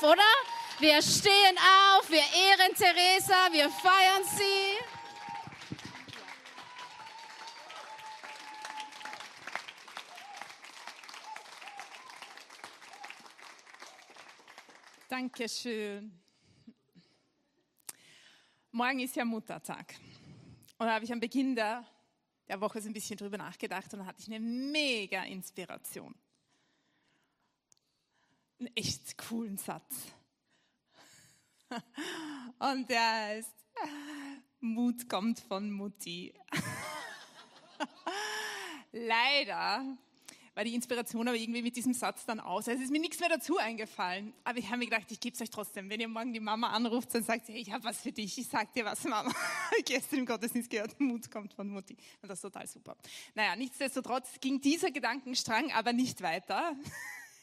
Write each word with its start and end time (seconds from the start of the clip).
auf, 0.00 0.02
oder? 0.02 0.22
Wir 0.78 1.02
stehen 1.02 1.56
auf, 1.58 2.10
wir 2.10 2.18
ehren 2.18 2.74
Theresa, 2.74 3.52
wir 3.52 3.68
feiern 3.70 4.24
sie. 4.24 4.78
Dankeschön. 15.08 16.12
Morgen 18.72 19.00
ist 19.00 19.16
ja 19.16 19.24
Muttertag. 19.24 19.96
Und 20.78 20.86
da 20.86 20.94
habe 20.94 21.04
ich 21.04 21.12
am 21.12 21.20
Beginn 21.20 21.54
der, 21.54 21.84
der 22.48 22.60
Woche 22.60 22.80
so 22.80 22.88
ein 22.88 22.92
bisschen 22.92 23.16
drüber 23.16 23.36
nachgedacht 23.36 23.92
und 23.92 24.00
da 24.00 24.06
hatte 24.06 24.22
ich 24.22 24.28
eine 24.28 24.40
mega 24.40 25.24
Inspiration. 25.24 26.14
Einen 28.60 28.76
echt 28.76 29.16
coolen 29.16 29.56
Satz. 29.56 30.12
Und 32.58 32.90
der 32.90 33.00
heißt, 33.00 33.54
Mut 34.60 35.08
kommt 35.08 35.40
von 35.40 35.70
Mutti. 35.70 36.34
Leider 38.92 39.96
war 40.54 40.64
die 40.64 40.74
Inspiration 40.74 41.26
aber 41.26 41.38
irgendwie 41.38 41.62
mit 41.62 41.74
diesem 41.74 41.94
Satz 41.94 42.26
dann 42.26 42.38
aus. 42.38 42.68
Also 42.68 42.80
es 42.80 42.84
ist 42.84 42.90
mir 42.90 43.00
nichts 43.00 43.18
mehr 43.18 43.30
dazu 43.30 43.56
eingefallen. 43.56 44.34
Aber 44.44 44.58
ich 44.58 44.66
habe 44.66 44.78
mir 44.78 44.86
gedacht, 44.86 45.10
ich 45.10 45.20
gebe 45.20 45.34
es 45.34 45.40
euch 45.40 45.48
trotzdem. 45.48 45.88
Wenn 45.88 46.00
ihr 46.00 46.08
morgen 46.08 46.34
die 46.34 46.40
Mama 46.40 46.68
anruft 46.68 47.14
und 47.14 47.24
sagt, 47.24 47.48
hey, 47.48 47.62
ich 47.62 47.72
habe 47.72 47.84
was 47.84 48.02
für 48.02 48.12
dich, 48.12 48.36
ich 48.36 48.46
sag 48.46 48.74
dir 48.74 48.84
was, 48.84 49.04
Mama. 49.04 49.32
Gestern 49.86 50.18
im 50.18 50.26
Gottesdienst 50.26 50.68
gehört, 50.68 51.00
Mut 51.00 51.30
kommt 51.30 51.54
von 51.54 51.66
Mutti. 51.66 51.96
Und 52.20 52.28
das 52.28 52.40
ist 52.40 52.42
total 52.42 52.66
super. 52.66 52.94
Naja, 53.34 53.56
nichtsdestotrotz 53.56 54.38
ging 54.38 54.60
dieser 54.60 54.90
Gedankenstrang 54.90 55.72
aber 55.72 55.94
nicht 55.94 56.20
weiter. 56.20 56.76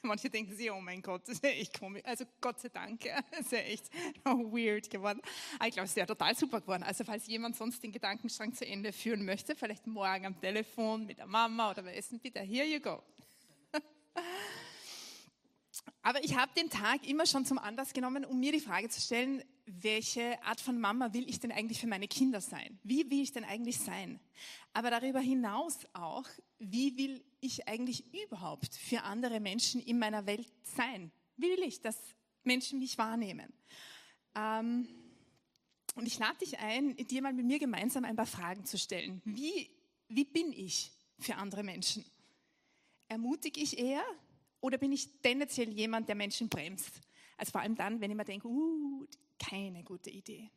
Manche 0.08 0.30
denken 0.30 0.56
sich, 0.56 0.72
oh 0.72 0.82
mein 0.82 1.02
Gott, 1.02 1.22
das 1.28 1.36
ist 1.36 1.44
echt 1.44 1.80
komisch. 1.80 2.04
Also 2.06 2.26
Gott 2.42 2.60
sei 2.60 2.70
Dank, 2.70 3.02
das 3.32 3.42
ist 3.42 3.54
echt 3.54 3.90
weird 4.24 4.90
geworden. 4.90 5.22
Aber 5.58 5.68
ich 5.68 5.74
glaube, 5.74 5.88
es 5.88 5.96
wäre 5.96 6.08
total 6.08 6.36
super 6.36 6.62
geworden. 6.62 6.84
Also 6.84 7.04
falls 7.04 7.28
jemand 7.28 7.56
sonst 7.56 7.84
den 7.84 7.92
Gedankenstrang 7.92 8.54
zu 8.54 8.66
Ende 8.66 8.92
führen 8.92 9.26
möchte, 9.26 9.56
vielleicht 9.56 9.88
morgen 9.88 10.26
am 10.26 10.40
Telefon 10.40 11.06
mit 11.06 11.20
der 11.20 11.28
Mama 11.28 11.72
oder 11.72 11.84
beim 11.84 11.94
Essen, 11.94 12.20
bitte, 12.20 12.40
here 12.40 12.66
you 12.66 12.80
go. 12.80 13.02
Aber 16.02 16.24
ich 16.24 16.36
habe 16.38 16.52
den 16.56 16.70
Tag 16.70 17.06
immer 17.06 17.26
schon 17.26 17.46
zum 17.46 17.58
Anlass 17.58 17.94
genommen, 17.94 18.24
um 18.24 18.40
mir 18.40 18.54
die 18.54 18.62
Frage 18.62 18.88
zu 18.90 19.02
stellen, 19.02 19.44
welche 19.68 20.42
Art 20.44 20.62
von 20.62 20.80
Mama 20.80 21.14
will 21.14 21.30
ich 21.30 21.40
denn 21.40 21.52
eigentlich 21.52 21.80
für 21.80 21.88
meine 21.88 22.08
Kinder 22.08 22.40
sein? 22.40 22.80
Wie 22.84 23.10
will 23.12 23.22
ich 23.22 23.34
denn 23.34 23.44
eigentlich 23.44 23.80
sein? 23.80 24.20
Aber 24.74 24.90
darüber 24.90 25.20
hinaus 25.20 25.80
auch, 25.94 26.26
wie 26.58 26.98
will 26.98 27.24
ich 27.42 27.68
eigentlich 27.68 28.04
überhaupt 28.14 28.74
für 28.76 29.04
andere 29.04 29.40
Menschen 29.40 29.82
in 29.82 30.00
meiner 30.00 30.26
Welt 30.26 30.52
sein? 30.64 31.12
Wie 31.36 31.48
will 31.48 31.64
ich, 31.64 31.82
dass 31.82 31.98
Menschen 32.44 32.80
mich 32.80 32.98
wahrnehmen? 32.98 33.52
Ähm, 34.36 34.88
und 35.96 36.06
ich 36.06 36.18
lade 36.18 36.38
dich 36.40 36.58
ein, 36.60 36.96
dir 36.96 37.22
mal 37.22 37.34
mit 37.34 37.46
mir 37.46 37.60
gemeinsam 37.60 38.06
ein 38.06 38.16
paar 38.16 38.26
Fragen 38.26 38.66
zu 38.66 38.78
stellen. 38.78 39.22
Wie, 39.26 39.70
wie 40.08 40.26
bin 40.26 40.54
ich 40.54 40.92
für 41.20 41.36
andere 41.36 41.64
Menschen? 41.64 42.06
Ermutige 43.10 43.60
ich 43.60 43.78
eher 43.78 44.04
oder 44.62 44.78
bin 44.78 44.92
ich 44.92 45.10
tendenziell 45.22 45.70
jemand, 45.72 46.08
der 46.08 46.16
Menschen 46.16 46.48
bremst? 46.48 47.02
Also 47.38 47.52
vor 47.52 47.62
allem 47.62 47.76
dann, 47.76 48.02
wenn 48.02 48.12
ich 48.12 48.18
mir 48.18 48.26
denke, 48.26 48.48
uh, 48.48 49.06
keine 49.40 49.84
gute 49.84 50.10
Idee. 50.10 50.50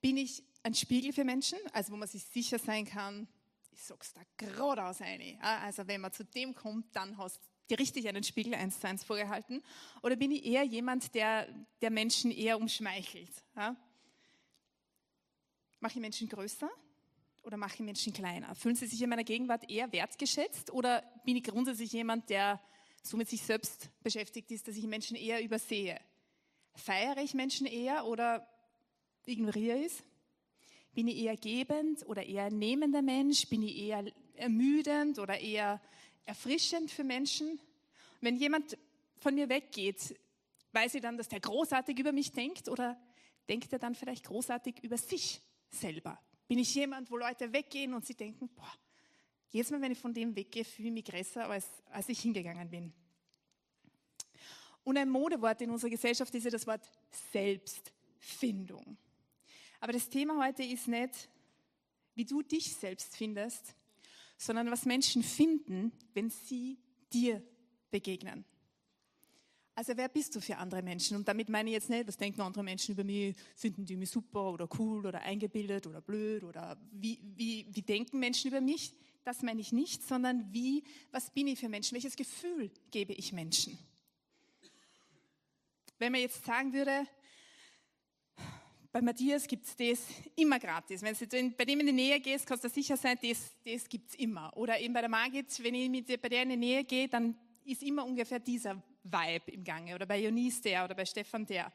Bin 0.00 0.16
ich 0.16 0.42
ein 0.62 0.74
Spiegel 0.74 1.12
für 1.12 1.24
Menschen, 1.24 1.58
also 1.72 1.92
wo 1.92 1.96
man 1.96 2.08
sich 2.08 2.24
sicher 2.24 2.58
sein 2.58 2.84
kann, 2.84 3.28
ich 3.72 3.84
sag's 3.84 4.12
da 4.12 4.20
geradeaus 4.36 5.00
eine. 5.00 5.38
Also 5.40 5.86
wenn 5.86 6.00
man 6.00 6.12
zu 6.12 6.24
dem 6.24 6.54
kommt, 6.54 6.94
dann 6.94 7.16
hast 7.16 7.36
du 7.36 7.48
dir 7.68 7.78
richtig 7.78 8.08
einen 8.08 8.24
Spiegel 8.24 8.54
eins 8.54 8.80
zu 8.80 8.88
eins 8.88 9.04
vorgehalten. 9.04 9.62
Oder 10.02 10.16
bin 10.16 10.32
ich 10.32 10.44
eher 10.44 10.64
jemand, 10.64 11.14
der, 11.14 11.46
der 11.80 11.90
Menschen 11.90 12.30
eher 12.32 12.58
umschmeichelt? 12.58 13.30
Mache 15.80 15.94
ich 15.94 16.00
Menschen 16.00 16.28
größer 16.28 16.68
oder 17.42 17.56
mache 17.56 17.74
ich 17.74 17.80
Menschen 17.80 18.12
kleiner? 18.12 18.54
Fühlen 18.56 18.74
sie 18.74 18.86
sich 18.86 19.00
in 19.00 19.10
meiner 19.10 19.24
Gegenwart 19.24 19.70
eher 19.70 19.92
wertgeschätzt 19.92 20.72
oder 20.72 21.02
bin 21.24 21.36
ich 21.36 21.44
grundsätzlich 21.44 21.92
jemand, 21.92 22.30
der 22.30 22.60
so 23.02 23.16
mit 23.16 23.28
sich 23.28 23.42
selbst 23.42 23.90
beschäftigt 24.02 24.50
ist, 24.50 24.68
dass 24.68 24.76
ich 24.76 24.86
Menschen 24.86 25.16
eher 25.16 25.42
übersehe? 25.42 26.00
Feiere 26.74 27.18
ich 27.18 27.34
Menschen 27.34 27.66
eher 27.66 28.06
oder 28.06 28.46
ignoriere 29.26 29.78
ich 29.78 29.86
es? 29.86 30.02
Bin 30.94 31.08
ich 31.08 31.18
eher 31.18 31.36
gebend 31.36 32.06
oder 32.06 32.24
eher 32.24 32.50
nehmender 32.50 33.02
Mensch? 33.02 33.48
Bin 33.48 33.62
ich 33.62 33.76
eher 33.76 34.04
ermüdend 34.34 35.18
oder 35.18 35.38
eher 35.38 35.80
erfrischend 36.24 36.90
für 36.90 37.04
Menschen? 37.04 37.60
Wenn 38.20 38.36
jemand 38.36 38.76
von 39.18 39.34
mir 39.34 39.48
weggeht, 39.48 40.18
weiß 40.72 40.94
ich 40.94 41.02
dann, 41.02 41.16
dass 41.16 41.28
der 41.28 41.40
großartig 41.40 41.98
über 41.98 42.12
mich 42.12 42.32
denkt 42.32 42.68
oder 42.68 43.00
denkt 43.48 43.72
er 43.72 43.78
dann 43.78 43.94
vielleicht 43.94 44.24
großartig 44.24 44.82
über 44.82 44.96
sich 44.96 45.40
selber? 45.70 46.20
Bin 46.46 46.58
ich 46.58 46.74
jemand, 46.74 47.10
wo 47.10 47.16
Leute 47.16 47.52
weggehen 47.52 47.94
und 47.94 48.06
sie 48.06 48.14
denken, 48.14 48.48
boah, 48.48 48.72
jedes 49.50 49.70
Mal, 49.70 49.80
wenn 49.80 49.92
ich 49.92 49.98
von 49.98 50.12
dem 50.12 50.34
weggehe, 50.36 50.64
fühle 50.64 50.88
ich 50.88 50.94
mich 50.94 51.04
größer, 51.04 51.48
als, 51.48 51.66
als 51.90 52.08
ich 52.08 52.20
hingegangen 52.20 52.68
bin. 52.68 52.92
Und 54.84 54.96
ein 54.96 55.08
Modewort 55.08 55.60
in 55.60 55.70
unserer 55.70 55.90
Gesellschaft 55.90 56.34
ist 56.34 56.44
ja 56.44 56.50
das 56.50 56.66
Wort 56.66 56.88
Selbstfindung. 57.32 58.96
Aber 59.80 59.92
das 59.92 60.08
Thema 60.08 60.44
heute 60.44 60.62
ist 60.62 60.88
nicht, 60.88 61.28
wie 62.14 62.24
du 62.24 62.42
dich 62.42 62.74
selbst 62.74 63.16
findest, 63.16 63.74
sondern 64.36 64.70
was 64.70 64.84
Menschen 64.84 65.22
finden, 65.22 65.92
wenn 66.14 66.30
sie 66.30 66.78
dir 67.12 67.42
begegnen. 67.90 68.44
Also 69.74 69.96
wer 69.96 70.08
bist 70.08 70.34
du 70.34 70.40
für 70.40 70.56
andere 70.56 70.82
Menschen? 70.82 71.16
Und 71.16 71.28
damit 71.28 71.48
meine 71.48 71.70
ich 71.70 71.74
jetzt 71.74 71.88
nicht, 71.88 72.08
was 72.08 72.16
denken 72.16 72.40
andere 72.40 72.64
Menschen 72.64 72.94
über 72.94 73.04
mich, 73.04 73.36
finden 73.54 73.84
die 73.84 73.94
mich 73.94 74.10
super 74.10 74.52
oder 74.52 74.68
cool 74.78 75.06
oder 75.06 75.20
eingebildet 75.20 75.86
oder 75.86 76.00
blöd 76.00 76.42
oder 76.42 76.76
wie, 76.90 77.20
wie, 77.36 77.68
wie 77.70 77.82
denken 77.82 78.18
Menschen 78.18 78.48
über 78.48 78.60
mich? 78.60 78.92
Das 79.28 79.42
meine 79.42 79.60
ich 79.60 79.72
nicht, 79.72 80.02
sondern 80.02 80.54
wie, 80.54 80.82
was 81.10 81.28
bin 81.28 81.48
ich 81.48 81.58
für 81.58 81.68
Menschen? 81.68 81.92
Welches 81.92 82.16
Gefühl 82.16 82.70
gebe 82.90 83.12
ich 83.12 83.30
Menschen? 83.30 83.78
Wenn 85.98 86.12
man 86.12 86.22
jetzt 86.22 86.46
sagen 86.46 86.72
würde, 86.72 87.06
bei 88.90 89.02
Matthias 89.02 89.46
gibt 89.46 89.66
es 89.66 89.76
das 89.76 90.06
immer 90.34 90.58
gratis. 90.58 91.02
Wenn 91.02 91.14
du 91.14 91.50
bei 91.50 91.66
dem 91.66 91.80
in 91.80 91.88
die 91.88 91.92
Nähe 91.92 92.18
gehst, 92.20 92.46
kannst 92.46 92.64
du 92.64 92.70
sicher 92.70 92.96
sein, 92.96 93.18
das, 93.20 93.52
das 93.66 93.86
gibt 93.86 94.08
es 94.08 94.14
immer. 94.14 94.50
Oder 94.56 94.80
eben 94.80 94.94
bei 94.94 95.02
der 95.02 95.10
Margit, 95.10 95.62
wenn 95.62 95.74
ich 95.74 95.90
mit, 95.90 96.06
bei 96.22 96.28
der 96.30 96.44
in 96.44 96.48
die 96.48 96.56
Nähe 96.56 96.84
gehe, 96.84 97.06
dann 97.06 97.36
ist 97.66 97.82
immer 97.82 98.06
ungefähr 98.06 98.38
dieser 98.38 98.82
Vibe 99.04 99.50
im 99.50 99.62
Gange. 99.62 99.94
Oder 99.94 100.06
bei 100.06 100.22
Jonis 100.22 100.62
der 100.62 100.86
oder 100.86 100.94
bei 100.94 101.04
Stefan 101.04 101.44
der. 101.44 101.70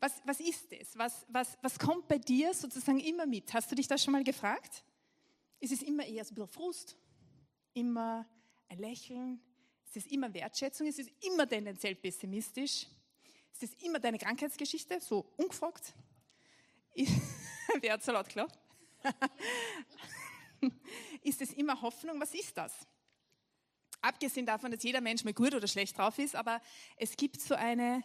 Was, 0.00 0.20
was 0.26 0.38
ist 0.38 0.70
das? 0.70 0.98
Was, 0.98 1.24
was, 1.30 1.56
was 1.62 1.78
kommt 1.78 2.08
bei 2.08 2.18
dir 2.18 2.52
sozusagen 2.52 3.00
immer 3.00 3.24
mit? 3.24 3.54
Hast 3.54 3.70
du 3.70 3.74
dich 3.74 3.88
das 3.88 4.04
schon 4.04 4.12
mal 4.12 4.22
gefragt? 4.22 4.84
Ist 5.64 5.72
es 5.72 5.82
immer 5.82 6.04
eher 6.04 6.22
so 6.22 6.32
ein 6.32 6.34
bisschen 6.34 6.48
Frust? 6.48 6.94
Immer 7.72 8.28
ein 8.68 8.78
Lächeln? 8.78 9.40
Ist 9.86 9.96
es 9.96 10.06
immer 10.12 10.34
Wertschätzung? 10.34 10.86
Ist 10.86 10.98
es 10.98 11.08
immer 11.22 11.48
tendenziell 11.48 11.94
pessimistisch? 11.94 12.86
Ist 13.50 13.62
es 13.62 13.72
immer 13.82 13.98
deine 13.98 14.18
Krankheitsgeschichte, 14.18 15.00
so 15.00 15.24
ungefragt? 15.38 15.94
Wer 17.80 17.94
hat 17.94 18.04
so 18.04 18.12
laut 18.12 18.26
geklappt? 18.26 18.58
ist 21.22 21.40
es 21.40 21.54
immer 21.54 21.80
Hoffnung? 21.80 22.20
Was 22.20 22.34
ist 22.34 22.54
das? 22.58 22.86
Abgesehen 24.02 24.44
davon, 24.44 24.70
dass 24.70 24.82
jeder 24.82 25.00
Mensch 25.00 25.24
mal 25.24 25.32
gut 25.32 25.54
oder 25.54 25.66
schlecht 25.66 25.96
drauf 25.96 26.18
ist, 26.18 26.36
aber 26.36 26.60
es 26.98 27.16
gibt 27.16 27.40
so 27.40 27.54
eine 27.54 28.04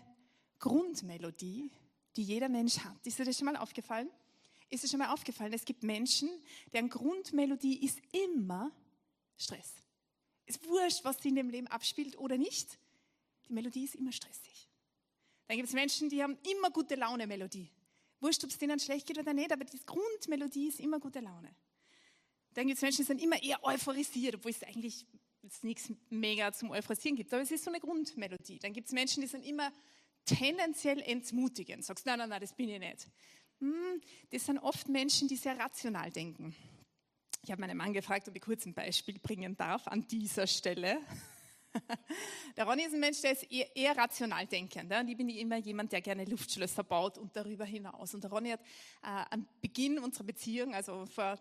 Grundmelodie, 0.60 1.70
die 2.16 2.24
jeder 2.24 2.48
Mensch 2.48 2.80
hat. 2.80 3.06
Ist 3.06 3.20
dir 3.20 3.26
das 3.26 3.38
schon 3.38 3.48
mal 3.48 3.58
aufgefallen? 3.58 4.10
Ist 4.70 4.84
dir 4.84 4.88
schon 4.88 5.00
mal 5.00 5.14
aufgefallen? 5.14 5.54
Es 5.54 5.66
gibt 5.66 5.84
Menschen, 5.84 6.30
deren 6.74 6.90
Grundmelodie 6.90 7.84
ist 7.84 8.00
immer 8.12 8.72
Stress. 9.38 9.76
Es 10.46 10.58
ist 10.58 10.68
wurscht, 10.68 11.04
was 11.04 11.18
sie 11.22 11.30
in 11.30 11.36
dem 11.36 11.50
Leben 11.50 11.68
abspielt 11.68 12.18
oder 12.18 12.38
nicht. 12.38 12.78
Die 13.48 13.54
Melodie 13.54 13.86
ist 13.86 13.96
immer 13.96 14.12
stressig. 14.12 14.68
Dann 15.48 15.58
gibt 15.58 15.70
es 15.70 15.74
Menschen, 15.74 16.10
die 16.10 16.22
haben 16.22 16.38
immer 16.52 16.70
gute 16.70 16.96
Laune-Melodie. 16.96 17.72
Wurscht, 18.20 18.44
ob 18.44 18.50
es 18.50 18.58
denen 18.58 18.80
schlecht 18.80 19.08
geht 19.08 19.18
oder 19.18 19.34
nicht, 19.34 19.52
aber 19.52 19.64
die 19.64 19.80
Grundmelodie 19.86 20.68
ist 20.68 20.80
immer 20.80 21.00
gute 21.00 21.20
Laune. 21.20 21.56
Dann 22.54 22.68
gibt 22.68 22.78
es 22.78 22.82
Menschen, 22.82 22.98
die 22.98 23.08
sind 23.08 23.22
immer 23.22 23.42
eher 23.42 23.64
euphorisiert, 23.64 24.36
obwohl 24.36 24.52
es 24.52 24.64
eigentlich 24.64 25.06
jetzt 25.42 25.64
nichts 25.64 25.92
mega 26.10 26.52
zum 26.52 26.72
Euphorisieren 26.72 27.16
gibt, 27.16 27.34
aber 27.34 27.42
es 27.42 27.52
ist 27.52 27.64
so 27.64 27.72
eine 27.72 27.80
Grundmelodie. 27.80 28.60
Dann 28.60 28.74
gibt 28.74 28.88
es 28.88 28.94
Menschen, 28.94 29.22
die 29.22 29.28
sind 29.28 29.46
immer 29.46 29.72
tendenziell 30.26 31.02
entmutigend. 31.02 31.86
Sagst, 31.86 32.06
nein, 32.06 32.20
nein, 32.20 32.30
nein, 32.30 32.42
das 32.42 32.54
bin 32.54 32.70
ich 32.70 32.80
nicht. 32.80 33.08
Hm, 33.60 34.02
das 34.32 34.46
sind 34.46 34.60
oft 34.60 34.88
Menschen, 34.88 35.28
die 35.28 35.36
sehr 35.36 35.58
rational 35.58 36.12
denken. 36.12 36.56
Ich 37.44 37.52
habe 37.52 37.62
meinen 37.62 37.78
Mann 37.78 37.94
gefragt, 37.94 38.28
ob 38.28 38.36
ich 38.36 38.42
kurz 38.42 38.66
ein 38.66 38.74
Beispiel 38.74 39.20
bringen 39.20 39.56
darf 39.56 39.88
an 39.88 40.08
dieser 40.08 40.48
Stelle. 40.48 41.00
Der 42.58 42.66
Ronny 42.66 42.84
ist 42.84 42.94
ein 42.94 43.00
Mensch, 43.00 43.22
der 43.22 43.34
ist 43.34 43.44
eher, 43.44 43.76
eher 43.76 43.96
rational 43.96 44.48
denkend. 44.48 44.92
Und 44.92 45.08
ich 45.08 45.16
bin 45.16 45.30
immer 45.30 45.58
jemand, 45.58 45.92
der 45.92 46.02
gerne 46.02 46.26
Luftschlösser 46.26 46.84
baut 46.84 47.18
und 47.18 47.36
darüber 47.36 47.64
hinaus. 47.64 48.14
Und 48.16 48.24
der 48.24 48.32
Ronny 48.32 48.50
hat 48.50 48.60
äh, 49.04 49.26
am 49.30 49.48
Beginn 49.62 50.00
unserer 50.00 50.24
Beziehung, 50.24 50.74
also 50.74 51.06
vor 51.06 51.38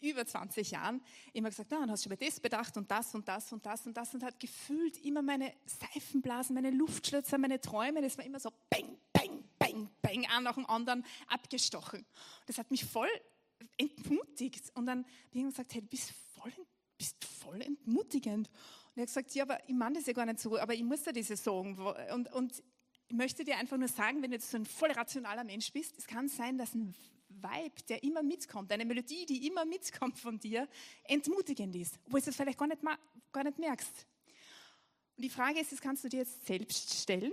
über 0.00 0.24
20 0.24 0.70
Jahren 0.70 1.02
immer 1.32 1.48
gesagt, 1.48 1.70
na, 1.70 1.80
dann 1.80 1.90
hast 1.90 2.04
du 2.04 2.08
über 2.08 2.16
das 2.16 2.38
bedacht 2.38 2.76
und 2.76 2.90
das 2.90 3.14
und 3.14 3.26
das 3.26 3.52
und 3.52 3.64
das 3.64 3.86
und 3.86 3.96
das 3.96 4.14
und 4.14 4.22
hat 4.22 4.38
gefühlt 4.38 4.98
immer 4.98 5.22
meine 5.22 5.52
Seifenblasen, 5.64 6.54
meine 6.54 6.70
Luftschlösser, 6.70 7.38
meine 7.38 7.60
Träume, 7.60 8.02
das 8.02 8.18
war 8.18 8.24
immer 8.24 8.38
so 8.38 8.50
bang, 8.70 8.93
bang, 10.04 10.14
bang, 10.14 10.22
bang, 10.22 10.36
ein 10.36 10.42
nach 10.44 10.54
dem 10.54 10.66
anderen 10.66 11.04
abgestochen. 11.28 12.04
Das 12.46 12.58
hat 12.58 12.70
mich 12.70 12.84
voll 12.84 13.08
entmutigt. 13.76 14.70
Und 14.74 14.86
dann 14.86 15.04
habe 15.04 15.08
ich 15.32 15.44
gesagt, 15.44 15.74
hey, 15.74 15.82
du 15.82 15.88
bist 15.88 16.12
voll, 16.34 16.52
bist 16.98 17.24
voll 17.24 17.60
entmutigend. 17.62 18.48
Und 18.48 18.96
er 18.96 19.02
hat 19.02 19.08
gesagt, 19.08 19.34
ja, 19.34 19.44
aber 19.44 19.58
ich 19.68 19.74
meine 19.74 19.96
das 19.96 20.06
ja 20.06 20.12
gar 20.12 20.26
nicht 20.26 20.38
so, 20.38 20.58
aber 20.58 20.74
ich 20.74 20.84
muss 20.84 21.02
dir 21.02 21.12
das 21.12 21.28
sagen. 21.42 21.78
Und, 22.12 22.32
und 22.32 22.62
ich 23.08 23.16
möchte 23.16 23.44
dir 23.44 23.56
einfach 23.58 23.76
nur 23.76 23.88
sagen, 23.88 24.22
wenn 24.22 24.30
du 24.30 24.36
jetzt 24.36 24.50
so 24.50 24.56
ein 24.56 24.66
voll 24.66 24.90
rationaler 24.92 25.44
Mensch 25.44 25.72
bist, 25.72 25.98
es 25.98 26.06
kann 26.06 26.28
sein, 26.28 26.58
dass 26.58 26.74
ein 26.74 26.94
Vibe, 27.28 27.82
der 27.88 28.02
immer 28.02 28.22
mitkommt, 28.22 28.70
eine 28.72 28.84
Melodie, 28.84 29.26
die 29.26 29.46
immer 29.46 29.64
mitkommt 29.64 30.18
von 30.18 30.38
dir, 30.38 30.68
entmutigend 31.04 31.74
ist, 31.76 31.98
obwohl 32.06 32.20
du 32.20 32.30
es 32.30 32.36
vielleicht 32.36 32.58
gar 32.58 32.68
nicht, 32.68 32.80
gar 33.32 33.44
nicht 33.44 33.58
merkst. 33.58 34.06
Und 35.16 35.22
die 35.22 35.30
Frage 35.30 35.60
ist, 35.60 35.72
das 35.72 35.80
kannst 35.80 36.04
du 36.04 36.08
dir 36.08 36.20
jetzt 36.20 36.46
selbst 36.46 36.94
stellen. 36.94 37.32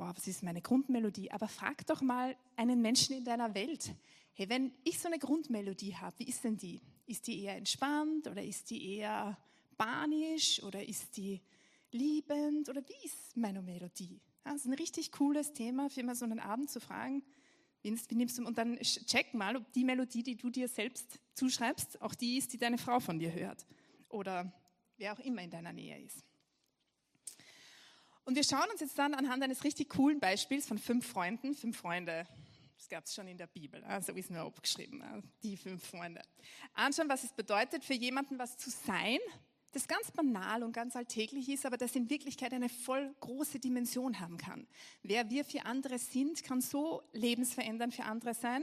Boah, 0.00 0.16
was 0.16 0.26
ist 0.26 0.42
meine 0.42 0.62
Grundmelodie? 0.62 1.30
Aber 1.30 1.46
frag 1.46 1.86
doch 1.86 2.00
mal 2.00 2.34
einen 2.56 2.80
Menschen 2.80 3.18
in 3.18 3.22
deiner 3.22 3.54
Welt. 3.54 3.94
Hey, 4.32 4.48
wenn 4.48 4.72
ich 4.82 4.98
so 4.98 5.08
eine 5.08 5.18
Grundmelodie 5.18 5.94
habe, 5.94 6.20
wie 6.20 6.24
ist 6.24 6.42
denn 6.42 6.56
die? 6.56 6.80
Ist 7.04 7.26
die 7.26 7.42
eher 7.42 7.54
entspannt 7.54 8.26
oder 8.26 8.42
ist 8.42 8.70
die 8.70 8.96
eher 8.96 9.36
banisch 9.76 10.62
oder 10.62 10.82
ist 10.82 11.18
die 11.18 11.42
liebend 11.92 12.70
oder 12.70 12.80
wie 12.88 13.06
ist 13.06 13.36
meine 13.36 13.60
Melodie? 13.60 14.22
das 14.42 14.54
ist 14.54 14.68
ein 14.68 14.72
richtig 14.72 15.12
cooles 15.12 15.52
Thema, 15.52 15.90
für 15.90 16.00
immer 16.00 16.14
so 16.14 16.24
einen 16.24 16.40
Abend 16.40 16.70
zu 16.70 16.80
fragen, 16.80 17.22
wie 17.82 17.90
nimmst 18.14 18.38
du, 18.38 18.46
und 18.46 18.56
dann 18.56 18.78
check 18.78 19.34
mal, 19.34 19.54
ob 19.54 19.70
die 19.74 19.84
Melodie, 19.84 20.22
die 20.22 20.36
du 20.36 20.48
dir 20.48 20.68
selbst 20.68 21.20
zuschreibst, 21.34 22.00
auch 22.00 22.14
die 22.14 22.38
ist, 22.38 22.54
die 22.54 22.58
deine 22.58 22.78
Frau 22.78 23.00
von 23.00 23.18
dir 23.18 23.34
hört. 23.34 23.66
Oder 24.08 24.50
wer 24.96 25.12
auch 25.12 25.20
immer 25.20 25.42
in 25.42 25.50
deiner 25.50 25.74
Nähe 25.74 26.00
ist. 26.00 26.24
Und 28.30 28.36
wir 28.36 28.44
schauen 28.44 28.70
uns 28.70 28.80
jetzt 28.80 28.96
dann 28.96 29.12
anhand 29.14 29.42
eines 29.42 29.64
richtig 29.64 29.88
coolen 29.88 30.20
Beispiels 30.20 30.64
von 30.64 30.78
fünf 30.78 31.04
Freunden, 31.04 31.52
fünf 31.52 31.76
Freunde, 31.76 32.28
das 32.76 32.88
gab 32.88 33.04
es 33.04 33.12
schon 33.12 33.26
in 33.26 33.36
der 33.36 33.48
Bibel, 33.48 33.82
also 33.82 34.12
ist 34.12 34.30
nur 34.30 34.42
abgeschrieben, 34.42 35.02
die 35.42 35.56
fünf 35.56 35.84
Freunde. 35.84 36.22
Anschauen, 36.74 37.08
was 37.08 37.24
es 37.24 37.32
bedeutet, 37.32 37.84
für 37.84 37.94
jemanden 37.94 38.38
was 38.38 38.56
zu 38.56 38.70
sein, 38.70 39.18
das 39.72 39.88
ganz 39.88 40.12
banal 40.12 40.62
und 40.62 40.70
ganz 40.70 40.94
alltäglich 40.94 41.48
ist, 41.48 41.66
aber 41.66 41.76
das 41.76 41.96
in 41.96 42.08
Wirklichkeit 42.08 42.52
eine 42.52 42.68
voll 42.68 43.12
große 43.18 43.58
Dimension 43.58 44.20
haben 44.20 44.38
kann. 44.38 44.68
Wer 45.02 45.28
wir 45.28 45.44
für 45.44 45.64
andere 45.64 45.98
sind, 45.98 46.44
kann 46.44 46.60
so 46.60 47.02
lebensverändernd 47.12 47.92
für 47.92 48.04
andere 48.04 48.34
sein. 48.34 48.62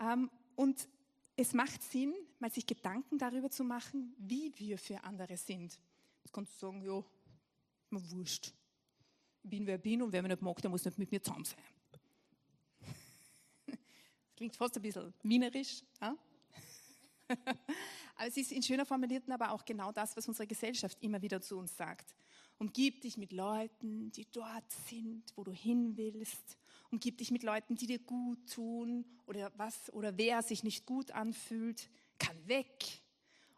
Ähm, 0.00 0.30
und 0.54 0.86
es 1.34 1.52
macht 1.52 1.82
Sinn, 1.82 2.14
mal 2.38 2.52
sich 2.52 2.64
Gedanken 2.64 3.18
darüber 3.18 3.50
zu 3.50 3.64
machen, 3.64 4.14
wie 4.18 4.56
wir 4.56 4.78
für 4.78 5.02
andere 5.02 5.36
sind. 5.36 5.80
Jetzt 6.22 6.32
kannst 6.32 6.54
du 6.62 6.66
sagen, 6.66 6.82
ja, 6.84 7.02
mir 7.92 8.10
wurscht. 8.10 8.52
Ich 9.42 9.50
bin, 9.50 9.66
wer 9.66 9.76
ich 9.76 9.82
bin 9.82 10.02
und 10.02 10.12
wer 10.12 10.22
mich 10.22 10.30
nicht 10.30 10.42
mag, 10.42 10.60
der 10.60 10.70
muss 10.70 10.84
nicht 10.84 10.98
mit 10.98 11.10
mir 11.10 11.22
zusammen 11.22 11.44
sein. 11.44 11.58
Das 13.66 14.36
klingt 14.36 14.56
fast 14.56 14.76
ein 14.76 14.82
bisschen 14.82 15.12
wienerisch. 15.22 15.82
Ja? 16.00 16.16
Aber 17.28 18.28
es 18.28 18.36
ist 18.36 18.52
in 18.52 18.62
schöner 18.62 18.86
formulierten 18.86 19.32
aber 19.32 19.52
auch 19.52 19.64
genau 19.64 19.92
das, 19.92 20.16
was 20.16 20.28
unsere 20.28 20.46
Gesellschaft 20.46 20.98
immer 21.00 21.20
wieder 21.22 21.40
zu 21.40 21.58
uns 21.58 21.76
sagt. 21.76 22.14
Umgib 22.58 23.00
dich 23.00 23.16
mit 23.16 23.32
Leuten, 23.32 24.12
die 24.12 24.26
dort 24.30 24.70
sind, 24.88 25.24
wo 25.34 25.42
du 25.42 25.52
hin 25.52 25.96
willst. 25.96 26.56
Umgib 26.90 27.18
dich 27.18 27.30
mit 27.30 27.42
Leuten, 27.42 27.74
die 27.74 27.86
dir 27.86 27.98
gut 27.98 28.52
tun 28.52 29.04
oder 29.26 29.50
was 29.56 29.92
oder 29.92 30.16
wer 30.16 30.42
sich 30.42 30.62
nicht 30.62 30.86
gut 30.86 31.10
anfühlt, 31.10 31.90
kann 32.18 32.36
weg. 32.46 33.02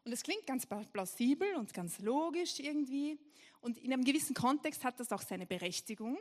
Und 0.05 0.13
es 0.13 0.23
klingt 0.23 0.47
ganz 0.47 0.67
plausibel 0.67 1.55
und 1.57 1.73
ganz 1.75 1.99
logisch 1.99 2.61
irgendwie. 2.61 3.19
Und 3.65 3.79
in 3.79 3.95
einem 3.95 4.05
gewissen 4.05 4.35
Kontext 4.35 4.85
hat 4.85 5.01
das 5.01 5.11
auch 5.11 5.23
seine 5.23 5.47
Berechtigung. 5.47 6.19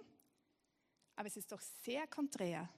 Aber 1.17 1.27
es 1.27 1.35
ist 1.35 1.51
doch 1.51 1.59
sehr 1.59 2.07
konträr 2.07 2.69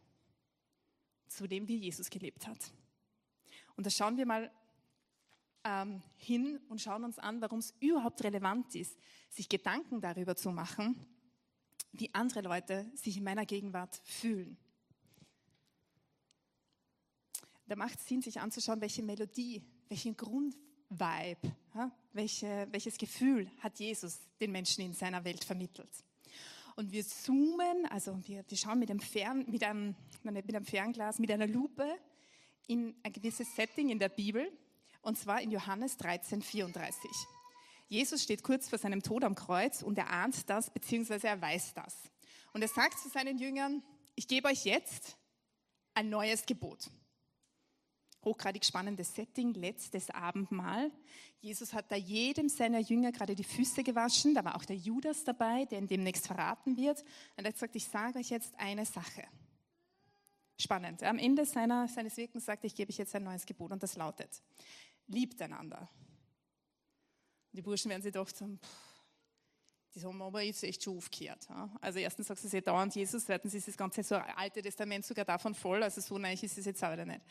zu 1.27 1.45
dem, 1.45 1.67
wie 1.67 1.75
Jesus 1.75 2.09
gelebt 2.09 2.47
hat. 2.47 2.57
Und 3.75 3.85
da 3.85 3.91
schauen 3.91 4.17
wir 4.17 4.25
mal 4.25 4.51
ähm, 5.63 6.01
hin 6.17 6.59
und 6.67 6.81
schauen 6.81 7.03
uns 7.03 7.19
an, 7.19 7.41
warum 7.41 7.59
es 7.59 7.75
überhaupt 7.79 8.23
relevant 8.23 8.73
ist, 8.73 8.97
sich 9.29 9.47
Gedanken 9.47 10.01
darüber 10.01 10.35
zu 10.35 10.49
machen, 10.49 10.95
wie 11.91 12.11
andere 12.15 12.41
Leute 12.41 12.91
sich 12.95 13.17
in 13.17 13.23
meiner 13.23 13.45
Gegenwart 13.45 14.01
fühlen. 14.03 14.57
Da 17.67 17.75
macht 17.75 17.99
es 17.99 18.07
Sinn, 18.07 18.23
sich 18.23 18.39
anzuschauen, 18.39 18.81
welche 18.81 19.03
Melodie, 19.03 19.61
welchen 19.89 20.17
Grundvibe, 20.89 21.55
ja, 21.73 21.91
welche, 22.13 22.67
welches 22.71 22.97
Gefühl 22.97 23.49
hat 23.59 23.79
Jesus 23.79 24.19
den 24.39 24.51
Menschen 24.51 24.83
in 24.83 24.93
seiner 24.93 25.23
Welt 25.23 25.43
vermittelt. 25.43 25.89
Und 26.75 26.91
wir 26.91 27.05
zoomen, 27.05 27.85
also 27.89 28.19
wir, 28.27 28.43
wir 28.47 28.57
schauen 28.57 28.79
mit 28.79 28.89
einem, 28.89 28.99
Fern, 28.99 29.45
mit, 29.47 29.63
einem, 29.63 29.95
mit 30.23 30.55
einem 30.55 30.65
Fernglas, 30.65 31.19
mit 31.19 31.31
einer 31.31 31.47
Lupe 31.47 31.87
in 32.67 32.95
ein 33.03 33.13
gewisses 33.13 33.55
Setting 33.55 33.89
in 33.89 33.99
der 33.99 34.09
Bibel 34.09 34.51
und 35.01 35.17
zwar 35.17 35.41
in 35.41 35.51
Johannes 35.51 35.97
13, 35.97 36.41
34. 36.41 37.09
Jesus 37.87 38.23
steht 38.23 38.43
kurz 38.43 38.67
vor 38.67 38.79
seinem 38.79 39.03
Tod 39.03 39.23
am 39.23 39.35
Kreuz 39.35 39.83
und 39.83 39.97
er 39.97 40.09
ahnt 40.09 40.49
das, 40.49 40.69
beziehungsweise 40.71 41.27
er 41.27 41.39
weiß 41.39 41.75
das. 41.75 41.95
Und 42.51 42.61
er 42.61 42.67
sagt 42.67 42.99
zu 42.99 43.09
seinen 43.09 43.37
Jüngern, 43.37 43.83
ich 44.15 44.27
gebe 44.27 44.47
euch 44.47 44.65
jetzt 44.65 45.17
ein 45.93 46.09
neues 46.09 46.45
Gebot. 46.45 46.89
Hochgradig 48.25 48.65
spannendes 48.65 49.13
Setting, 49.13 49.53
letztes 49.53 50.09
Abendmahl. 50.09 50.91
Jesus 51.39 51.73
hat 51.73 51.91
da 51.91 51.95
jedem 51.95 52.49
seiner 52.49 52.79
Jünger 52.79 53.11
gerade 53.11 53.35
die 53.35 53.43
Füße 53.43 53.83
gewaschen. 53.83 54.33
Da 54.33 54.43
war 54.43 54.55
auch 54.55 54.65
der 54.65 54.75
Judas 54.75 55.23
dabei, 55.23 55.65
der 55.65 55.77
ihn 55.77 55.87
demnächst 55.87 56.25
verraten 56.25 56.75
wird. 56.75 57.01
Und 57.37 57.45
er 57.45 57.45
hat 57.45 57.53
gesagt, 57.53 57.75
ich 57.75 57.87
sage 57.87 58.19
euch 58.19 58.31
jetzt 58.31 58.53
eine 58.57 58.85
Sache. 58.85 59.23
Spannend. 60.57 61.03
Am 61.03 61.19
Ende 61.19 61.45
seiner, 61.45 61.87
seines 61.87 62.17
Wirkens 62.17 62.45
sagt 62.45 62.63
er, 62.63 62.67
ich 62.67 62.75
gebe 62.75 62.89
euch 62.91 62.97
jetzt 62.97 63.13
ein 63.13 63.23
neues 63.23 63.45
Gebot 63.45 63.71
und 63.71 63.83
das 63.83 63.95
lautet, 63.95 64.41
liebt 65.07 65.41
einander. 65.41 65.89
Die 67.51 67.61
Burschen 67.61 67.89
werden 67.89 68.01
sich 68.01 68.11
gedacht 68.11 68.41
haben, 68.41 68.59
die 69.95 70.03
haben 70.03 70.21
aber 70.21 70.41
jetzt 70.41 70.63
echt 70.63 70.83
schon 70.83 70.97
aufgehört. 70.97 71.47
Also 71.79 71.99
erstens 71.99 72.27
sagst 72.27 72.43
du 72.43 72.49
sie 72.49 72.61
dauernd 72.61 72.93
Jesus, 72.93 73.25
zweitens 73.25 73.53
ist 73.53 73.67
das 73.67 73.77
ganze 73.77 74.03
so 74.03 74.15
alte 74.15 74.61
Testament 74.61 75.05
sogar 75.05 75.23
davon 75.23 75.55
voll, 75.55 75.81
also 75.83 76.01
so 76.01 76.17
nein 76.17 76.37
ist 76.39 76.57
es 76.57 76.65
jetzt 76.65 76.83
auch 76.83 76.91
wieder 76.91 77.05
nicht. 77.05 77.21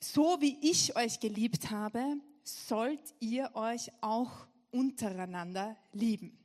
So 0.00 0.40
wie 0.40 0.56
ich 0.60 0.96
euch 0.96 1.20
geliebt 1.20 1.70
habe, 1.70 2.16
sollt 2.42 3.14
ihr 3.20 3.50
euch 3.54 3.90
auch 4.00 4.46
untereinander 4.72 5.76
lieben. 5.92 6.36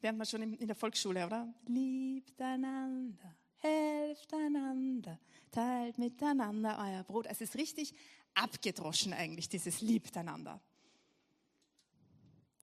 Lernt 0.00 0.18
man 0.18 0.26
schon 0.26 0.42
in 0.42 0.66
der 0.66 0.76
Volksschule, 0.76 1.26
oder? 1.26 1.52
Liebt 1.66 2.40
einander, 2.40 3.36
helft 3.56 4.32
einander, 4.34 5.18
teilt 5.50 5.98
miteinander 5.98 6.78
euer 6.78 7.04
Brot. 7.04 7.26
Es 7.26 7.40
ist 7.40 7.56
richtig 7.56 7.94
abgedroschen 8.34 9.12
eigentlich, 9.12 9.48
dieses 9.48 9.80
Liebt 9.80 10.16
einander. 10.16 10.60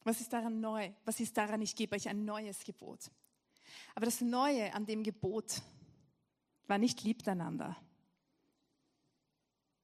Was 0.03 0.21
ist 0.21 0.31
daran 0.31 0.59
neu? 0.59 0.91
Was 1.05 1.19
ist 1.19 1.37
daran, 1.37 1.61
ich 1.61 1.75
gebe 1.75 1.95
euch 1.95 2.07
ein 2.07 2.25
neues 2.25 2.63
Gebot? 2.63 3.11
Aber 3.95 4.05
das 4.05 4.21
Neue 4.21 4.73
an 4.73 4.85
dem 4.85 5.03
Gebot 5.03 5.61
war 6.67 6.77
nicht 6.77 7.03
liebt 7.03 7.27
einander. 7.27 7.75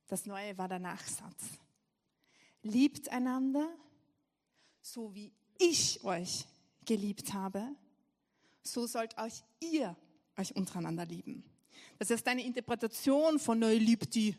Das 0.08 0.26
Neue 0.26 0.58
war 0.58 0.68
der 0.68 0.80
Nachsatz. 0.80 1.44
Liebt 2.62 3.10
einander, 3.10 3.68
so 4.82 5.14
wie 5.14 5.34
ich 5.58 6.04
euch 6.04 6.46
geliebt 6.86 7.34
habe, 7.34 7.68
so 8.62 8.88
sollt 8.88 9.18
euch 9.18 9.44
ihr 9.60 9.96
euch 10.38 10.56
untereinander 10.56 11.06
lieben. 11.06 11.44
Das 11.98 12.10
heißt, 12.10 12.26
deine 12.26 12.44
Interpretation 12.44 13.40
von 13.40 13.60
neu 13.60 13.78
liebt 13.78 14.16
die 14.16 14.36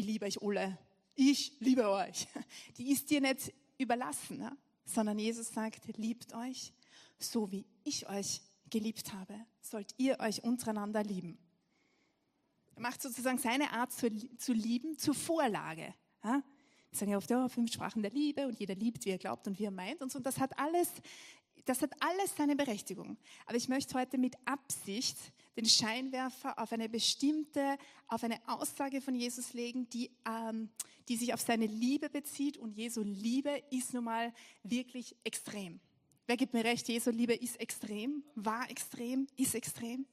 ich 0.00 0.06
liebe 0.06 0.24
euch 0.24 0.42
alle, 0.42 0.78
ich 1.14 1.52
liebe 1.60 1.88
euch, 1.88 2.26
die 2.78 2.90
ist 2.90 3.10
dir 3.10 3.20
nicht 3.20 3.52
überlassen? 3.76 4.48
Sondern 4.94 5.18
Jesus 5.18 5.52
sagt, 5.52 5.86
liebt 5.96 6.34
euch, 6.34 6.72
so 7.18 7.50
wie 7.50 7.66
ich 7.84 8.08
euch 8.08 8.42
geliebt 8.70 9.12
habe, 9.12 9.34
sollt 9.60 9.94
ihr 9.98 10.18
euch 10.20 10.42
untereinander 10.42 11.02
lieben. 11.02 11.38
Er 12.76 12.82
macht 12.82 13.02
sozusagen 13.02 13.38
seine 13.38 13.72
Art 13.72 13.92
zu, 13.92 14.10
zu 14.36 14.52
lieben 14.52 14.96
zur 14.96 15.14
Vorlage. 15.14 15.94
Wir 16.22 16.42
sagen 16.92 17.10
ja 17.10 17.18
oft, 17.18 17.30
ja, 17.30 17.48
fünf 17.48 17.72
Sprachen 17.72 18.02
der 18.02 18.10
Liebe 18.10 18.46
und 18.46 18.58
jeder 18.58 18.74
liebt, 18.74 19.04
wie 19.04 19.10
er 19.10 19.18
glaubt 19.18 19.46
und 19.46 19.58
wie 19.58 19.64
er 19.64 19.70
meint 19.70 20.02
und 20.02 20.10
so. 20.10 20.18
Und 20.18 20.26
das 20.26 20.38
hat 20.38 20.58
alles 20.58 20.88
das 21.64 21.82
hat 21.82 21.92
alles 22.00 22.34
seine 22.36 22.56
Berechtigung. 22.56 23.16
Aber 23.46 23.56
ich 23.56 23.68
möchte 23.68 23.98
heute 23.98 24.18
mit 24.18 24.36
Absicht 24.44 25.16
den 25.56 25.66
Scheinwerfer 25.66 26.58
auf 26.58 26.72
eine 26.72 26.88
bestimmte, 26.88 27.76
auf 28.08 28.24
eine 28.24 28.40
Aussage 28.46 29.00
von 29.00 29.14
Jesus 29.14 29.52
legen, 29.52 29.88
die, 29.90 30.10
ähm, 30.26 30.70
die 31.08 31.16
sich 31.16 31.34
auf 31.34 31.40
seine 31.40 31.66
Liebe 31.66 32.08
bezieht. 32.08 32.56
Und 32.56 32.72
Jesu 32.72 33.02
Liebe 33.02 33.62
ist 33.70 33.94
nun 33.94 34.04
mal 34.04 34.32
wirklich 34.62 35.16
extrem. 35.24 35.80
Wer 36.26 36.36
gibt 36.36 36.54
mir 36.54 36.64
recht? 36.64 36.86
Jesu 36.88 37.10
Liebe 37.10 37.34
ist 37.34 37.58
extrem, 37.58 38.22
war 38.36 38.70
extrem, 38.70 39.26
ist 39.36 39.54
extrem. 39.54 40.06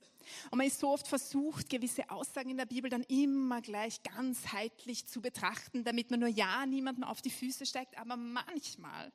Und 0.49 0.57
man 0.57 0.67
ist 0.67 0.79
so 0.79 0.89
oft 0.89 1.07
versucht, 1.07 1.69
gewisse 1.69 2.09
Aussagen 2.09 2.49
in 2.49 2.57
der 2.57 2.65
Bibel 2.65 2.89
dann 2.89 3.03
immer 3.03 3.61
gleich 3.61 4.01
ganzheitlich 4.01 5.05
zu 5.05 5.21
betrachten, 5.21 5.83
damit 5.83 6.09
man 6.09 6.19
nur 6.19 6.29
ja 6.29 6.65
niemandem 6.65 7.03
auf 7.03 7.21
die 7.21 7.29
Füße 7.29 7.65
steigt. 7.65 7.97
Aber 7.97 8.17
manchmal 8.17 9.11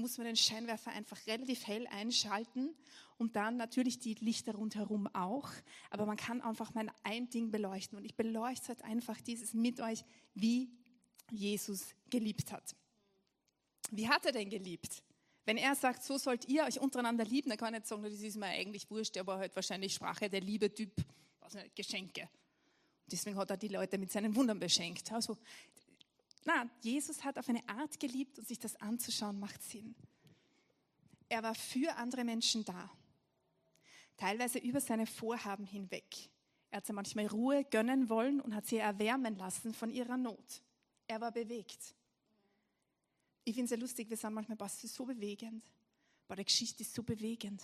muss 0.00 0.18
man 0.18 0.26
den 0.26 0.36
Scheinwerfer 0.36 0.90
einfach 0.92 1.26
relativ 1.26 1.66
hell 1.66 1.86
einschalten 1.88 2.74
und 3.18 3.36
dann 3.36 3.56
natürlich 3.56 3.98
die 3.98 4.14
Lichter 4.14 4.54
rundherum 4.54 5.06
auch. 5.14 5.48
Aber 5.90 6.06
man 6.06 6.16
kann 6.16 6.40
einfach 6.40 6.74
mal 6.74 6.90
ein 7.02 7.28
Ding 7.30 7.50
beleuchten 7.50 7.98
und 7.98 8.04
ich 8.04 8.16
beleuchte 8.16 8.68
halt 8.68 8.82
einfach 8.82 9.20
dieses 9.20 9.54
mit 9.54 9.80
euch, 9.80 10.04
wie 10.34 10.70
Jesus 11.30 11.94
geliebt 12.08 12.52
hat. 12.52 12.74
Wie 13.90 14.08
hat 14.08 14.24
er 14.24 14.32
denn 14.32 14.48
geliebt? 14.48 15.02
Wenn 15.44 15.56
er 15.56 15.74
sagt, 15.74 16.04
so 16.04 16.18
sollt 16.18 16.46
ihr 16.46 16.64
euch 16.64 16.78
untereinander 16.80 17.24
lieben, 17.24 17.48
dann 17.48 17.58
kann 17.58 17.74
er 17.74 17.80
nicht 17.80 17.88
sagen, 17.88 18.02
das 18.02 18.12
ist 18.12 18.36
mir 18.36 18.46
eigentlich 18.46 18.90
wurscht, 18.90 19.16
aber 19.16 19.38
halt 19.38 19.54
wahrscheinlich 19.56 19.94
Sprache 19.94 20.28
der 20.28 20.40
Liebe 20.40 20.72
Typ, 20.72 20.92
was 21.40 21.54
nicht, 21.54 21.74
Geschenke. 21.74 22.28
Deswegen 23.06 23.36
hat 23.36 23.50
er 23.50 23.56
die 23.56 23.68
Leute 23.68 23.98
mit 23.98 24.12
seinen 24.12 24.34
Wundern 24.36 24.60
beschenkt. 24.60 25.10
Also, 25.10 25.36
na, 26.44 26.68
Jesus 26.80 27.22
hat 27.24 27.38
auf 27.38 27.48
eine 27.48 27.66
Art 27.68 28.00
geliebt 28.00 28.38
und 28.38 28.48
sich 28.48 28.58
das 28.58 28.76
anzuschauen 28.76 29.38
macht 29.38 29.62
Sinn. 29.62 29.94
Er 31.28 31.42
war 31.42 31.54
für 31.54 31.94
andere 31.96 32.24
Menschen 32.24 32.64
da, 32.64 32.90
teilweise 34.16 34.58
über 34.58 34.80
seine 34.80 35.06
Vorhaben 35.06 35.66
hinweg. 35.66 36.30
Er 36.70 36.78
hat 36.78 36.86
sie 36.86 36.92
manchmal 36.92 37.26
Ruhe 37.26 37.64
gönnen 37.64 38.08
wollen 38.08 38.40
und 38.40 38.54
hat 38.54 38.66
sie 38.66 38.78
erwärmen 38.78 39.36
lassen 39.36 39.74
von 39.74 39.90
ihrer 39.90 40.16
Not. 40.16 40.62
Er 41.06 41.20
war 41.20 41.32
bewegt. 41.32 41.94
Ich 43.44 43.54
finde 43.54 43.64
es 43.64 43.70
ja 43.70 43.76
lustig, 43.76 44.08
wir 44.08 44.16
sagen 44.16 44.34
manchmal, 44.34 44.58
ist 44.66 44.94
so 44.94 45.04
bewegend. 45.04 45.64
Bei 46.28 46.36
der 46.36 46.44
Geschichte 46.44 46.82
ist 46.82 46.94
so 46.94 47.02
bewegend. 47.02 47.62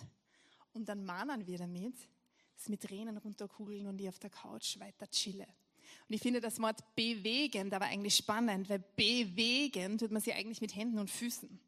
Und 0.73 0.89
dann 0.89 1.05
mahnen 1.05 1.47
wir 1.47 1.57
damit, 1.57 1.95
dass 2.55 2.67
mit 2.67 2.81
Tränen 2.81 3.17
runterkugeln 3.17 3.87
und 3.87 3.99
ich 3.99 4.09
auf 4.09 4.19
der 4.19 4.29
Couch 4.29 4.79
weiter 4.79 5.09
chille. 5.09 5.47
Und 6.07 6.15
ich 6.15 6.21
finde 6.21 6.41
das 6.41 6.61
Wort 6.61 6.95
bewegend 6.95 7.73
aber 7.73 7.85
eigentlich 7.85 8.15
spannend, 8.15 8.69
weil 8.69 8.83
bewegen 8.95 9.97
tut 9.97 10.11
man 10.11 10.21
sich 10.21 10.33
eigentlich 10.33 10.61
mit 10.61 10.75
Händen 10.75 10.99
und 10.99 11.09
Füßen, 11.09 11.59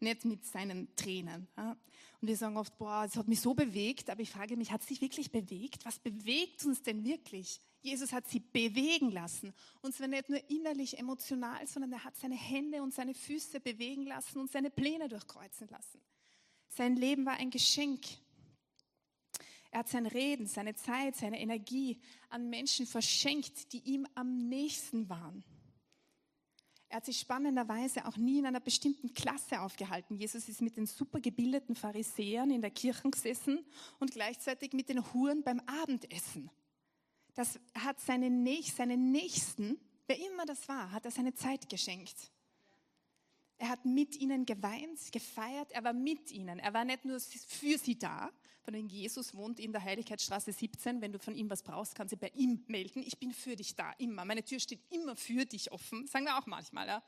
nicht 0.00 0.24
mit 0.24 0.44
seinen 0.44 0.94
Tränen. 0.96 1.48
Und 1.56 2.28
wir 2.28 2.36
sagen 2.36 2.56
oft, 2.56 2.76
boah, 2.78 3.04
es 3.06 3.16
hat 3.16 3.28
mich 3.28 3.40
so 3.40 3.54
bewegt, 3.54 4.10
aber 4.10 4.20
ich 4.20 4.30
frage 4.30 4.56
mich, 4.56 4.70
hat 4.70 4.82
es 4.82 4.88
sich 4.88 5.00
wirklich 5.00 5.30
bewegt? 5.30 5.84
Was 5.84 5.98
bewegt 5.98 6.64
uns 6.64 6.82
denn 6.82 7.04
wirklich? 7.04 7.60
Jesus 7.82 8.12
hat 8.12 8.28
sie 8.28 8.40
bewegen 8.40 9.10
lassen. 9.10 9.54
Und 9.80 9.94
zwar 9.94 10.06
nicht 10.06 10.28
nur 10.28 10.38
innerlich, 10.50 10.98
emotional, 10.98 11.66
sondern 11.66 11.92
er 11.92 12.04
hat 12.04 12.16
seine 12.16 12.36
Hände 12.36 12.82
und 12.82 12.92
seine 12.92 13.14
Füße 13.14 13.60
bewegen 13.60 14.04
lassen 14.04 14.38
und 14.38 14.50
seine 14.50 14.70
Pläne 14.70 15.08
durchkreuzen 15.08 15.68
lassen. 15.68 16.00
Sein 16.68 16.96
Leben 16.96 17.24
war 17.24 17.34
ein 17.34 17.50
Geschenk. 17.50 18.02
Er 19.70 19.80
hat 19.80 19.88
sein 19.88 20.06
Reden, 20.06 20.46
seine 20.46 20.74
Zeit, 20.74 21.16
seine 21.16 21.40
Energie 21.40 22.00
an 22.28 22.50
Menschen 22.50 22.86
verschenkt, 22.86 23.72
die 23.72 23.80
ihm 23.80 24.06
am 24.14 24.48
nächsten 24.48 25.08
waren. 25.08 25.44
Er 26.88 26.96
hat 26.96 27.04
sich 27.04 27.20
spannenderweise 27.20 28.04
auch 28.06 28.16
nie 28.16 28.40
in 28.40 28.46
einer 28.46 28.58
bestimmten 28.58 29.14
Klasse 29.14 29.60
aufgehalten. 29.60 30.16
Jesus 30.16 30.48
ist 30.48 30.60
mit 30.60 30.76
den 30.76 30.86
supergebildeten 30.86 31.76
Pharisäern 31.76 32.50
in 32.50 32.62
der 32.62 32.72
Kirche 32.72 33.08
gesessen 33.08 33.64
und 34.00 34.10
gleichzeitig 34.10 34.72
mit 34.72 34.88
den 34.88 35.12
Huren 35.12 35.44
beim 35.44 35.60
Abendessen. 35.60 36.50
Das 37.34 37.60
hat 37.74 38.00
seine, 38.00 38.28
Näch 38.28 38.74
seine 38.74 38.96
Nächsten, 38.96 39.78
wer 40.08 40.18
immer 40.18 40.46
das 40.46 40.68
war, 40.68 40.90
hat 40.90 41.04
er 41.04 41.12
seine 41.12 41.32
Zeit 41.32 41.68
geschenkt. 41.68 42.16
Er 43.56 43.68
hat 43.68 43.84
mit 43.84 44.16
ihnen 44.16 44.44
geweint, 44.44 45.12
gefeiert, 45.12 45.70
er 45.70 45.84
war 45.84 45.92
mit 45.92 46.32
ihnen. 46.32 46.58
Er 46.58 46.74
war 46.74 46.84
nicht 46.84 47.04
nur 47.04 47.20
für 47.20 47.78
sie 47.78 47.98
da, 47.98 48.32
von 48.70 48.74
dem 48.76 48.86
Jesus 48.86 49.34
wohnt 49.34 49.58
in 49.58 49.72
der 49.72 49.82
Heiligkeitsstraße 49.82 50.52
17. 50.52 51.00
Wenn 51.00 51.10
du 51.10 51.18
von 51.18 51.34
ihm 51.34 51.50
was 51.50 51.60
brauchst, 51.60 51.96
kannst 51.96 52.12
du 52.12 52.16
bei 52.16 52.30
ihm 52.36 52.62
melden. 52.68 53.02
Ich 53.02 53.18
bin 53.18 53.32
für 53.32 53.56
dich 53.56 53.74
da, 53.74 53.90
immer. 53.98 54.24
Meine 54.24 54.44
Tür 54.44 54.60
steht 54.60 54.78
immer 54.90 55.16
für 55.16 55.44
dich 55.44 55.72
offen. 55.72 56.06
Sagen 56.06 56.26
wir 56.26 56.38
auch 56.38 56.46
manchmal, 56.46 56.86
ja. 56.86 57.02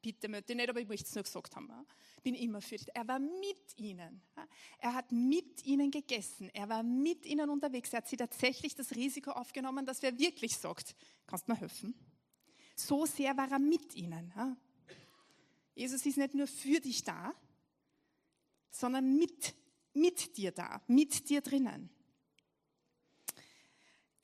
Bitte 0.00 0.28
möchte 0.28 0.54
nicht, 0.54 0.68
aber 0.70 0.80
ich 0.80 0.86
möchte 0.86 1.06
es 1.06 1.14
nur 1.16 1.24
gesagt 1.24 1.56
haben. 1.56 1.66
Ja. 1.70 1.84
Bin 2.22 2.36
immer 2.36 2.60
für 2.60 2.76
dich. 2.76 2.86
Er 2.94 3.08
war 3.08 3.18
mit 3.18 3.76
ihnen. 3.78 4.22
Ja. 4.36 4.46
Er 4.78 4.94
hat 4.94 5.10
mit 5.10 5.66
ihnen 5.66 5.90
gegessen. 5.90 6.50
Er 6.50 6.68
war 6.68 6.84
mit 6.84 7.26
ihnen 7.26 7.50
unterwegs. 7.50 7.92
Er 7.92 7.96
hat 7.96 8.08
sie 8.08 8.16
tatsächlich 8.16 8.76
das 8.76 8.94
Risiko 8.94 9.32
aufgenommen, 9.32 9.86
dass 9.86 10.00
wer 10.02 10.16
wirklich 10.20 10.56
sagt, 10.56 10.94
kannst 11.26 11.48
du 11.48 11.52
mir 11.52 11.58
helfen? 11.58 11.94
So 12.76 13.06
sehr 13.06 13.36
war 13.36 13.50
er 13.50 13.58
mit 13.58 13.92
ihnen. 13.96 14.32
Ja. 14.36 14.56
Jesus 15.74 16.06
ist 16.06 16.16
nicht 16.16 16.34
nur 16.34 16.46
für 16.46 16.78
dich 16.78 17.02
da, 17.02 17.34
sondern 18.70 19.16
mit 19.16 19.56
mit 19.94 20.36
dir 20.36 20.52
da, 20.52 20.82
mit 20.86 21.28
dir 21.28 21.40
drinnen. 21.40 21.90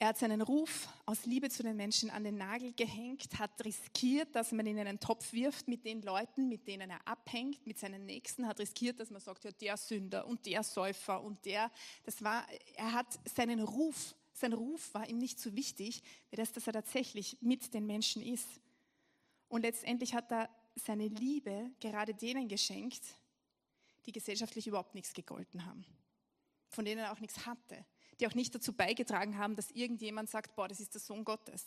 Er 0.05 0.09
hat 0.09 0.19
seinen 0.19 0.43
Ruf 0.43 0.89
aus 1.07 1.25
Liebe 1.25 1.49
zu 1.49 1.63
den 1.63 1.77
Menschen 1.77 2.11
an 2.11 2.25
den 2.25 2.37
Nagel 2.37 2.75
gehängt, 2.75 3.39
hat 3.39 3.65
riskiert, 3.65 4.35
dass 4.35 4.53
man 4.53 4.67
ihn 4.67 4.77
in 4.77 4.87
einen 4.87 5.01
Topf 5.01 5.33
wirft 5.33 5.67
mit 5.67 5.85
den 5.85 6.03
Leuten, 6.03 6.49
mit 6.49 6.67
denen 6.67 6.91
er 6.91 7.07
abhängt, 7.09 7.67
mit 7.67 7.79
seinen 7.79 8.05
Nächsten, 8.05 8.47
hat 8.47 8.61
riskiert, 8.61 9.01
dass 9.01 9.11
man 9.11 9.23
sagt, 9.23 9.45
ja, 9.45 9.51
der 9.53 9.77
Sünder 9.77 10.27
und 10.27 10.45
der 10.45 10.63
Säufer 10.63 11.23
und 11.23 11.43
der, 11.47 11.71
das 12.03 12.23
war, 12.23 12.45
er 12.75 12.93
hat 12.93 13.19
seinen 13.35 13.61
Ruf, 13.61 14.15
sein 14.35 14.53
Ruf 14.53 14.93
war 14.93 15.09
ihm 15.09 15.17
nicht 15.17 15.41
so 15.41 15.57
wichtig, 15.57 16.03
wie 16.29 16.37
das, 16.37 16.53
dass 16.53 16.67
er 16.67 16.75
tatsächlich 16.75 17.39
mit 17.41 17.73
den 17.73 17.87
Menschen 17.87 18.21
ist. 18.21 18.49
Und 19.49 19.63
letztendlich 19.63 20.15
hat 20.15 20.31
er 20.33 20.51
seine 20.75 21.07
Liebe 21.07 21.71
gerade 21.81 22.13
denen 22.13 22.49
geschenkt, 22.49 23.03
die 24.07 24.13
gesellschaftlich 24.13 24.67
überhaupt 24.67 24.95
nichts 24.95 25.13
gegolten 25.13 25.65
haben, 25.65 25.85
von 26.69 26.85
denen 26.85 27.01
er 27.01 27.13
auch 27.13 27.21
nichts 27.21 27.47
hatte, 27.47 27.85
die 28.21 28.27
auch 28.27 28.35
nicht 28.35 28.55
dazu 28.55 28.73
beigetragen 28.73 29.39
haben, 29.39 29.57
dass 29.57 29.71
irgendjemand 29.71 30.31
sagt, 30.31 30.55
boah, 30.55 30.69
das 30.69 30.81
ist 30.81 30.95
der 30.95 31.01
Sohn 31.01 31.25
Gottes. 31.25 31.65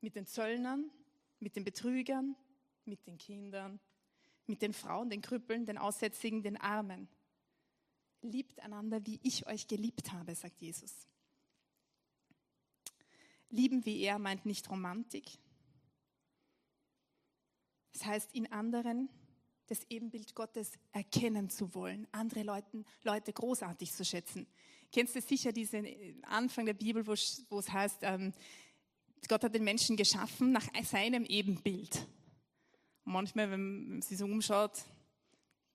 Mit 0.00 0.16
den 0.16 0.26
Zöllnern, 0.26 0.90
mit 1.38 1.56
den 1.56 1.64
Betrügern, 1.64 2.36
mit 2.84 3.06
den 3.06 3.18
Kindern, 3.18 3.80
mit 4.46 4.62
den 4.62 4.72
Frauen, 4.72 5.10
den 5.10 5.22
Krüppeln, 5.22 5.66
den 5.66 5.78
Aussätzigen, 5.78 6.42
den 6.42 6.56
Armen. 6.56 7.08
Liebt 8.20 8.60
einander, 8.60 9.04
wie 9.06 9.20
ich 9.22 9.46
euch 9.46 9.66
geliebt 9.66 10.12
habe, 10.12 10.34
sagt 10.34 10.60
Jesus. 10.60 11.06
Lieben 13.50 13.84
wie 13.84 14.00
er 14.00 14.18
meint 14.18 14.46
nicht 14.46 14.68
Romantik. 14.68 15.38
Das 17.92 18.04
heißt, 18.04 18.34
in 18.34 18.50
anderen 18.50 19.08
das 19.66 19.80
Ebenbild 19.88 20.34
Gottes 20.34 20.72
erkennen 20.92 21.50
zu 21.50 21.74
wollen, 21.74 22.06
andere 22.12 22.42
Leuten, 22.42 22.84
Leute 23.02 23.32
großartig 23.32 23.92
zu 23.92 24.04
schätzen. 24.04 24.46
Kennst 24.92 25.16
du 25.16 25.20
sicher 25.20 25.52
diesen 25.52 25.86
Anfang 26.24 26.66
der 26.66 26.74
Bibel, 26.74 27.06
wo, 27.06 27.14
wo 27.48 27.58
es 27.58 27.70
heißt, 27.70 27.98
ähm, 28.02 28.32
Gott 29.28 29.42
hat 29.42 29.54
den 29.54 29.64
Menschen 29.64 29.96
geschaffen 29.96 30.52
nach 30.52 30.68
seinem 30.84 31.24
Ebenbild. 31.24 32.06
Und 33.04 33.12
manchmal, 33.12 33.50
wenn 33.50 33.88
man 33.88 34.02
sich 34.02 34.18
so 34.18 34.26
umschaut, 34.26 34.84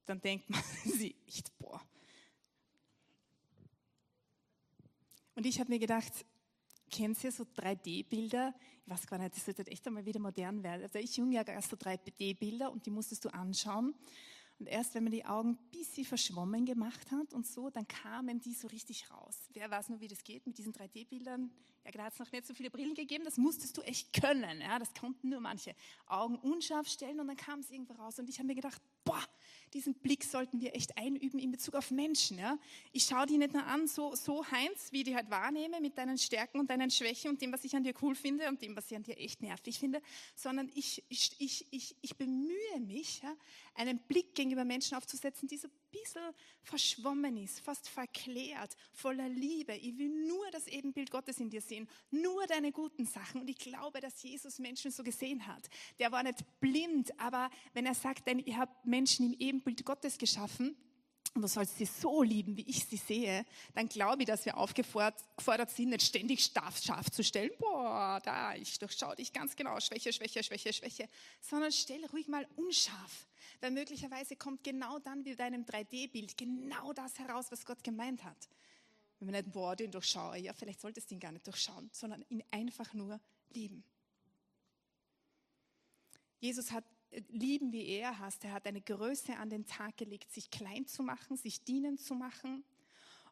dann 0.06 0.22
denkt 0.22 0.50
man 0.50 0.64
sich 0.86 1.16
echt, 1.28 1.58
boah. 1.58 1.82
Und 5.36 5.46
ich 5.46 5.60
habe 5.60 5.72
mir 5.72 5.80
gedacht, 5.80 6.12
Kennt 6.90 7.24
ihr 7.24 7.32
so 7.32 7.44
3D-Bilder? 7.44 8.54
Ich 8.86 8.92
weiß 8.92 9.08
gar 9.08 9.20
nicht, 9.20 9.36
das 9.36 9.46
wird 9.46 9.68
echt 9.68 9.86
einmal 9.88 10.06
wieder 10.06 10.20
modern 10.20 10.64
werden. 10.64 10.84
Also 10.84 11.00
ich 11.00 11.16
junge 11.18 11.36
ja 11.36 11.44
gab 11.44 11.62
so 11.64 11.76
3D-Bilder 11.76 12.72
und 12.72 12.86
die 12.86 12.92
musstest 12.92 13.26
du 13.26 13.30
anschauen. 13.30 13.94
Und 14.60 14.68
erst 14.68 14.94
wenn 14.94 15.04
man 15.04 15.14
die 15.14 15.26
Augen 15.26 15.52
ein 15.52 15.72
bisschen 15.72 16.04
verschwommen 16.04 16.66
gemacht 16.66 17.12
hat 17.12 17.34
und 17.34 17.48
so, 17.48 17.70
dann 17.70 17.88
kamen 17.88 18.42
die 18.42 18.54
so 18.54 18.68
richtig 18.68 19.10
raus. 19.10 19.48
Wer 19.54 19.72
weiß 19.72 19.88
nur, 19.88 20.02
wie 20.02 20.10
das 20.10 20.22
geht 20.22 20.46
mit 20.46 20.58
diesen 20.58 20.74
3D-Bildern? 20.74 21.50
Ja, 21.86 21.92
da 21.92 22.04
hat 22.04 22.14
es 22.14 22.20
noch 22.20 22.30
nicht 22.30 22.46
so 22.46 22.54
viele 22.54 22.70
Brillen 22.70 22.94
gegeben, 22.94 23.24
das 23.24 23.38
musstest 23.38 23.78
du 23.78 23.82
echt 23.82 24.12
können. 24.12 24.60
Ja, 24.60 24.78
das 24.78 24.94
konnten 24.94 25.30
nur 25.30 25.40
manche. 25.40 25.74
Augen 26.08 26.36
unscharf 26.36 26.90
stellen 26.90 27.22
und 27.22 27.28
dann 27.28 27.38
kam 27.38 27.62
es 27.62 27.72
irgendwo 27.72 27.94
raus. 27.94 28.20
Und 28.20 28.30
ich 28.30 28.38
habe 28.38 28.48
mir 28.48 28.56
gedacht, 28.56 28.82
boah, 29.06 29.24
diesen 29.74 29.94
Blick 29.94 30.24
sollten 30.24 30.62
wir 30.62 30.76
echt 30.76 30.98
einüben 30.98 31.40
in 31.40 31.52
Bezug 31.52 31.76
auf 31.76 31.92
Menschen. 31.92 32.38
Ja? 32.38 32.58
Ich 32.92 33.04
schaue 33.04 33.26
die 33.26 33.38
nicht 33.38 33.54
nur 33.54 33.66
an, 33.66 33.88
so, 33.88 34.16
so 34.16 34.46
Heinz, 34.52 34.92
wie 34.92 35.00
ich 35.00 35.04
die 35.06 35.16
halt 35.16 35.30
wahrnehme, 35.30 35.80
mit 35.82 35.98
deinen 35.98 36.18
Stärken 36.18 36.60
und 36.60 36.70
deinen 36.70 36.92
Schwächen 36.92 37.32
und 37.32 37.42
dem, 37.42 37.52
was 37.52 37.64
ich 37.64 37.76
an 37.76 37.84
dir 37.84 37.94
cool 38.02 38.16
finde 38.16 38.48
und 38.48 38.62
dem, 38.62 38.76
was 38.76 38.90
ich 38.92 38.98
an 38.98 39.04
dir 39.04 39.18
echt 39.18 39.42
nervig 39.42 39.80
finde, 39.80 40.02
sondern 40.36 40.70
ich, 40.74 41.04
ich, 41.10 41.36
ich, 41.40 41.66
ich, 41.72 41.96
ich 42.02 42.16
bemühe 42.18 42.80
mich, 42.80 43.22
ja, 43.22 43.36
einen 43.76 44.00
Blick 44.00 44.36
gegenüber 44.36 44.66
Menschen 44.66 44.98
aufzusetzen, 44.98 45.48
die 45.48 45.58
so 45.58 45.70
bisschen 45.92 46.34
verschwommen 46.62 47.38
ist, 47.38 47.60
fast 47.62 47.88
verklärt, 47.90 48.76
voller 48.94 49.30
Liebe. 49.30 49.76
Ich 49.76 49.98
will 49.98 50.10
nur 50.28 50.50
das 50.52 50.68
Ebenbild 50.68 51.12
Gottes 51.12 51.40
in 51.40 51.50
dir 51.50 51.62
sehen, 51.62 51.88
nur 52.12 52.46
deine 52.48 52.72
guten 52.72 53.06
Sachen. 53.06 53.42
Und 53.42 53.50
ich 53.50 53.58
glaube, 53.58 54.00
dass 54.00 54.22
Jesus 54.22 54.60
Menschen 54.60 54.92
so 54.92 55.04
gesehen 55.04 55.48
hat. 55.48 55.70
Der 56.00 56.12
war 56.12 56.24
nicht 56.24 56.44
blind, 56.60 57.18
aber 57.20 57.50
wenn 57.74 57.86
er 57.86 57.96
sagt, 57.96 58.28
denn 58.28 58.40
ihr 58.40 58.58
habt 58.58 58.86
Menschen 58.86 59.34
im 59.34 59.40
Ebenbild 59.40 59.86
Gottes 59.86 60.18
geschaffen, 60.18 60.76
und 61.36 61.44
du 61.44 61.48
sollst 61.48 61.78
sie 61.78 61.86
so 61.86 62.24
lieben, 62.24 62.58
wie 62.58 62.68
ich 62.68 62.86
sie 62.86 62.98
sehe, 62.98 63.46
dann 63.76 63.88
glaube 63.88 64.24
ich, 64.24 64.28
dass 64.28 64.46
wir 64.46 64.58
aufgefordert 64.58 65.70
sind, 65.70 65.90
nicht 65.90 66.02
ständig 66.02 66.44
scharf, 66.44 66.82
scharf 66.82 67.12
zu 67.12 67.24
stellen. 67.24 67.52
Boah, 67.60 68.20
da, 68.24 68.56
ich 68.56 68.80
durchschaue 68.80 69.16
dich 69.16 69.32
ganz 69.32 69.56
genau, 69.56 69.80
Schwäche, 69.80 70.12
Schwäche, 70.12 70.44
Schwäche, 70.44 70.74
Schwäche. 70.74 71.08
Sondern 71.40 71.72
stell 71.72 72.04
ruhig 72.08 72.28
mal 72.28 72.48
unscharf. 72.56 73.29
Weil 73.62 73.72
möglicherweise 73.72 74.36
kommt 74.36 74.64
genau 74.64 75.00
dann 75.00 75.26
wie 75.26 75.36
deinem 75.36 75.64
3D-Bild 75.64 76.38
genau 76.38 76.94
das 76.94 77.20
heraus, 77.20 77.52
was 77.52 77.66
Gott 77.66 77.84
gemeint 77.84 78.24
hat. 78.24 78.50
Wenn 79.20 79.28
wir 79.28 79.42
nicht, 79.42 79.52
boah, 79.52 79.76
den 79.76 79.92
durchschaue, 79.92 80.38
ja, 80.38 80.54
vielleicht 80.54 80.80
solltest 80.80 81.10
du 81.10 81.16
ihn 81.16 81.20
gar 81.20 81.32
nicht 81.32 81.46
durchschauen, 81.46 81.90
sondern 81.92 82.24
ihn 82.30 82.44
einfach 82.52 82.94
nur 82.94 83.20
lieben. 83.50 83.84
Jesus 86.40 86.72
hat 86.72 86.86
lieben, 87.28 87.72
wie 87.72 87.86
er 87.88 88.20
hast. 88.20 88.44
Er 88.46 88.54
hat 88.54 88.66
eine 88.66 88.82
Größe 88.82 89.36
an 89.36 89.50
den 89.50 89.66
Tag 89.66 89.98
gelegt, 89.98 90.32
sich 90.32 90.50
klein 90.50 90.86
zu 90.86 91.04
machen, 91.04 91.38
sich 91.38 91.64
dienen 91.64 91.98
zu 91.98 92.16
machen. 92.16 92.64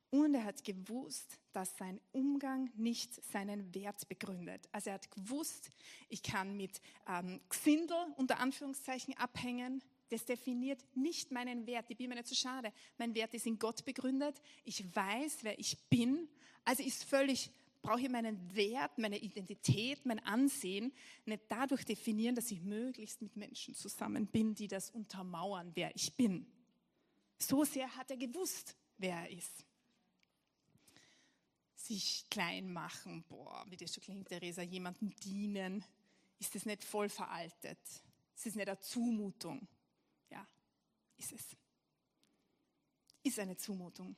Und 0.09 0.35
er 0.35 0.45
hat 0.45 0.63
gewusst, 0.63 1.39
dass 1.51 1.77
sein 1.77 1.99
Umgang 2.11 2.71
nicht 2.75 3.13
seinen 3.25 3.73
Wert 3.75 4.07
begründet. 4.07 4.67
Also 4.71 4.89
er 4.89 4.95
hat 4.95 5.11
gewusst, 5.11 5.69
ich 6.07 6.23
kann 6.23 6.55
mit 6.55 6.81
ähm, 7.07 7.41
Xindel 7.49 8.13
unter 8.15 8.39
Anführungszeichen 8.39 9.17
abhängen. 9.17 9.83
Das 10.09 10.25
definiert 10.25 10.79
nicht 10.95 11.31
meinen 11.31 11.67
Wert. 11.67 11.85
Ich 11.89 11.97
bin 11.97 12.09
mir 12.09 12.15
nicht 12.15 12.27
so 12.27 12.35
schade. 12.35 12.71
Mein 12.97 13.13
Wert 13.13 13.33
ist 13.33 13.45
in 13.45 13.59
Gott 13.59 13.83
begründet. 13.83 14.41
Ich 14.63 14.83
weiß, 14.95 15.39
wer 15.41 15.57
ich 15.59 15.77
bin. 15.89 16.29
Also 16.63 16.83
ist 16.83 17.03
völlig 17.03 17.51
brauche 17.87 18.01
ich 18.01 18.09
meinen 18.09 18.53
Wert, 18.53 18.97
meine 18.97 19.17
Identität, 19.17 20.05
mein 20.05 20.19
Ansehen 20.19 20.91
nicht 21.25 21.43
dadurch 21.47 21.85
definieren, 21.85 22.35
dass 22.35 22.51
ich 22.51 22.61
möglichst 22.61 23.21
mit 23.21 23.37
Menschen 23.37 23.75
zusammen 23.75 24.27
bin, 24.27 24.53
die 24.53 24.67
das 24.67 24.89
untermauern, 24.89 25.71
wer 25.73 25.95
ich 25.95 26.13
bin. 26.17 26.45
So 27.39 27.63
sehr 27.63 27.95
hat 27.95 28.11
er 28.11 28.17
gewusst, 28.17 28.75
wer 28.97 29.15
er 29.15 29.29
ist. 29.29 29.65
Sich 31.75 32.25
klein 32.29 32.73
machen, 32.73 33.23
boah, 33.29 33.65
wie 33.69 33.77
das 33.77 33.93
schon 33.93 34.03
klingt, 34.03 34.27
Theresa, 34.27 34.63
jemandem 34.63 35.15
dienen, 35.23 35.85
ist 36.39 36.55
das 36.55 36.65
nicht 36.65 36.83
voll 36.83 37.07
veraltet? 37.07 37.79
Ist 38.35 38.47
es 38.47 38.55
nicht 38.55 38.67
eine 38.67 38.79
Zumutung? 38.79 39.65
Ist 41.17 41.31
es. 41.31 41.55
Ist 43.23 43.39
eine 43.39 43.57
Zumutung. 43.57 44.15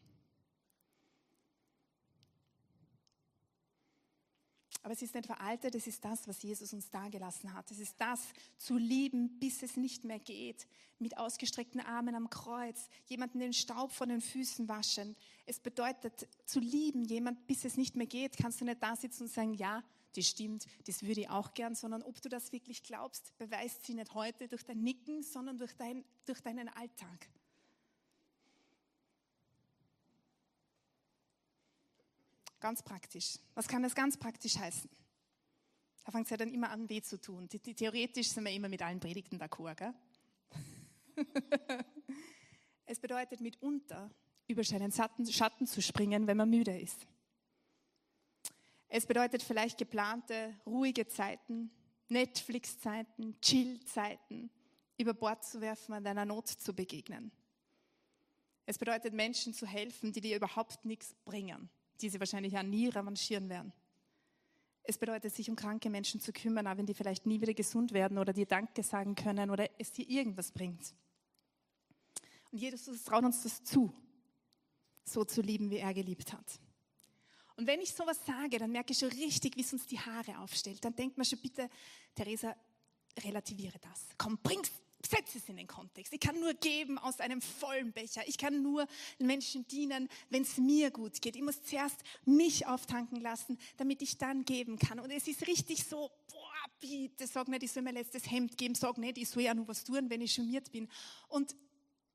Aber 4.82 4.94
es 4.94 5.02
ist 5.02 5.14
nicht 5.14 5.26
veraltet, 5.26 5.76
es 5.76 5.88
ist 5.88 6.04
das, 6.04 6.28
was 6.28 6.42
Jesus 6.42 6.74
uns 6.74 6.90
dagelassen 6.90 7.54
hat. 7.54 7.70
Es 7.70 7.80
ist 7.80 7.96
das, 8.00 8.22
zu 8.58 8.78
lieben, 8.78 9.38
bis 9.40 9.62
es 9.62 9.76
nicht 9.76 10.04
mehr 10.04 10.20
geht. 10.20 10.68
Mit 11.00 11.18
ausgestreckten 11.18 11.82
Armen 11.82 12.16
am 12.16 12.30
Kreuz, 12.30 12.90
jemanden 13.06 13.40
den 13.40 13.54
Staub 13.54 13.92
von 13.92 14.10
den 14.10 14.22
Füßen 14.22 14.68
waschen. 14.68 15.16
Es 15.46 15.60
bedeutet, 15.60 16.28
zu 16.46 16.60
lieben, 16.60 17.04
jemand, 17.04 17.46
bis 17.46 17.66
es 17.66 17.78
nicht 17.78 17.96
mehr 17.96 18.08
geht. 18.08 18.38
Kannst 18.38 18.62
du 18.62 18.66
nicht 18.66 18.82
da 18.82 18.96
sitzen 18.96 19.24
und 19.24 19.30
sagen, 19.30 19.54
ja, 19.54 19.84
das 20.16 20.28
stimmt, 20.28 20.66
das 20.86 21.04
würde 21.04 21.22
ich 21.22 21.30
auch 21.30 21.54
gern, 21.54 21.76
sondern 21.76 22.02
ob 22.04 22.22
du 22.22 22.30
das 22.30 22.52
wirklich 22.52 22.84
glaubst, 22.84 23.38
beweist 23.38 23.86
sie 23.86 23.94
nicht 23.94 24.14
heute 24.14 24.48
durch 24.48 24.64
dein 24.64 24.82
Nicken, 24.82 25.24
sondern 25.24 25.58
durch, 25.58 25.74
dein, 25.76 26.04
durch 26.26 26.42
deinen 26.42 26.68
Alltag. 26.70 27.30
Ganz 32.60 32.84
praktisch. 32.84 33.40
Was 33.54 33.68
kann 33.68 33.84
das 33.84 33.96
ganz 33.96 34.18
praktisch 34.18 34.58
heißen? 34.58 34.90
Da 36.04 36.12
fängt 36.12 36.26
es 36.26 36.32
ja 36.32 36.38
dann 36.38 36.54
immer 36.54 36.72
an, 36.72 36.90
weh 36.90 37.02
zu 37.02 37.22
tun. 37.22 37.48
Die, 37.48 37.60
die, 37.60 37.74
theoretisch 37.74 38.30
sind 38.30 38.44
wir 38.44 38.52
immer 38.52 38.68
mit 38.68 38.82
allen 38.82 39.00
Predigten 39.00 39.38
d'accord, 39.40 39.76
gell? 39.76 39.94
es 42.86 43.00
bedeutet 43.00 43.42
mitunter, 43.42 44.10
über 44.48 44.64
seinen 44.64 44.92
Schatten 44.92 45.68
zu 45.68 45.82
springen, 45.82 46.28
wenn 46.28 46.38
man 46.38 46.50
müde 46.50 46.78
ist. 46.78 47.06
Es 48.90 49.06
bedeutet 49.06 49.42
vielleicht 49.42 49.78
geplante, 49.78 50.56
ruhige 50.66 51.08
Zeiten, 51.08 51.72
Netflix-Zeiten, 52.10 53.40
Chill-Zeiten 53.42 54.50
über 54.98 55.14
Bord 55.14 55.46
zu 55.46 55.62
werfen, 55.62 55.94
an 55.94 56.04
deiner 56.04 56.26
Not 56.26 56.48
zu 56.48 56.74
begegnen. 56.74 57.32
Es 58.66 58.78
bedeutet 58.78 59.14
Menschen 59.14 59.54
zu 59.54 59.66
helfen, 59.66 60.12
die 60.12 60.22
dir 60.22 60.36
überhaupt 60.36 60.86
nichts 60.86 61.16
bringen 61.26 61.70
die 62.02 62.10
sie 62.10 62.20
wahrscheinlich 62.20 62.54
ja 62.54 62.64
nie 62.64 62.88
revanchieren 62.88 63.50
werden. 63.50 63.74
Es 64.84 64.98
bedeutet, 64.98 65.36
sich 65.36 65.50
um 65.50 65.56
kranke 65.56 65.90
Menschen 65.90 66.20
zu 66.20 66.32
kümmern, 66.34 66.66
auch 66.66 66.78
wenn 66.78 66.86
die 66.86 66.94
vielleicht 66.94 67.26
nie 67.26 67.42
wieder 67.42 67.54
gesund 67.54 67.94
werden 67.94 68.18
oder 68.18 68.34
dir 68.34 68.46
Danke 68.46 68.82
sagen 68.82 69.16
können 69.16 69.50
oder 69.50 69.70
es 69.78 69.92
dir 69.92 70.08
irgendwas 70.10 70.52
bringt. 70.52 70.96
Und 72.52 72.58
Jesus 72.58 73.04
traut 73.04 73.24
uns 73.24 73.44
das 73.44 73.64
zu, 73.64 73.94
so 75.04 75.24
zu 75.24 75.42
lieben, 75.42 75.70
wie 75.70 75.78
er 75.78 75.94
geliebt 75.94 76.34
hat. 76.34 76.60
Und 77.60 77.68
wenn 77.68 77.82
ich 77.82 77.94
sowas 77.94 78.18
sage, 78.26 78.58
dann 78.58 78.72
merke 78.72 78.94
ich 78.94 79.00
schon 79.00 79.10
richtig, 79.10 79.58
wie 79.58 79.62
es 79.62 79.74
uns 79.74 79.86
die 79.86 80.00
Haare 80.00 80.40
aufstellt. 80.40 80.86
Dann 80.86 80.96
denkt 80.96 81.18
man 81.18 81.26
schon, 81.26 81.40
bitte, 81.40 81.70
Theresa, 82.16 82.56
relativiere 83.22 83.78
das. 83.82 84.06
Komm, 84.18 84.38
bring's, 84.38 84.72
setze 85.06 85.40
es 85.40 85.50
in 85.50 85.58
den 85.58 85.68
Kontext. 85.68 86.14
Ich 86.14 86.22
kann 86.22 86.40
nur 86.40 86.54
geben 86.54 86.98
aus 86.98 87.20
einem 87.20 87.42
vollen 87.42 87.92
Becher. 87.92 88.26
Ich 88.28 88.38
kann 88.38 88.62
nur 88.62 88.88
Menschen 89.18 89.68
dienen, 89.68 90.08
wenn 90.30 90.44
es 90.44 90.58
mir 90.58 90.90
gut 90.90 91.22
geht. 91.22 91.36
Ich 91.36 91.42
muss 91.42 91.62
zuerst 91.62 91.98
mich 92.24 92.66
auftanken 92.66 93.20
lassen, 93.20 93.58
damit 93.76 94.02
ich 94.02 94.18
dann 94.18 94.46
geben 94.46 94.80
kann. 94.80 95.02
Und 95.02 95.12
es 95.12 95.28
ist 95.28 95.46
richtig 95.46 95.84
so, 95.84 96.10
boah, 96.32 96.66
bitte, 96.80 97.28
sag 97.28 97.50
nicht, 97.50 97.64
ich 97.64 97.74
soll 97.74 97.84
mir 97.84 97.92
letztes 97.92 98.32
Hemd 98.32 98.58
geben, 98.58 98.74
sag 98.74 98.98
nicht, 98.98 99.18
ich 99.18 99.28
soll 99.28 99.44
ja 99.44 99.54
nur 99.54 99.68
was 99.68 99.84
tun, 99.84 100.10
wenn 100.10 100.22
ich 100.22 100.32
schummiert 100.32 100.72
bin. 100.72 100.88
Und 101.28 101.58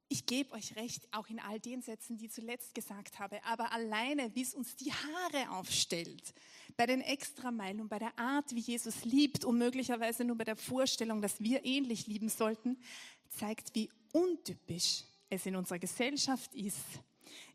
ich 0.09 0.27
gebe 0.27 0.53
euch 0.53 0.77
recht, 0.77 1.09
auch 1.13 1.29
in 1.29 1.41
all 1.41 1.59
den 1.59 1.83
Sätzen, 1.83 2.17
die 2.17 2.27
ich 2.27 2.33
zuletzt 2.33 2.75
gesagt 2.75 3.19
habe, 3.19 3.43
aber 3.45 3.73
alleine, 3.73 4.35
wie 4.35 4.43
es 4.43 4.55
uns 4.55 4.77
die 4.77 4.93
Haare 4.93 5.59
aufstellt, 5.59 6.35
bei 6.77 6.87
den 6.87 7.01
Extrameilen 7.01 7.81
und 7.81 7.89
bei 7.89 7.99
der 7.99 8.19
Art, 8.19 8.55
wie 8.55 8.61
Jesus 8.61 9.05
liebt 9.05 9.45
und 9.45 9.59
möglicherweise 9.59 10.25
nur 10.25 10.37
bei 10.37 10.45
der 10.45 10.57
Vorstellung, 10.57 11.23
dass 11.23 11.41
wir 11.41 11.65
ähnlich 11.65 12.07
lieben 12.07 12.29
sollten, 12.29 12.79
zeigt, 13.29 13.75
wie 13.75 13.91
untypisch 14.13 15.05
es 15.31 15.47
in 15.47 15.57
unserer 15.57 15.79
Gesellschaft 15.79 16.55
ist, 16.55 16.79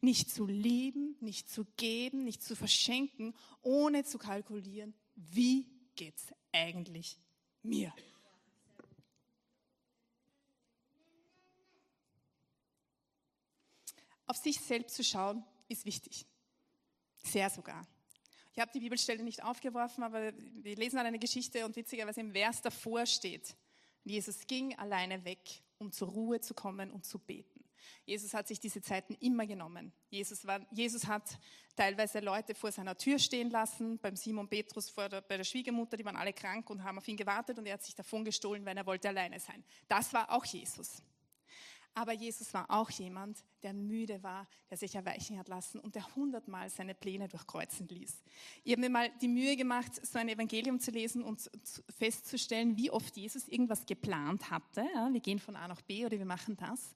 nicht 0.02 0.30
zu 0.32 0.46
lieben, 0.46 1.16
nicht 1.22 1.50
zu 1.50 1.66
geben, 1.78 2.24
nicht 2.24 2.44
zu 2.44 2.56
verschenken, 2.56 3.34
ohne 3.62 4.04
zu 4.04 4.18
kalkulieren, 4.18 4.94
wie 5.16 5.66
geht's 5.96 6.28
eigentlich 6.52 7.18
mir? 7.62 7.94
Auf 14.30 14.38
sich 14.38 14.60
selbst 14.60 14.96
zu 14.96 15.04
schauen, 15.04 15.44
ist 15.70 15.86
wichtig. 15.86 16.24
Sehr 17.24 17.50
sogar. 17.50 17.82
Ich 18.54 18.60
habe 18.60 18.70
die 18.72 18.80
Bibelstelle 18.80 19.24
nicht 19.24 19.44
aufgeworfen, 19.44 20.04
aber 20.04 20.32
wir 20.38 20.76
lesen 20.76 21.00
eine 21.00 21.18
Geschichte 21.18 21.66
und 21.66 21.76
witzigerweise 21.76 22.22
im 22.22 22.32
Vers 22.32 22.62
davor 22.62 23.08
steht, 23.08 23.56
Jesus 24.04 24.46
ging 24.46 24.78
alleine 24.78 25.26
weg, 25.26 25.40
um 25.80 25.92
zur 25.92 26.10
Ruhe 26.10 26.40
zu 26.40 26.54
kommen 26.54 26.92
und 26.92 27.06
zu 27.06 27.18
beten. 27.18 27.64
Jesus 28.06 28.36
hat 28.36 28.48
sich 28.48 28.60
diese 28.60 28.84
Zeiten 28.84 29.16
immer 29.16 29.48
genommen. 29.48 29.92
Jesus, 30.12 30.46
war, 30.46 30.64
Jesus 30.72 31.08
hat 31.08 31.40
teilweise 31.76 32.20
Leute 32.20 32.54
vor 32.54 32.72
seiner 32.72 32.96
Tür 32.96 33.18
stehen 33.18 33.50
lassen, 33.50 33.98
beim 33.98 34.16
Simon 34.16 34.48
Petrus 34.48 34.94
der, 34.94 35.22
bei 35.22 35.38
der 35.38 35.44
Schwiegermutter, 35.44 35.98
die 35.98 36.06
waren 36.06 36.18
alle 36.18 36.34
krank 36.34 36.70
und 36.70 36.84
haben 36.84 37.00
auf 37.00 37.08
ihn 37.08 37.18
gewartet 37.18 37.58
und 37.58 37.66
er 37.66 37.74
hat 37.74 37.84
sich 37.84 37.96
davon 37.96 38.24
gestohlen, 38.24 38.64
weil 38.64 38.78
er 38.78 38.86
wollte 38.86 39.10
alleine 39.10 39.40
sein. 39.40 39.64
Das 39.88 40.14
war 40.14 40.30
auch 40.32 40.46
Jesus. 40.46 41.02
Aber 42.00 42.14
Jesus 42.14 42.54
war 42.54 42.66
auch 42.72 42.90
jemand, 42.92 43.44
der 43.62 43.74
müde 43.74 44.24
war, 44.24 44.48
der 44.70 44.78
sich 44.78 44.96
erweichen 44.96 45.38
hat 45.38 45.50
lassen 45.50 45.82
und 45.82 45.96
der 45.96 46.16
hundertmal 46.16 46.70
seine 46.70 46.96
Pläne 46.96 47.28
durchkreuzen 47.28 47.90
ließ. 47.90 48.24
Ich 48.64 48.72
habe 48.72 48.80
mir 48.80 48.90
mal 48.90 49.12
die 49.22 49.28
Mühe 49.28 49.58
gemacht, 49.58 49.92
so 50.06 50.18
ein 50.18 50.30
Evangelium 50.30 50.80
zu 50.80 50.92
lesen 50.92 51.22
und 51.22 51.52
festzustellen, 51.90 52.78
wie 52.78 52.90
oft 52.90 53.18
Jesus 53.18 53.50
irgendwas 53.50 53.86
geplant 53.86 54.50
hatte. 54.50 54.86
Wir 55.12 55.20
gehen 55.20 55.40
von 55.40 55.58
A 55.58 55.68
nach 55.68 55.82
B 55.82 56.06
oder 56.06 56.18
wir 56.18 56.26
machen 56.26 56.56
das. 56.56 56.96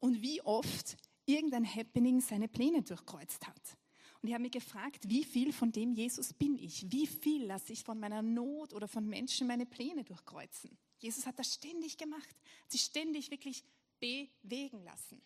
Und 0.00 0.20
wie 0.20 0.42
oft 0.42 0.98
irgendein 1.24 1.64
Happening 1.64 2.20
seine 2.20 2.46
Pläne 2.46 2.82
durchkreuzt 2.82 3.46
hat. 3.46 3.78
Und 4.20 4.28
ich 4.28 4.34
habe 4.34 4.42
mich 4.42 4.52
gefragt, 4.52 5.08
wie 5.08 5.24
viel 5.24 5.54
von 5.54 5.72
dem 5.72 5.94
Jesus 5.94 6.34
bin 6.34 6.58
ich? 6.58 6.92
Wie 6.92 7.06
viel 7.06 7.46
lasse 7.46 7.72
ich 7.72 7.84
von 7.84 7.98
meiner 7.98 8.20
Not 8.20 8.74
oder 8.74 8.86
von 8.86 9.08
Menschen 9.08 9.46
meine 9.46 9.64
Pläne 9.64 10.04
durchkreuzen? 10.04 10.76
Jesus 10.98 11.24
hat 11.24 11.38
das 11.38 11.54
ständig 11.54 11.96
gemacht, 11.96 12.36
hat 12.64 12.70
sich 12.70 12.82
ständig 12.82 13.30
wirklich 13.30 13.64
bewegen 14.02 14.82
lassen. 14.82 15.22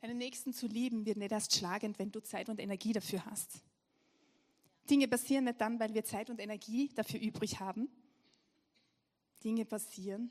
Deinen 0.00 0.18
Nächsten 0.18 0.52
zu 0.52 0.66
lieben 0.66 1.04
wird 1.06 1.16
nicht 1.16 1.32
erst 1.32 1.54
schlagend, 1.56 1.98
wenn 1.98 2.12
du 2.12 2.20
Zeit 2.20 2.48
und 2.48 2.60
Energie 2.60 2.92
dafür 2.92 3.24
hast. 3.26 3.62
Dinge 4.88 5.08
passieren 5.08 5.44
nicht 5.44 5.60
dann, 5.60 5.78
weil 5.80 5.94
wir 5.94 6.04
Zeit 6.04 6.30
und 6.30 6.40
Energie 6.40 6.90
dafür 6.94 7.20
übrig 7.20 7.60
haben. 7.60 7.88
Dinge 9.42 9.64
passieren, 9.64 10.30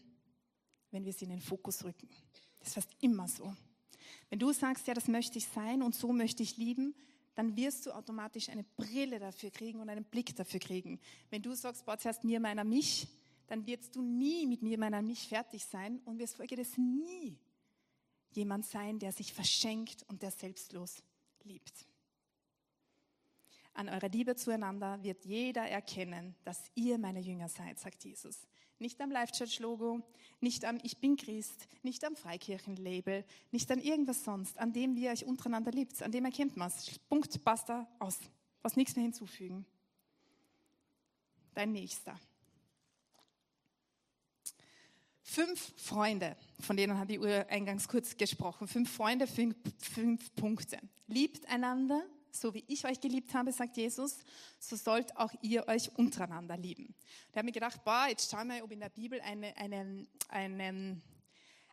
wenn 0.92 1.06
wir 1.06 1.14
sie 1.14 1.26
in 1.26 1.32
den 1.32 1.42
Fokus 1.42 1.84
rücken. 1.84 2.10
Das 2.60 2.70
ist 2.70 2.74
fast 2.76 2.96
immer 3.02 3.28
so. 3.28 3.56
Wenn 4.30 4.40
du 4.40 4.52
sagst, 4.52 4.88
ja, 4.88 4.94
das 4.94 5.08
möchte 5.08 5.38
ich 5.38 5.48
sein 5.48 5.82
und 5.82 5.96
so 5.96 6.12
möchte 6.12 6.44
ich 6.44 6.58
lieben, 6.58 6.96
dann 7.36 7.56
wirst 7.56 7.86
du 7.86 7.92
automatisch 7.92 8.50
eine 8.50 8.64
Brille 8.64 9.20
dafür 9.20 9.50
kriegen 9.50 9.80
und 9.80 9.90
einen 9.90 10.04
Blick 10.04 10.36
dafür 10.36 10.60
kriegen. 10.60 11.00
Wenn 11.30 11.42
du 11.42 11.56
sagst, 11.56 11.86
boah, 11.86 11.98
zuerst 11.98 12.24
mir, 12.24 12.40
meiner, 12.40 12.64
mich, 12.64 13.08
dann 13.50 13.66
wirst 13.66 13.96
du 13.96 14.02
nie 14.02 14.46
mit 14.46 14.62
mir, 14.62 14.78
meiner 14.78 15.02
mich 15.02 15.28
fertig 15.28 15.66
sein 15.66 16.00
und 16.06 16.20
wirst 16.20 16.36
folgendes 16.36 16.78
nie 16.78 17.38
jemand 18.32 18.66
sein, 18.66 19.00
der 19.00 19.12
sich 19.12 19.34
verschenkt 19.34 20.04
und 20.08 20.22
der 20.22 20.30
selbstlos 20.30 21.02
liebt. 21.44 21.88
An 23.74 23.90
eurer 23.90 24.10
Liebe 24.10 24.36
zueinander 24.36 25.02
wird 25.02 25.26
jeder 25.26 25.68
erkennen, 25.68 26.36
dass 26.44 26.70
ihr 26.76 26.98
meine 26.98 27.22
Jünger 27.22 27.50
seid, 27.50 27.80
sagt 27.80 28.04
Jesus. 28.04 28.48
Nicht 28.78 29.02
am 29.02 29.10
Life 29.10 29.34
Church 29.34 29.60
Logo, 29.60 30.02
nicht 30.42 30.64
am 30.64 30.80
Ich 30.84 30.98
bin 31.00 31.18
Christ, 31.18 31.68
nicht 31.82 32.04
am 32.04 32.16
Freikirchenlabel, 32.16 33.26
nicht 33.52 33.72
an 33.72 33.80
irgendwas 33.80 34.24
sonst, 34.24 34.58
an 34.60 34.74
dem 34.74 34.96
wie 34.96 35.06
ihr 35.06 35.12
euch 35.12 35.26
untereinander 35.26 35.72
liebt, 35.72 36.02
an 36.04 36.12
dem 36.12 36.26
erkennt 36.26 36.56
man 36.56 36.68
es. 36.68 37.00
Punkt, 37.10 37.44
basta, 37.44 37.88
aus. 38.00 38.20
Was 38.62 38.76
nichts 38.76 38.96
mehr 38.96 39.04
hinzufügen. 39.04 39.66
Dein 41.54 41.72
Nächster. 41.72 42.20
Fünf 45.32 45.74
Freunde, 45.78 46.36
von 46.60 46.76
denen 46.76 46.98
habe 46.98 47.14
ich 47.14 47.52
eingangs 47.52 47.88
kurz 47.88 48.18
gesprochen. 48.18 48.68
Fünf 48.68 48.92
Freunde, 48.92 49.28
fünf, 49.28 49.56
fünf 49.78 50.34
Punkte. 50.34 50.80
Liebt 51.06 51.48
einander, 51.48 52.02
so 52.32 52.56
wie 52.56 52.64
ich 52.68 52.84
euch 52.86 53.00
geliebt 53.00 53.32
habe, 53.36 53.52
sagt 53.52 53.78
Jesus, 53.78 54.18
so 54.58 54.76
sollt 54.76 55.16
auch 55.18 55.32
ihr 55.44 55.68
euch 55.68 55.96
untereinander 55.96 56.58
lieben. 56.58 56.96
Da 57.32 57.40
habe 57.42 57.50
ich 57.50 57.54
gedacht, 57.54 57.84
boah, 57.84 58.08
jetzt 58.10 58.32
schau 58.32 58.44
mal, 58.44 58.64
ob 58.64 58.72
in 58.72 58.80
der 58.80 58.90
Bibel 58.90 59.22
eine, 59.22 59.56
eine, 59.56 60.08
eine, 60.30 61.00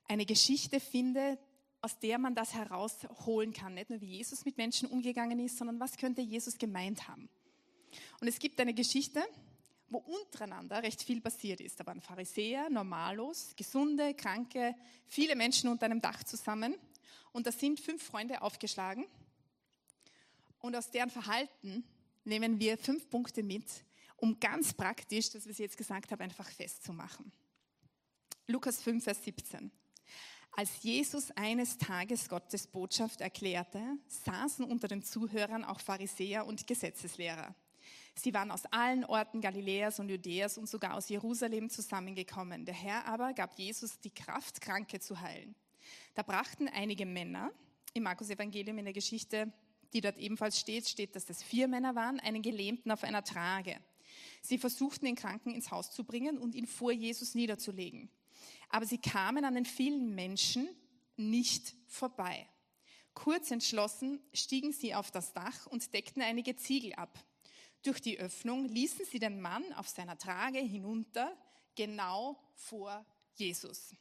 eine 0.06 0.26
Geschichte 0.26 0.78
finde, 0.78 1.38
aus 1.80 1.98
der 1.98 2.18
man 2.18 2.34
das 2.34 2.52
herausholen 2.52 3.54
kann. 3.54 3.72
Nicht 3.72 3.88
nur, 3.88 4.02
wie 4.02 4.18
Jesus 4.18 4.44
mit 4.44 4.58
Menschen 4.58 4.86
umgegangen 4.86 5.38
ist, 5.38 5.56
sondern 5.56 5.80
was 5.80 5.96
könnte 5.96 6.20
Jesus 6.20 6.58
gemeint 6.58 7.08
haben. 7.08 7.30
Und 8.20 8.28
es 8.28 8.38
gibt 8.38 8.60
eine 8.60 8.74
Geschichte, 8.74 9.24
wo 9.88 9.98
untereinander 9.98 10.82
recht 10.82 11.02
viel 11.02 11.20
passiert 11.20 11.60
ist. 11.60 11.78
Da 11.78 11.86
waren 11.86 12.00
Pharisäer, 12.00 12.68
Normalos, 12.70 13.54
Gesunde, 13.56 14.14
Kranke, 14.14 14.74
viele 15.06 15.36
Menschen 15.36 15.70
unter 15.70 15.86
einem 15.86 16.00
Dach 16.00 16.24
zusammen. 16.24 16.74
Und 17.32 17.46
da 17.46 17.52
sind 17.52 17.80
fünf 17.80 18.02
Freunde 18.02 18.42
aufgeschlagen. 18.42 19.06
Und 20.60 20.74
aus 20.74 20.90
deren 20.90 21.10
Verhalten 21.10 21.84
nehmen 22.24 22.58
wir 22.58 22.76
fünf 22.76 23.08
Punkte 23.08 23.42
mit, 23.42 23.64
um 24.16 24.40
ganz 24.40 24.72
praktisch, 24.72 25.30
das, 25.30 25.44
was 25.44 25.52
ich 25.52 25.58
jetzt 25.58 25.76
gesagt 25.76 26.10
habe, 26.10 26.24
einfach 26.24 26.48
festzumachen. 26.48 27.30
Lukas 28.46 28.80
5, 28.80 29.04
Vers 29.04 29.22
17. 29.24 29.70
Als 30.52 30.82
Jesus 30.82 31.30
eines 31.32 31.76
Tages 31.76 32.28
Gottes 32.28 32.66
Botschaft 32.66 33.20
erklärte, 33.20 33.98
saßen 34.06 34.64
unter 34.64 34.88
den 34.88 35.02
Zuhörern 35.02 35.64
auch 35.64 35.80
Pharisäer 35.80 36.46
und 36.46 36.66
Gesetzeslehrer. 36.66 37.54
Sie 38.18 38.32
waren 38.32 38.50
aus 38.50 38.64
allen 38.66 39.04
Orten 39.04 39.42
Galiläas 39.42 40.00
und 40.00 40.08
Judäas 40.08 40.56
und 40.56 40.68
sogar 40.68 40.94
aus 40.94 41.08
Jerusalem 41.08 41.68
zusammengekommen. 41.68 42.64
Der 42.64 42.74
Herr 42.74 43.06
aber 43.06 43.34
gab 43.34 43.58
Jesus 43.58 44.00
die 44.00 44.10
Kraft, 44.10 44.60
Kranke 44.60 45.00
zu 45.00 45.20
heilen. 45.20 45.54
Da 46.14 46.22
brachten 46.22 46.68
einige 46.68 47.04
Männer, 47.04 47.52
im 47.92 48.04
Markus 48.04 48.30
Evangelium 48.30 48.78
in 48.78 48.86
der 48.86 48.94
Geschichte, 48.94 49.52
die 49.92 50.00
dort 50.00 50.16
ebenfalls 50.18 50.58
steht, 50.58 50.88
steht, 50.88 51.14
dass 51.14 51.26
das 51.26 51.42
vier 51.42 51.68
Männer 51.68 51.94
waren, 51.94 52.18
einen 52.20 52.42
Gelähmten 52.42 52.90
auf 52.90 53.04
einer 53.04 53.22
Trage. 53.22 53.78
Sie 54.40 54.58
versuchten, 54.58 55.04
den 55.04 55.14
Kranken 55.14 55.54
ins 55.54 55.70
Haus 55.70 55.90
zu 55.90 56.04
bringen 56.04 56.38
und 56.38 56.54
ihn 56.54 56.66
vor 56.66 56.92
Jesus 56.92 57.34
niederzulegen. 57.34 58.08
Aber 58.70 58.86
sie 58.86 58.98
kamen 58.98 59.44
an 59.44 59.54
den 59.54 59.66
vielen 59.66 60.14
Menschen 60.14 60.68
nicht 61.16 61.74
vorbei. 61.86 62.48
Kurz 63.14 63.50
entschlossen 63.50 64.20
stiegen 64.34 64.72
sie 64.72 64.94
auf 64.94 65.10
das 65.10 65.32
Dach 65.32 65.66
und 65.66 65.94
deckten 65.94 66.22
einige 66.22 66.56
Ziegel 66.56 66.92
ab. 66.94 67.18
Durch 67.86 68.00
die 68.00 68.18
Öffnung 68.18 68.64
ließen 68.64 69.04
sie 69.04 69.20
den 69.20 69.40
Mann 69.40 69.72
auf 69.74 69.88
seiner 69.88 70.18
Trage 70.18 70.58
hinunter, 70.58 71.36
genau 71.76 72.36
vor 72.56 73.06
Jesus. 73.34 73.94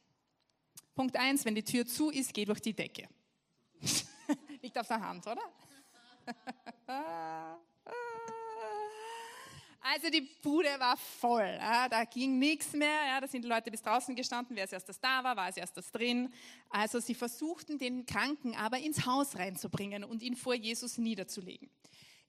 Punkt 0.92 1.16
eins: 1.16 1.44
wenn 1.44 1.54
die 1.54 1.62
Tür 1.62 1.86
zu 1.86 2.10
ist, 2.10 2.34
geh 2.34 2.44
durch 2.44 2.60
die 2.60 2.74
Decke. 2.74 3.08
Liegt 4.60 4.76
auf 4.76 4.88
der 4.88 5.00
Hand, 5.00 5.24
oder? 5.26 5.42
Also 9.88 10.10
die 10.10 10.22
Bude 10.42 10.80
war 10.80 10.96
voll, 10.96 11.58
da 11.58 12.04
ging 12.06 12.40
nichts 12.40 12.72
mehr, 12.72 13.20
da 13.20 13.28
sind 13.28 13.44
die 13.44 13.48
Leute 13.48 13.70
bis 13.70 13.80
draußen 13.82 14.16
gestanden, 14.16 14.56
wer 14.56 14.64
als 14.64 14.72
erstes 14.72 14.98
da 14.98 15.22
war, 15.22 15.36
war 15.36 15.44
als 15.44 15.56
erstes 15.56 15.92
drin. 15.92 16.34
Also 16.68 16.98
sie 16.98 17.14
versuchten 17.14 17.78
den 17.78 18.04
Kranken 18.04 18.56
aber 18.56 18.78
ins 18.78 19.06
Haus 19.06 19.36
reinzubringen 19.36 20.02
und 20.02 20.22
ihn 20.24 20.34
vor 20.34 20.54
Jesus 20.56 20.98
niederzulegen. 20.98 21.70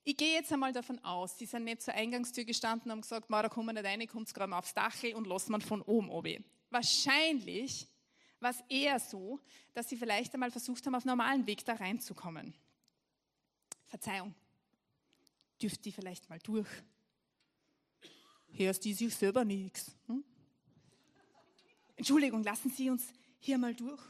Ich 0.10 0.16
gehe 0.16 0.36
jetzt 0.36 0.54
einmal 0.54 0.72
davon 0.72 1.04
aus, 1.04 1.36
die 1.36 1.46
sind 1.46 1.66
nicht 1.66 1.82
zur 1.82 1.94
Eingangstür 1.94 2.46
gestanden 2.46 2.86
und 2.86 2.92
haben 2.92 3.02
gesagt, 3.02 3.30
da 3.30 3.50
kommen 3.50 3.68
wir 3.68 3.74
nicht 3.74 3.86
rein, 3.86 4.08
kommt 4.08 4.34
gerade 4.34 4.50
mal 4.50 4.60
aufs 4.60 4.74
Dach 4.74 4.96
und 5.14 5.28
lassen 5.28 5.52
man 5.52 5.60
von 5.60 5.82
oben 5.82 6.10
oben. 6.10 6.46
Wahrscheinlich 6.70 7.90
war 8.40 8.52
es 8.52 8.64
eher 8.70 9.02
so, 9.02 9.42
dass 9.74 9.90
sie 9.90 9.98
vielleicht 9.98 10.34
einmal 10.34 10.50
versucht 10.50 10.86
haben, 10.86 10.96
auf 10.96 11.04
normalen 11.04 11.46
Weg 11.46 11.66
da 11.66 11.74
reinzukommen. 11.74 12.54
Verzeihung, 13.86 14.34
dürft 15.62 15.84
die 15.84 15.92
vielleicht 15.92 16.30
mal 16.30 16.40
durch? 16.40 16.70
hörst 18.54 18.86
die 18.86 18.94
sich 18.94 19.14
selber 19.14 19.44
nichts. 19.44 19.92
Hm? 20.06 20.24
Entschuldigung, 21.98 22.44
lassen 22.44 22.70
Sie 22.70 22.90
uns 22.90 23.12
hier 23.40 23.58
mal 23.58 23.76
durch. 23.76 24.02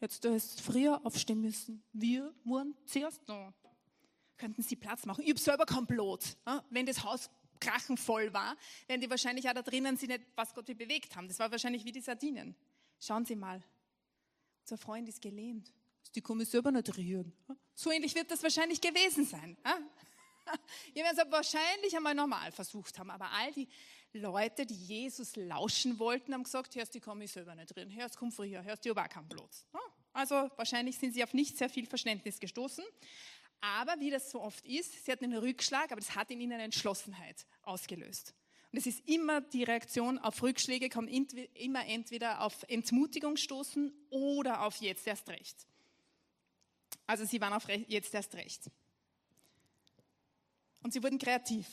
Jetzt 0.00 0.24
du 0.24 0.34
hast 0.34 0.60
früher 0.60 1.00
aufstehen 1.06 1.40
müssen. 1.40 1.84
Wir 1.92 2.34
waren 2.42 2.74
zuerst 2.84 3.20
da. 3.28 3.54
Könnten 4.36 4.62
Sie 4.62 4.76
Platz 4.76 5.06
machen? 5.06 5.22
Ich 5.24 5.30
habe 5.30 5.40
selber 5.40 5.66
kein 5.66 5.86
Blut. 5.86 6.36
Wenn 6.70 6.86
das 6.86 7.02
Haus 7.02 7.30
krachenvoll 7.58 8.32
war, 8.34 8.56
werden 8.86 9.00
die 9.00 9.08
wahrscheinlich 9.08 9.48
auch 9.48 9.54
da 9.54 9.62
drinnen 9.62 9.96
sich 9.96 10.08
nicht, 10.08 10.22
was 10.34 10.52
Gott 10.54 10.68
wie 10.68 10.74
bewegt 10.74 11.16
haben. 11.16 11.26
Das 11.28 11.38
war 11.38 11.50
wahrscheinlich 11.50 11.84
wie 11.84 11.92
die 11.92 12.00
Sardinen. 12.00 12.54
Schauen 13.00 13.24
Sie 13.24 13.36
mal. 13.36 13.62
Unser 14.62 14.78
Freund 14.78 15.08
ist 15.08 15.22
gelähmt. 15.22 15.72
Die 16.14 16.20
kommen 16.20 16.44
selber 16.44 16.70
nicht 16.70 16.96
rühren. 16.96 17.32
So 17.74 17.90
ähnlich 17.90 18.14
wird 18.14 18.30
das 18.30 18.42
wahrscheinlich 18.42 18.80
gewesen 18.80 19.24
sein. 19.24 19.56
Die 20.94 21.00
werden 21.00 21.18
es 21.18 21.32
wahrscheinlich 21.32 21.96
einmal 21.96 22.14
normal 22.14 22.52
versucht 22.52 22.98
haben. 22.98 23.10
Aber 23.10 23.30
all 23.30 23.52
die 23.52 23.68
Leute, 24.12 24.64
die 24.64 24.74
Jesus 24.74 25.34
lauschen 25.36 25.98
wollten, 25.98 26.32
haben 26.32 26.44
gesagt, 26.44 26.74
hörst, 26.76 26.94
die 26.94 27.00
komme 27.00 27.24
ich 27.24 27.32
selber 27.32 27.54
nicht 27.54 27.74
drin. 27.74 27.94
Hörst, 27.94 28.16
komm 28.16 28.30
früher. 28.32 28.62
Hörst, 28.62 28.84
die 28.84 28.90
aber 28.90 29.08
keinen 29.08 29.28
Platz. 29.28 29.66
Also 30.12 30.50
wahrscheinlich 30.56 30.96
sind 30.96 31.12
sie 31.14 31.22
auf 31.22 31.34
nicht 31.34 31.58
sehr 31.58 31.68
viel 31.68 31.86
Verständnis 31.86 32.40
gestoßen. 32.40 32.84
Aber 33.60 33.98
wie 33.98 34.10
das 34.10 34.30
so 34.30 34.40
oft 34.40 34.64
ist, 34.66 35.04
sie 35.04 35.12
hatten 35.12 35.24
einen 35.24 35.38
Rückschlag, 35.38 35.90
aber 35.90 36.00
das 36.00 36.14
hat 36.14 36.30
in 36.30 36.40
ihnen 36.40 36.60
Entschlossenheit 36.60 37.46
ausgelöst. 37.62 38.34
Und 38.72 38.78
es 38.78 38.86
ist 38.86 39.08
immer 39.08 39.40
die 39.40 39.64
Reaktion 39.64 40.18
auf 40.18 40.42
Rückschläge, 40.42 40.88
kann 40.88 41.08
immer 41.08 41.86
entweder 41.86 42.42
auf 42.42 42.64
Entmutigung 42.68 43.36
stoßen 43.36 43.92
oder 44.10 44.62
auf 44.62 44.76
jetzt 44.76 45.06
erst 45.06 45.28
recht. 45.28 45.56
Also 47.06 47.24
sie 47.24 47.40
waren 47.40 47.52
auf 47.52 47.68
jetzt 47.68 48.12
erst 48.14 48.34
recht. 48.34 48.70
Und 50.82 50.92
sie 50.92 51.02
wurden 51.02 51.18
kreativ. 51.18 51.66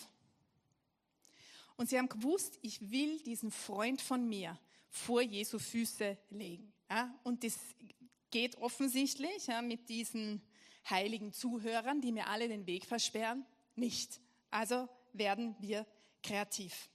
Und 1.76 1.90
sie 1.90 1.98
haben 1.98 2.10
gewusst, 2.10 2.58
ich 2.62 2.92
will 2.92 3.20
diesen 3.20 3.52
Freund 3.52 4.02
von 4.02 4.28
mir 4.28 4.58
vor 4.90 5.22
Jesu 5.22 5.60
Füße 5.60 6.18
legen. 6.30 6.72
Ja, 6.90 7.14
und 7.24 7.44
das 7.44 7.58
geht 8.30 8.56
offensichtlich 8.58 9.48
ja, 9.48 9.62
mit 9.62 9.90
diesen 9.90 10.42
heiligen 10.90 11.34
Zuhörern, 11.34 12.02
die 12.02 12.12
mir 12.12 12.28
alle 12.28 12.48
den 12.48 12.66
Weg 12.68 12.86
versperren, 12.86 13.46
nicht. 13.76 14.20
Also 14.52 14.88
werden 15.14 15.56
wir 15.60 15.86
kreativ. 16.22 16.90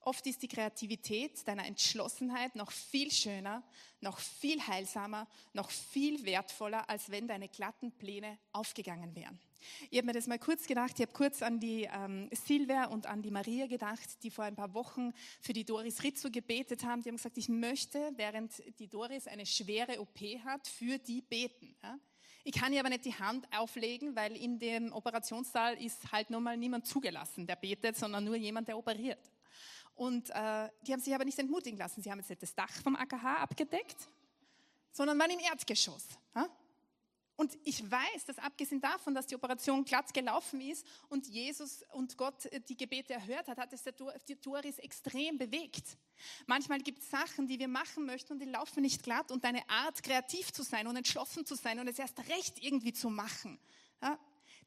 Oft 0.00 0.24
ist 0.28 0.40
die 0.42 0.48
Kreativität 0.48 1.48
deiner 1.48 1.66
Entschlossenheit 1.66 2.54
noch 2.54 2.70
viel 2.70 3.10
schöner, 3.10 3.64
noch 4.00 4.20
viel 4.20 4.64
heilsamer, 4.64 5.26
noch 5.52 5.68
viel 5.68 6.24
wertvoller, 6.24 6.88
als 6.88 7.10
wenn 7.10 7.26
deine 7.26 7.48
glatten 7.48 7.90
Pläne 7.90 8.38
aufgegangen 8.52 9.16
wären. 9.16 9.36
Ich 9.90 9.98
habe 9.98 10.06
mir 10.06 10.12
das 10.12 10.28
mal 10.28 10.38
kurz 10.38 10.68
gedacht, 10.68 10.92
ich 10.94 11.02
habe 11.02 11.12
kurz 11.12 11.42
an 11.42 11.58
die 11.58 11.88
ähm, 11.92 12.28
Silvia 12.30 12.86
und 12.86 13.06
an 13.06 13.20
die 13.20 13.32
Maria 13.32 13.66
gedacht, 13.66 14.22
die 14.22 14.30
vor 14.30 14.44
ein 14.44 14.54
paar 14.54 14.74
Wochen 14.74 15.12
für 15.40 15.52
die 15.52 15.64
Doris 15.64 16.04
Rizzo 16.04 16.30
gebetet 16.30 16.84
haben. 16.84 17.02
Die 17.02 17.08
haben 17.08 17.16
gesagt, 17.16 17.36
ich 17.36 17.48
möchte, 17.48 18.12
während 18.14 18.52
die 18.78 18.86
Doris 18.86 19.26
eine 19.26 19.44
schwere 19.44 20.00
OP 20.00 20.20
hat, 20.44 20.68
für 20.68 20.98
die 20.98 21.20
beten. 21.20 21.74
Ja? 21.82 21.98
Ich 22.48 22.52
kann 22.52 22.72
ihr 22.72 22.78
aber 22.78 22.90
nicht 22.90 23.04
die 23.04 23.12
Hand 23.12 23.44
auflegen, 23.52 24.14
weil 24.14 24.36
in 24.36 24.60
dem 24.60 24.92
Operationssaal 24.92 25.82
ist 25.82 26.12
halt 26.12 26.30
nun 26.30 26.44
mal 26.44 26.56
niemand 26.56 26.86
zugelassen, 26.86 27.44
der 27.44 27.56
betet, 27.56 27.96
sondern 27.96 28.22
nur 28.22 28.36
jemand, 28.36 28.68
der 28.68 28.78
operiert. 28.78 29.18
Und 29.96 30.30
äh, 30.30 30.68
die 30.86 30.92
haben 30.92 31.00
sich 31.00 31.12
aber 31.12 31.24
nicht 31.24 31.40
entmutigen 31.40 31.76
lassen. 31.76 32.02
Sie 32.02 32.08
haben 32.08 32.20
jetzt 32.20 32.30
nicht 32.30 32.40
das 32.40 32.54
Dach 32.54 32.70
vom 32.84 32.94
AKH 32.94 33.38
abgedeckt, 33.38 33.96
sondern 34.92 35.18
waren 35.18 35.32
im 35.32 35.40
Erdgeschoss. 35.40 36.06
Ja? 36.36 36.48
Und 37.36 37.56
ich 37.64 37.88
weiß, 37.90 38.24
dass 38.26 38.38
abgesehen 38.38 38.80
davon, 38.80 39.14
dass 39.14 39.26
die 39.26 39.34
Operation 39.34 39.84
glatt 39.84 40.12
gelaufen 40.14 40.60
ist 40.60 40.86
und 41.08 41.26
Jesus 41.26 41.84
und 41.92 42.16
Gott 42.16 42.46
äh, 42.46 42.60
die 42.60 42.76
Gebete 42.76 43.12
erhört 43.12 43.48
hat, 43.48 43.58
hat 43.58 43.72
es 43.72 43.84
die 44.26 44.40
Doris 44.40 44.78
extrem 44.78 45.36
bewegt. 45.36 45.98
Manchmal 46.46 46.80
gibt 46.80 47.00
es 47.00 47.10
Sachen, 47.10 47.46
die 47.46 47.58
wir 47.58 47.68
machen 47.68 48.06
möchten 48.06 48.32
und 48.32 48.38
die 48.38 48.46
laufen 48.46 48.82
nicht 48.82 49.02
glatt 49.02 49.30
und 49.30 49.44
deine 49.44 49.68
Art, 49.68 50.02
kreativ 50.02 50.50
zu 50.52 50.62
sein 50.62 50.86
und 50.86 50.96
entschlossen 50.96 51.44
zu 51.44 51.54
sein 51.54 51.78
und 51.78 51.88
es 51.88 51.98
erst 51.98 52.18
recht 52.28 52.62
irgendwie 52.62 52.94
zu 52.94 53.10
machen, 53.10 53.58
ja, 54.02 54.18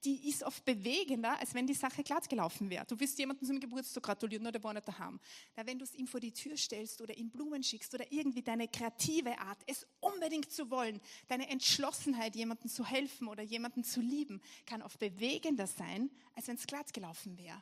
die 0.04 0.30
ist 0.30 0.44
oft 0.44 0.64
bewegender, 0.64 1.38
als 1.40 1.54
wenn 1.54 1.68
die 1.68 1.74
Sache 1.74 2.04
glatt 2.04 2.30
gelaufen 2.30 2.70
wäre. 2.70 2.86
Du 2.86 3.00
willst 3.00 3.18
jemandem 3.20 3.48
zum 3.48 3.60
Geburtstag 3.60 4.04
gratulieren 4.04 4.44
oder 4.44 4.54
der 4.54 4.64
war 4.64 4.74
nicht 4.74 4.88
daheim. 4.88 5.20
Na, 5.56 5.66
wenn 5.66 5.78
du 5.78 5.84
es 5.84 5.94
ihm 5.94 6.08
vor 6.08 6.20
die 6.20 6.32
Tür 6.32 6.56
stellst 6.56 7.02
oder 7.02 7.16
ihm 7.18 7.30
Blumen 7.30 7.64
schickst 7.64 7.94
oder 7.94 8.10
irgendwie 8.12 8.42
deine 8.42 8.68
kreative 8.68 9.38
Art, 9.40 9.60
es 9.68 9.86
unbedingt 10.00 10.52
zu 10.52 10.70
wollen, 10.70 11.02
deine 11.28 11.50
Entschlossenheit, 11.50 12.36
jemandem 12.36 12.70
zu 12.70 12.86
helfen 12.86 13.28
oder 13.28 13.44
jemanden 13.44 13.84
zu 13.84 14.02
lieben, 14.02 14.42
kann 14.66 14.82
oft 14.82 15.00
bewegender 15.00 15.68
sein, 15.68 16.10
als 16.36 16.48
wenn 16.48 16.56
es 16.56 16.66
glatt 16.66 16.94
gelaufen 16.94 17.38
wäre. 17.38 17.62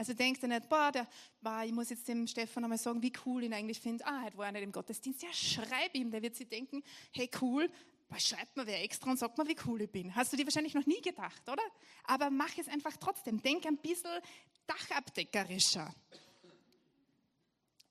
Also 0.00 0.14
denkt 0.14 0.42
er 0.42 0.48
nicht, 0.48 0.66
boah, 0.66 0.90
der, 0.90 1.06
boah, 1.42 1.62
ich 1.62 1.72
muss 1.72 1.90
jetzt 1.90 2.08
dem 2.08 2.26
Stefan 2.26 2.64
einmal 2.64 2.78
sagen, 2.78 3.02
wie 3.02 3.12
cool 3.26 3.44
ihn 3.44 3.52
eigentlich 3.52 3.80
finde. 3.80 4.06
Ah, 4.06 4.22
heute 4.22 4.38
war 4.38 4.46
er 4.46 4.52
nicht 4.52 4.62
im 4.62 4.72
Gottesdienst. 4.72 5.22
Ja, 5.22 5.28
schreib 5.30 5.94
ihm, 5.94 6.10
der 6.10 6.22
wird 6.22 6.34
sich 6.34 6.48
denken, 6.48 6.82
hey 7.12 7.30
cool, 7.42 7.70
schreibt 8.18 8.56
mir 8.56 8.66
wer 8.66 8.82
extra 8.82 9.10
und 9.10 9.18
sagt 9.18 9.38
mir, 9.38 9.46
wie 9.46 9.56
cool 9.66 9.82
ich 9.82 9.90
bin. 9.90 10.14
Hast 10.14 10.32
du 10.32 10.36
dir 10.36 10.44
wahrscheinlich 10.44 10.74
noch 10.74 10.86
nie 10.86 11.00
gedacht, 11.00 11.48
oder? 11.48 11.62
Aber 12.04 12.30
mach 12.30 12.56
es 12.58 12.68
einfach 12.68 12.96
trotzdem. 12.96 13.40
Denk 13.40 13.66
ein 13.66 13.76
bisschen 13.76 14.20
dachabdeckerischer. 14.66 15.94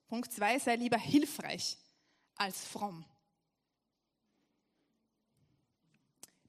Punkt 0.08 0.32
zwei, 0.32 0.58
sei 0.58 0.76
lieber 0.76 0.98
hilfreich 0.98 1.78
als 2.34 2.64
fromm. 2.66 3.04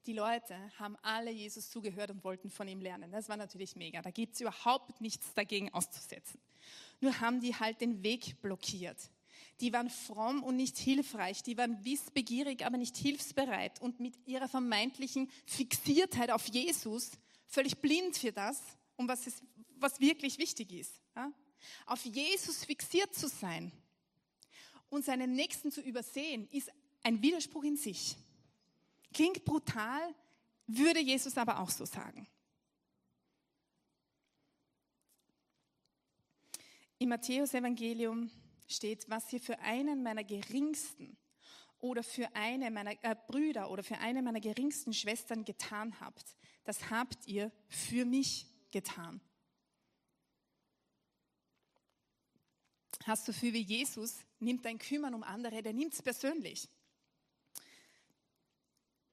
Die 0.07 0.13
Leute 0.13 0.57
haben 0.79 0.97
alle 1.03 1.29
Jesus 1.29 1.69
zugehört 1.69 2.09
und 2.09 2.23
wollten 2.23 2.49
von 2.49 2.67
ihm 2.67 2.81
lernen. 2.81 3.11
Das 3.11 3.29
war 3.29 3.37
natürlich 3.37 3.75
mega. 3.75 4.01
Da 4.01 4.09
gibt 4.09 4.33
es 4.33 4.41
überhaupt 4.41 4.99
nichts 4.99 5.33
dagegen 5.35 5.71
auszusetzen. 5.73 6.41
Nur 7.01 7.19
haben 7.19 7.39
die 7.39 7.55
halt 7.55 7.81
den 7.81 8.01
Weg 8.01 8.41
blockiert. 8.41 8.97
Die 9.61 9.71
waren 9.71 9.89
fromm 9.89 10.43
und 10.43 10.55
nicht 10.55 10.77
hilfreich. 10.77 11.43
Die 11.43 11.57
waren 11.57 11.85
wissbegierig, 11.85 12.65
aber 12.65 12.77
nicht 12.77 12.97
hilfsbereit. 12.97 13.79
Und 13.81 13.99
mit 13.99 14.15
ihrer 14.27 14.47
vermeintlichen 14.47 15.29
Fixiertheit 15.45 16.31
auf 16.31 16.47
Jesus 16.47 17.11
völlig 17.47 17.77
blind 17.77 18.17
für 18.17 18.31
das, 18.31 18.59
um 18.95 19.07
was, 19.07 19.27
es, 19.27 19.43
was 19.77 19.99
wirklich 19.99 20.39
wichtig 20.39 20.71
ist. 20.71 20.93
Ja? 21.15 21.31
Auf 21.85 22.03
Jesus 22.05 22.65
fixiert 22.65 23.13
zu 23.13 23.27
sein 23.27 23.71
und 24.89 25.05
seinen 25.05 25.33
Nächsten 25.33 25.71
zu 25.71 25.81
übersehen, 25.81 26.47
ist 26.51 26.71
ein 27.03 27.21
Widerspruch 27.21 27.63
in 27.63 27.77
sich. 27.77 28.15
Klingt 29.13 29.43
brutal, 29.45 30.15
würde 30.67 30.99
Jesus 30.99 31.37
aber 31.37 31.59
auch 31.59 31.69
so 31.69 31.85
sagen. 31.85 32.27
Im 36.97 37.09
Matthäus-Evangelium 37.09 38.29
steht, 38.71 39.09
was 39.09 39.31
ihr 39.33 39.39
für 39.39 39.59
einen 39.59 40.03
meiner 40.03 40.23
geringsten 40.23 41.17
oder 41.79 42.03
für 42.03 42.33
eine 42.35 42.71
meiner 42.71 42.91
äh, 43.03 43.15
Brüder 43.27 43.69
oder 43.71 43.83
für 43.83 43.97
eine 43.97 44.21
meiner 44.21 44.39
geringsten 44.39 44.93
Schwestern 44.93 45.43
getan 45.45 45.99
habt, 45.99 46.35
das 46.63 46.89
habt 46.89 47.27
ihr 47.27 47.51
für 47.67 48.05
mich 48.05 48.47
getan. 48.71 49.19
Hast 53.05 53.27
du 53.27 53.33
für 53.33 53.51
wie 53.51 53.61
Jesus 53.61 54.19
nimmt 54.39 54.65
dein 54.65 54.77
Kümmern 54.77 55.15
um 55.15 55.23
andere, 55.23 55.63
der 55.63 55.73
nimmt 55.73 55.93
es 55.93 56.01
persönlich. 56.01 56.69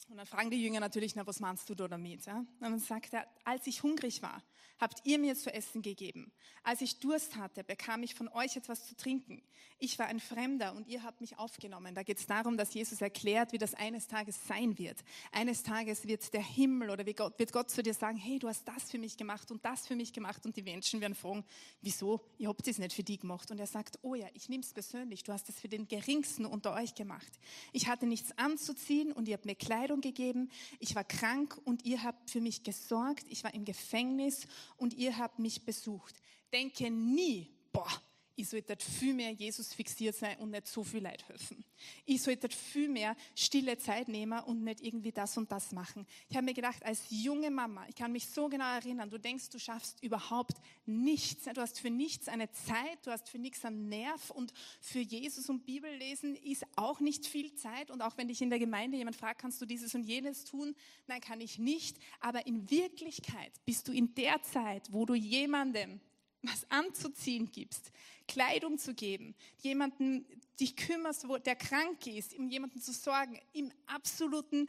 Und 0.09 0.17
dann 0.17 0.27
fragen 0.27 0.51
die 0.51 0.63
Jünger 0.63 0.81
natürlich, 0.81 1.15
na, 1.15 1.27
was 1.27 1.41
meinst 1.41 1.69
du 1.69 1.75
da 1.75 1.87
damit? 1.87 2.25
Ja? 2.27 2.39
Und 2.39 2.61
dann 2.61 2.79
sagt 2.79 3.13
er, 3.13 3.27
als 3.45 3.67
ich 3.67 3.83
hungrig 3.83 4.23
war, 4.23 4.43
habt 4.81 5.05
ihr 5.05 5.19
mir 5.19 5.35
zu 5.35 5.53
essen 5.53 5.83
gegeben. 5.83 6.33
Als 6.63 6.81
ich 6.81 7.01
Durst 7.01 7.37
hatte, 7.37 7.65
bekam 7.65 8.03
ich 8.03 8.15
von 8.15 8.29
euch 8.29 8.57
etwas 8.57 8.87
zu 8.87 8.97
trinken. 8.97 9.43
Ich 9.81 9.99
war 9.99 10.07
ein 10.07 10.21
Fremder 10.21 10.75
und 10.75 10.89
ihr 10.89 11.03
habt 11.03 11.21
mich 11.21 11.39
aufgenommen. 11.39 11.95
Da 11.95 12.03
geht 12.03 12.19
es 12.19 12.27
darum, 12.27 12.57
dass 12.57 12.75
Jesus 12.75 13.01
erklärt, 13.01 13.53
wie 13.53 13.59
das 13.59 13.75
eines 13.75 14.07
Tages 14.07 14.47
sein 14.47 14.77
wird. 14.79 14.99
Eines 15.31 15.63
Tages 15.63 16.07
wird 16.07 16.33
der 16.33 16.43
Himmel 16.43 16.91
oder 16.91 17.07
wird 17.07 17.53
Gott 17.53 17.71
zu 17.71 17.83
dir 17.83 17.95
sagen, 17.95 18.17
hey, 18.17 18.39
du 18.39 18.49
hast 18.49 18.67
das 18.67 18.91
für 18.91 18.99
mich 18.99 19.17
gemacht 19.17 19.51
und 19.51 19.65
das 19.65 19.87
für 19.87 19.95
mich 19.95 20.13
gemacht. 20.13 20.45
Und 20.47 20.57
die 20.57 20.63
Menschen 20.63 21.01
werden 21.01 21.15
fragen, 21.15 21.45
wieso? 21.81 22.21
Ihr 22.39 22.49
habt 22.49 22.67
das 22.67 22.79
nicht 22.79 22.93
für 22.93 23.05
die 23.05 23.19
gemacht. 23.19 23.51
Und 23.51 23.61
er 23.61 23.67
sagt, 23.67 23.99
oh 24.03 24.15
ja, 24.15 24.27
ich 24.35 24.49
nehme 24.49 24.63
es 24.63 24.73
persönlich. 24.73 25.23
Du 25.23 25.33
hast 25.33 25.49
es 25.49 25.59
für 25.59 25.69
den 25.69 25.87
Geringsten 25.87 26.45
unter 26.45 26.75
euch 26.75 26.95
gemacht. 26.95 27.39
Ich 27.73 27.89
hatte 27.89 28.07
nichts 28.07 28.37
anzuziehen 28.37 29.13
und 29.13 29.29
ihr 29.29 29.35
habt 29.35 29.47
mir 29.47 29.55
Kleidung 29.55 29.98
gegeben. 30.01 30.51
Ich 30.79 30.95
war 30.95 31.05
krank 31.05 31.61
und 31.65 31.85
ihr 31.85 32.03
habt 32.03 32.31
für 32.31 32.41
mich 32.41 32.63
gesorgt. 32.63 33.25
Ich 33.29 33.45
war 33.45 33.55
im 33.55 33.65
Gefängnis 33.65 34.47
und 34.77 34.95
ihr 34.95 35.19
habt 35.19 35.39
mich 35.39 35.65
besucht. 35.65 36.15
Denke 36.53 36.91
nie, 36.91 37.51
boah, 37.73 37.91
ich 38.39 38.49
sollte 38.49 38.77
viel 38.77 39.15
mehr 39.15 39.33
Jesus 39.33 39.75
fixiert 39.75 40.15
sein 40.15 40.39
und 40.39 40.51
nicht 40.51 40.69
so 40.69 40.85
viel 40.85 41.03
Leid 41.03 41.29
helfen. 41.29 41.65
Ich 42.07 42.23
sollte 42.23 42.49
viel 42.49 42.89
mehr 42.89 43.17
stille 43.35 43.77
Zeit 43.79 44.07
nehmen 44.07 44.39
und 44.45 44.63
nicht 44.63 44.81
irgendwie 44.81 45.11
das 45.11 45.37
und 45.37 45.51
das 45.51 45.73
machen. 45.73 46.07
Ich 46.29 46.37
habe 46.37 46.45
mir 46.45 46.55
gedacht, 46.55 46.85
als 46.85 47.03
junge 47.11 47.51
Mama, 47.51 47.85
ich 47.89 47.97
kann 47.97 48.13
mich 48.13 48.29
so 48.29 48.49
genau 48.49 48.73
erinnern, 48.73 49.11
du 49.11 49.19
denkst, 49.19 49.51
du 49.51 49.59
schaffst 49.59 50.01
überhaupt 50.05 50.57
nichts. 50.87 51.47
Du 51.47 51.61
hast 51.61 51.81
für 51.81 51.91
nichts 51.91 52.29
eine 52.29 52.49
Zeit, 52.53 53.05
du 53.05 53.11
hast 53.11 53.29
für 53.29 53.41
nichts 53.41 53.65
einen 53.65 53.89
Nerv 53.89 54.31
und 54.31 54.53
für 54.81 55.01
Jesus 55.01 55.49
und 55.49 55.67
Bibellesen 55.67 56.37
ist 56.37 56.65
auch 56.77 57.01
nicht 57.01 57.27
viel 57.27 57.53
Zeit. 57.55 57.91
Und 57.91 58.03
auch 58.03 58.17
wenn 58.19 58.29
dich 58.29 58.41
in 58.41 58.51
der 58.51 58.61
Gemeinde 58.61 58.99
jemand 58.99 59.17
fragt, 59.17 59.41
kannst 59.41 59.61
du 59.61 59.67
dieses 59.67 59.97
und 59.97 60.05
jenes 60.05 60.45
tun? 60.45 60.77
Nein, 61.09 61.21
kann 61.21 61.41
ich 61.41 61.59
nicht. 61.59 61.97
Aber 62.21 62.47
in 62.47 62.71
Wirklichkeit 62.71 63.53
bist 63.67 63.89
du 63.89 63.93
in 63.93 64.15
der 64.15 64.41
Zeit, 64.45 64.93
wo 64.93 65.07
du 65.07 65.15
jemandem 65.15 66.01
was 66.43 66.71
anzuziehen 66.71 67.51
gibst, 67.51 67.91
Kleidung 68.27 68.79
zu 68.79 68.95
geben, 68.95 69.35
jemanden 69.59 70.27
dich 70.61 70.77
kümmerst, 70.77 71.29
wo 71.29 71.39
der 71.39 71.57
krank 71.57 72.07
ist, 72.07 72.35
um 72.35 72.49
jemanden 72.49 72.81
zu 72.81 72.93
sorgen, 72.93 73.39
im 73.53 73.73
absoluten 73.87 74.69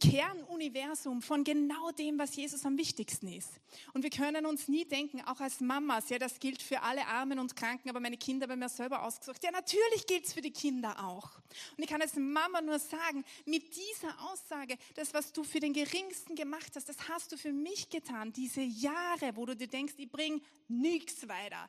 Kernuniversum 0.00 1.22
von 1.22 1.44
genau 1.44 1.90
dem, 1.92 2.18
was 2.18 2.34
Jesus 2.34 2.64
am 2.64 2.76
wichtigsten 2.76 3.28
ist. 3.28 3.50
Und 3.92 4.02
wir 4.02 4.10
können 4.10 4.46
uns 4.46 4.68
nie 4.68 4.84
denken, 4.84 5.20
auch 5.22 5.40
als 5.40 5.60
Mamas, 5.60 6.08
ja, 6.08 6.18
das 6.18 6.40
gilt 6.40 6.62
für 6.62 6.82
alle 6.82 7.06
Armen 7.06 7.38
und 7.38 7.54
Kranken, 7.54 7.88
aber 7.88 8.00
meine 8.00 8.16
Kinder 8.16 8.48
haben 8.48 8.58
mir 8.58 8.68
selber 8.68 9.02
ausgesucht. 9.02 9.42
Ja, 9.44 9.50
natürlich 9.50 10.06
gilt 10.06 10.26
es 10.26 10.32
für 10.32 10.40
die 10.40 10.50
Kinder 10.50 11.04
auch. 11.04 11.30
Und 11.76 11.84
ich 11.84 11.86
kann 11.88 12.02
als 12.02 12.16
Mama 12.16 12.60
nur 12.60 12.78
sagen, 12.78 13.24
mit 13.46 13.76
dieser 13.76 14.14
Aussage, 14.30 14.76
das, 14.94 15.14
was 15.14 15.32
du 15.32 15.44
für 15.44 15.60
den 15.60 15.72
Geringsten 15.72 16.34
gemacht 16.34 16.72
hast, 16.74 16.88
das 16.88 17.08
hast 17.08 17.32
du 17.32 17.36
für 17.36 17.52
mich 17.52 17.88
getan. 17.88 18.32
Diese 18.32 18.62
Jahre, 18.62 19.36
wo 19.36 19.46
du 19.46 19.56
dir 19.56 19.68
denkst, 19.68 19.94
ich 19.96 20.10
bringe 20.10 20.40
nichts 20.68 21.28
weiter, 21.28 21.68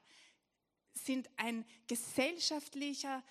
sind 0.93 1.29
ein 1.37 1.65
gesellschaftlicher 1.87 3.23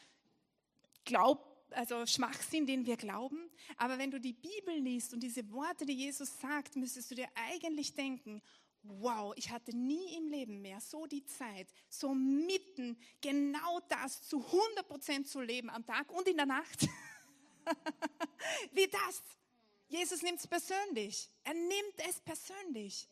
Glaub 1.05 1.54
also 1.75 2.07
Schwachsinn, 2.07 2.67
den 2.67 2.87
wir 2.87 2.97
glauben. 2.97 3.51
Aber 3.77 3.99
wenn 3.99 4.11
du 4.11 4.21
die 4.21 4.33
Bibel 4.33 4.75
liest 4.79 5.13
und 5.13 5.21
diese 5.21 5.51
Worte, 5.53 5.85
die 5.85 5.95
Jesus 5.95 6.39
sagt, 6.41 6.77
müsstest 6.77 7.11
du 7.11 7.15
dir 7.15 7.29
eigentlich 7.35 7.95
denken, 7.95 8.43
wow, 8.83 9.33
ich 9.37 9.51
hatte 9.51 9.77
nie 9.77 10.17
im 10.17 10.29
Leben 10.29 10.61
mehr 10.61 10.81
so 10.81 11.07
die 11.07 11.25
Zeit, 11.25 11.69
so 11.89 12.15
mitten 12.15 12.99
genau 13.21 13.81
das 13.89 14.23
zu 14.29 14.45
100 14.45 14.87
Prozent 14.87 15.29
zu 15.29 15.41
leben 15.41 15.71
am 15.71 15.85
Tag 15.85 16.11
und 16.13 16.29
in 16.29 16.37
der 16.37 16.47
Nacht. 16.47 16.87
Wie 18.73 18.87
das. 18.87 19.23
Jesus 19.89 20.23
nimmt 20.23 20.39
es 20.39 20.47
persönlich. 20.47 21.31
Er 21.45 21.55
nimmt 21.55 22.09
es 22.09 22.21
persönlich. 22.21 23.09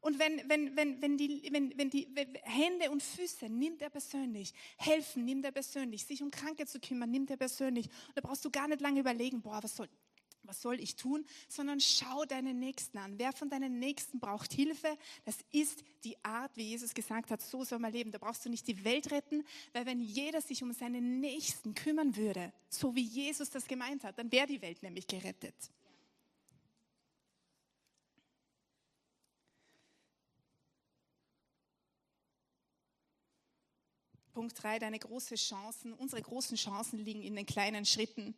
Und 0.00 0.18
wenn, 0.18 0.48
wenn, 0.48 0.76
wenn, 0.76 1.02
wenn, 1.02 1.16
die, 1.16 1.48
wenn, 1.50 1.76
wenn 1.76 1.90
die 1.90 2.08
Hände 2.42 2.90
und 2.90 3.02
Füße 3.02 3.48
nimmt 3.48 3.82
er 3.82 3.90
persönlich, 3.90 4.54
helfen 4.76 5.24
nimmt 5.24 5.44
er 5.44 5.52
persönlich, 5.52 6.04
sich 6.04 6.22
um 6.22 6.30
Kranke 6.30 6.66
zu 6.66 6.78
kümmern 6.78 7.10
nimmt 7.10 7.30
er 7.30 7.36
persönlich. 7.36 7.86
Und 7.86 8.16
da 8.16 8.20
brauchst 8.20 8.44
du 8.44 8.50
gar 8.50 8.68
nicht 8.68 8.80
lange 8.80 9.00
überlegen, 9.00 9.42
boah, 9.42 9.60
was 9.62 9.74
soll, 9.74 9.88
was 10.44 10.62
soll 10.62 10.80
ich 10.80 10.94
tun, 10.94 11.26
sondern 11.48 11.80
schau 11.80 12.24
deinen 12.24 12.58
Nächsten 12.60 12.98
an. 12.98 13.18
Wer 13.18 13.32
von 13.32 13.50
deinen 13.50 13.80
Nächsten 13.80 14.20
braucht 14.20 14.52
Hilfe? 14.52 14.96
Das 15.24 15.36
ist 15.50 15.84
die 16.04 16.16
Art, 16.24 16.56
wie 16.56 16.68
Jesus 16.68 16.94
gesagt 16.94 17.30
hat, 17.30 17.42
so 17.42 17.64
soll 17.64 17.80
man 17.80 17.92
leben. 17.92 18.12
Da 18.12 18.18
brauchst 18.18 18.44
du 18.44 18.50
nicht 18.50 18.66
die 18.68 18.84
Welt 18.84 19.10
retten, 19.10 19.44
weil 19.72 19.84
wenn 19.84 20.00
jeder 20.00 20.40
sich 20.40 20.62
um 20.62 20.72
seinen 20.72 21.18
Nächsten 21.20 21.74
kümmern 21.74 22.16
würde, 22.16 22.52
so 22.68 22.94
wie 22.94 23.02
Jesus 23.02 23.50
das 23.50 23.66
gemeint 23.66 24.04
hat, 24.04 24.18
dann 24.18 24.30
wäre 24.30 24.46
die 24.46 24.62
Welt 24.62 24.82
nämlich 24.82 25.06
gerettet. 25.06 25.54
Punkt 34.38 34.62
3, 34.62 34.78
deine 34.78 35.00
große 35.00 35.34
Chancen, 35.34 35.92
unsere 35.94 36.22
großen 36.22 36.56
Chancen 36.56 37.00
liegen 37.00 37.24
in 37.24 37.34
den 37.34 37.44
kleinen 37.44 37.84
Schritten. 37.84 38.36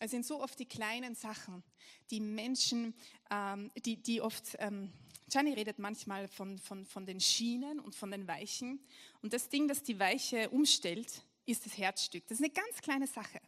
Es 0.00 0.10
sind 0.10 0.26
so 0.26 0.42
oft 0.42 0.58
die 0.58 0.66
kleinen 0.66 1.14
Sachen, 1.14 1.62
die 2.10 2.18
Menschen, 2.18 2.92
ähm, 3.30 3.70
die, 3.84 4.02
die 4.02 4.20
oft, 4.20 4.56
ähm, 4.58 4.92
Gianni 5.30 5.52
redet 5.52 5.78
manchmal 5.78 6.26
von, 6.26 6.58
von, 6.58 6.84
von 6.84 7.06
den 7.06 7.20
Schienen 7.20 7.78
und 7.78 7.94
von 7.94 8.10
den 8.10 8.26
Weichen. 8.26 8.84
Und 9.22 9.32
das 9.32 9.48
Ding, 9.48 9.68
das 9.68 9.84
die 9.84 10.00
Weiche 10.00 10.50
umstellt, 10.50 11.22
ist 11.46 11.64
das 11.64 11.78
Herzstück. 11.78 12.26
Das 12.26 12.40
ist 12.40 12.44
eine 12.44 12.52
ganz 12.52 12.80
kleine 12.82 13.06
Sache. 13.06 13.40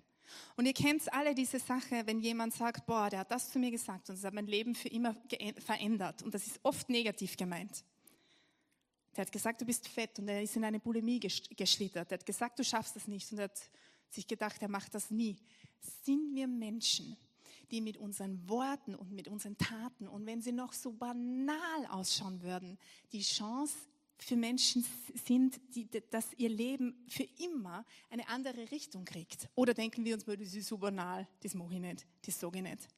Und 0.54 0.66
ihr 0.66 0.74
kennt 0.74 1.12
alle 1.12 1.34
diese 1.34 1.58
Sache, 1.58 2.06
wenn 2.06 2.20
jemand 2.20 2.54
sagt, 2.54 2.86
boah, 2.86 3.10
der 3.10 3.18
hat 3.18 3.32
das 3.32 3.50
zu 3.50 3.58
mir 3.58 3.72
gesagt 3.72 4.10
und 4.10 4.14
es 4.14 4.22
hat 4.22 4.32
mein 4.32 4.46
Leben 4.46 4.76
für 4.76 4.90
immer 4.90 5.16
verändert. 5.58 6.22
Und 6.22 6.34
das 6.34 6.46
ist 6.46 6.60
oft 6.62 6.88
negativ 6.88 7.36
gemeint. 7.36 7.82
Der 9.16 9.24
hat 9.24 9.32
gesagt, 9.32 9.60
du 9.60 9.64
bist 9.64 9.88
fett 9.88 10.18
und 10.18 10.28
er 10.28 10.42
ist 10.42 10.56
in 10.56 10.64
eine 10.64 10.78
Bulimie 10.78 11.18
geschlittert. 11.18 12.10
Der 12.10 12.18
hat 12.18 12.26
gesagt, 12.26 12.58
du 12.58 12.64
schaffst 12.64 12.96
das 12.96 13.08
nicht 13.08 13.30
und 13.32 13.38
er 13.38 13.44
hat 13.44 13.58
sich 14.10 14.26
gedacht, 14.26 14.60
er 14.60 14.68
macht 14.68 14.94
das 14.94 15.10
nie. 15.10 15.36
Sind 16.02 16.34
wir 16.34 16.46
Menschen, 16.46 17.16
die 17.70 17.80
mit 17.80 17.96
unseren 17.96 18.48
Worten 18.48 18.94
und 18.94 19.12
mit 19.12 19.28
unseren 19.28 19.56
Taten 19.56 20.06
und 20.06 20.26
wenn 20.26 20.42
sie 20.42 20.52
noch 20.52 20.72
so 20.72 20.92
banal 20.92 21.86
ausschauen 21.88 22.42
würden, 22.42 22.78
die 23.12 23.22
Chance 23.22 23.74
für 24.18 24.36
Menschen 24.36 24.84
sind, 25.26 25.60
die, 25.74 25.88
dass 26.10 26.32
ihr 26.36 26.48
Leben 26.48 27.04
für 27.08 27.26
immer 27.38 27.84
eine 28.10 28.28
andere 28.28 28.70
Richtung 28.70 29.04
kriegt. 29.04 29.48
Oder 29.54 29.74
denken 29.74 30.04
wir 30.04 30.14
uns, 30.14 30.24
das 30.24 30.54
ist 30.54 30.68
so 30.68 30.78
banal, 30.78 31.26
das 31.42 31.54
mache 31.54 31.74
ich 31.74 31.80
nicht, 31.80 32.06
das 32.24 32.38
sage 32.38 32.58
ich 32.58 32.64
nicht. 32.64 32.88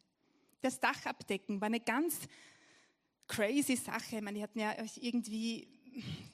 Das 0.61 0.78
Dach 0.78 1.07
abdecken 1.07 1.61
war 1.61 1.66
eine 1.66 1.81
ganz 1.81 2.20
crazy 3.26 3.76
Sache. 3.76 4.16
Ich 4.16 4.22
meine, 4.22 4.38
die 4.38 4.42
hatten 4.42 4.59
ja 4.59 4.74
irgendwie 5.00 5.68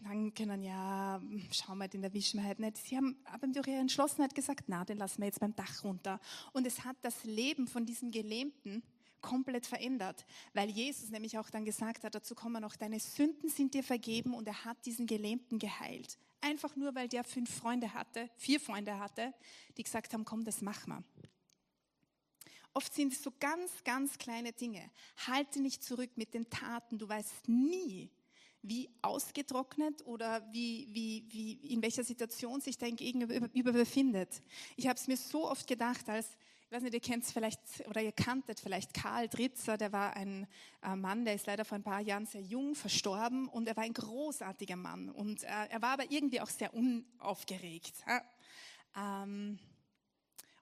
sagen 0.02 0.34
können, 0.34 0.62
ja, 0.62 1.20
schauen 1.52 1.78
wir, 1.78 1.88
den 1.88 2.04
erwischen 2.04 2.40
wir 2.40 2.46
halt 2.46 2.58
nicht. 2.58 2.76
Sie 2.76 2.96
haben 2.96 3.16
aber 3.24 3.46
durch 3.46 3.66
ihre 3.66 3.78
Entschlossenheit 3.78 4.34
gesagt, 4.34 4.64
na, 4.66 4.84
den 4.84 4.98
lassen 4.98 5.18
wir 5.20 5.26
jetzt 5.26 5.40
beim 5.40 5.54
Dach 5.54 5.84
runter. 5.84 6.20
Und 6.52 6.66
es 6.66 6.84
hat 6.84 6.96
das 7.02 7.24
Leben 7.24 7.66
von 7.66 7.86
diesem 7.86 8.10
Gelähmten 8.10 8.82
komplett 9.20 9.66
verändert, 9.66 10.26
weil 10.52 10.68
Jesus 10.68 11.08
nämlich 11.10 11.38
auch 11.38 11.48
dann 11.48 11.64
gesagt 11.64 12.04
hat, 12.04 12.14
dazu 12.14 12.34
kommen 12.34 12.60
noch, 12.60 12.76
deine 12.76 13.00
Sünden 13.00 13.48
sind 13.48 13.72
dir 13.72 13.82
vergeben 13.82 14.34
und 14.34 14.46
er 14.46 14.64
hat 14.64 14.84
diesen 14.84 15.06
Gelähmten 15.06 15.58
geheilt. 15.58 16.18
Einfach 16.42 16.76
nur, 16.76 16.94
weil 16.94 17.08
der 17.08 17.24
fünf 17.24 17.50
Freunde 17.50 17.94
hatte, 17.94 18.28
vier 18.36 18.60
Freunde 18.60 18.98
hatte, 18.98 19.32
die 19.78 19.82
gesagt 19.82 20.12
haben, 20.12 20.26
komm, 20.26 20.44
das 20.44 20.60
machen 20.60 20.92
wir. 20.92 21.04
Oft 22.74 22.92
sind 22.92 23.12
es 23.12 23.22
so 23.22 23.32
ganz, 23.38 23.72
ganz 23.84 24.18
kleine 24.18 24.52
Dinge. 24.52 24.90
Halte 25.26 25.60
nicht 25.60 25.82
zurück 25.82 26.10
mit 26.16 26.34
den 26.34 26.50
Taten. 26.50 26.98
Du 26.98 27.08
weißt 27.08 27.48
nie, 27.48 28.10
wie 28.64 28.88
ausgetrocknet 29.02 30.06
oder 30.06 30.42
wie, 30.50 30.88
wie, 30.90 31.24
wie, 31.28 31.52
in 31.72 31.82
welcher 31.82 32.02
Situation 32.02 32.60
sich 32.60 32.78
dein 32.78 32.96
Gegenüber 32.96 33.72
befindet. 33.72 34.42
Ich 34.76 34.86
habe 34.86 34.98
es 34.98 35.06
mir 35.06 35.18
so 35.18 35.50
oft 35.50 35.66
gedacht, 35.66 36.08
als, 36.08 36.26
ich 36.66 36.72
weiß 36.72 36.82
nicht, 36.82 36.94
ihr 36.94 37.00
kennt 37.00 37.24
es 37.24 37.30
vielleicht 37.30 37.60
oder 37.88 38.00
ihr 38.00 38.12
kanntet 38.12 38.58
vielleicht 38.58 38.94
Karl 38.94 39.28
Dritzer, 39.28 39.76
der 39.76 39.92
war 39.92 40.16
ein 40.16 40.46
äh, 40.82 40.96
Mann, 40.96 41.26
der 41.26 41.34
ist 41.34 41.46
leider 41.46 41.66
vor 41.66 41.76
ein 41.76 41.84
paar 41.84 42.00
Jahren 42.00 42.24
sehr 42.24 42.40
jung 42.40 42.74
verstorben 42.74 43.48
und 43.48 43.68
er 43.68 43.76
war 43.76 43.84
ein 43.84 43.92
großartiger 43.92 44.76
Mann 44.76 45.10
und 45.10 45.44
äh, 45.44 45.66
er 45.68 45.82
war 45.82 45.90
aber 45.90 46.10
irgendwie 46.10 46.40
auch 46.40 46.50
sehr 46.50 46.72
unaufgeregt. 46.72 47.94
Ähm, 48.96 49.58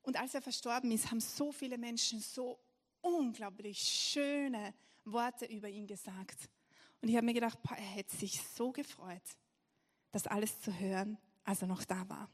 und 0.02 0.18
als 0.18 0.34
er 0.34 0.42
verstorben 0.42 0.90
ist, 0.90 1.10
haben 1.10 1.20
so 1.20 1.52
viele 1.52 1.78
Menschen 1.78 2.18
so 2.18 2.58
unglaublich 3.00 3.78
schöne 3.78 4.74
Worte 5.04 5.46
über 5.46 5.68
ihn 5.68 5.86
gesagt. 5.86 6.48
Und 7.02 7.08
ich 7.08 7.16
habe 7.16 7.26
mir 7.26 7.34
gedacht, 7.34 7.60
boah, 7.62 7.76
er 7.76 7.82
hätte 7.82 8.16
sich 8.16 8.40
so 8.40 8.72
gefreut, 8.72 9.22
das 10.12 10.26
alles 10.26 10.60
zu 10.60 10.78
hören, 10.78 11.18
als 11.44 11.60
er 11.60 11.68
noch 11.68 11.84
da 11.84 12.08
war. 12.08 12.30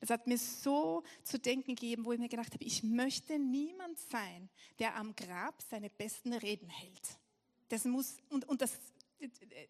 Das 0.00 0.10
hat 0.10 0.26
mir 0.26 0.36
so 0.36 1.04
zu 1.22 1.38
denken 1.38 1.74
gegeben, 1.74 2.04
wo 2.04 2.12
ich 2.12 2.18
mir 2.18 2.28
gedacht 2.28 2.52
habe, 2.52 2.64
ich 2.64 2.82
möchte 2.82 3.38
niemand 3.38 3.98
sein, 3.98 4.50
der 4.78 4.96
am 4.96 5.14
Grab 5.14 5.62
seine 5.62 5.88
besten 5.90 6.32
Reden 6.32 6.68
hält. 6.68 7.18
Das 7.68 7.84
muss, 7.84 8.16
und, 8.30 8.46
und 8.48 8.60
das, 8.60 8.78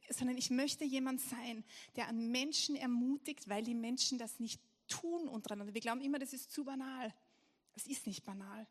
sondern 0.09 0.39
ich 0.39 0.51
möchte 0.51 0.85
jemand 0.85 1.21
sein, 1.21 1.63
der 1.97 2.09
an 2.09 2.31
Menschen 2.31 2.77
ermutigt, 2.77 3.49
weil 3.49 3.63
die 3.63 3.75
Menschen 3.75 4.19
das 4.19 4.41
nicht 4.41 4.61
tun 4.89 5.29
untereinander. 5.29 5.75
Wir 5.75 5.81
glauben 5.83 6.01
immer, 6.01 6.19
das 6.19 6.33
ist 6.33 6.51
zu 6.51 6.65
banal. 6.65 7.15
Es 7.75 7.87
ist 7.87 8.07
nicht 8.07 8.25
banal. 8.25 8.67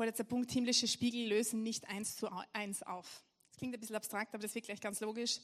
Vorletzter 0.00 0.24
Punkt, 0.24 0.50
himmlische 0.50 0.88
Spiegel 0.88 1.28
lösen 1.28 1.62
nicht 1.62 1.86
eins 1.90 2.16
zu 2.16 2.26
eins 2.54 2.82
auf. 2.82 3.22
Das 3.50 3.58
klingt 3.58 3.74
ein 3.74 3.80
bisschen 3.80 3.96
abstrakt, 3.96 4.32
aber 4.32 4.42
das 4.42 4.54
wird 4.54 4.64
gleich 4.64 4.80
ganz 4.80 5.00
logisch. 5.00 5.40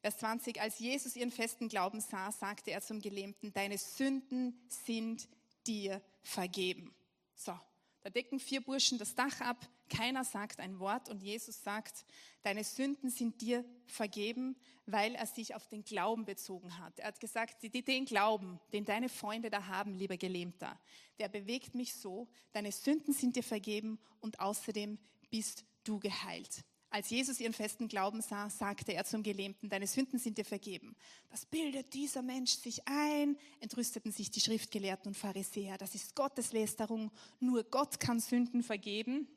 Vers 0.00 0.18
20, 0.18 0.60
als 0.60 0.80
Jesus 0.80 1.14
ihren 1.14 1.30
festen 1.30 1.68
Glauben 1.68 2.00
sah, 2.00 2.32
sagte 2.32 2.72
er 2.72 2.80
zum 2.80 3.00
Gelähmten, 3.00 3.52
deine 3.52 3.78
Sünden 3.78 4.60
sind 4.66 5.28
dir 5.64 6.02
vergeben. 6.22 6.92
So, 7.36 7.56
da 8.00 8.10
decken 8.10 8.40
vier 8.40 8.60
Burschen 8.62 8.98
das 8.98 9.14
Dach 9.14 9.40
ab, 9.42 9.64
keiner 9.90 10.24
sagt 10.24 10.60
ein 10.60 10.78
Wort 10.78 11.08
und 11.08 11.22
Jesus 11.22 11.62
sagt, 11.62 12.06
deine 12.42 12.64
Sünden 12.64 13.10
sind 13.10 13.40
dir 13.40 13.64
vergeben, 13.86 14.56
weil 14.86 15.14
er 15.14 15.26
sich 15.26 15.54
auf 15.54 15.66
den 15.68 15.84
Glauben 15.84 16.24
bezogen 16.24 16.78
hat. 16.78 16.98
Er 16.98 17.08
hat 17.08 17.20
gesagt, 17.20 17.62
den 17.62 18.04
Glauben, 18.06 18.58
den 18.72 18.84
deine 18.84 19.08
Freunde 19.08 19.50
da 19.50 19.66
haben, 19.66 19.94
lieber 19.94 20.16
Gelähmter, 20.16 20.80
der 21.18 21.28
bewegt 21.28 21.74
mich 21.74 21.94
so, 21.94 22.28
deine 22.52 22.72
Sünden 22.72 23.12
sind 23.12 23.36
dir 23.36 23.42
vergeben 23.42 23.98
und 24.20 24.40
außerdem 24.40 24.98
bist 25.30 25.64
du 25.84 25.98
geheilt. 25.98 26.64
Als 26.92 27.08
Jesus 27.08 27.38
ihren 27.38 27.52
festen 27.52 27.86
Glauben 27.86 28.20
sah, 28.20 28.50
sagte 28.50 28.92
er 28.92 29.04
zum 29.04 29.22
Gelähmten, 29.22 29.68
deine 29.68 29.86
Sünden 29.86 30.18
sind 30.18 30.38
dir 30.38 30.44
vergeben. 30.44 30.96
Was 31.30 31.46
bildet 31.46 31.94
dieser 31.94 32.20
Mensch 32.20 32.50
sich 32.50 32.86
ein? 32.88 33.38
Entrüsteten 33.60 34.10
sich 34.10 34.32
die 34.32 34.40
Schriftgelehrten 34.40 35.10
und 35.10 35.14
Pharisäer. 35.16 35.78
Das 35.78 35.94
ist 35.94 36.16
Gotteslästerung. 36.16 37.12
Nur 37.38 37.62
Gott 37.62 38.00
kann 38.00 38.18
Sünden 38.18 38.64
vergeben. 38.64 39.28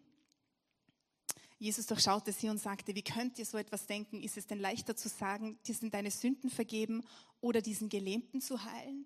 Jesus 1.64 1.86
durchschaute 1.86 2.34
sie 2.34 2.50
und 2.50 2.58
sagte, 2.58 2.94
wie 2.94 3.04
könnt 3.04 3.40
ihr 3.40 3.46
so 3.46 3.58
etwas 3.58 3.86
denken? 3.86 4.22
Ist 4.22 4.36
es 4.36 4.46
denn 4.46 4.60
leichter 4.60 4.98
zu 4.98 5.08
sagen, 5.08 5.58
dir 5.66 5.74
sind 5.74 5.94
deine 5.94 6.12
Sünden 6.12 6.50
vergeben 6.50 7.06
oder 7.40 7.62
diesen 7.62 7.88
Gelähmten 7.88 8.42
zu 8.42 8.62
heilen? 8.66 9.06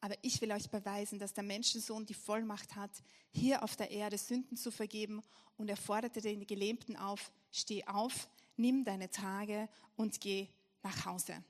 Aber 0.00 0.14
ich 0.22 0.40
will 0.40 0.50
euch 0.52 0.70
beweisen, 0.70 1.18
dass 1.18 1.34
der 1.34 1.44
Menschensohn 1.44 2.06
die 2.06 2.14
Vollmacht 2.14 2.74
hat, 2.74 2.90
hier 3.30 3.62
auf 3.62 3.76
der 3.76 3.90
Erde 3.90 4.16
Sünden 4.16 4.56
zu 4.56 4.70
vergeben. 4.70 5.22
Und 5.58 5.68
er 5.68 5.76
forderte 5.76 6.22
den 6.22 6.46
Gelähmten 6.46 6.96
auf, 6.96 7.30
steh 7.52 7.84
auf, 7.84 8.30
nimm 8.56 8.84
deine 8.84 9.10
Tage 9.10 9.68
und 9.94 10.22
geh 10.22 10.48
nach 10.82 11.04
Hause. 11.04 11.44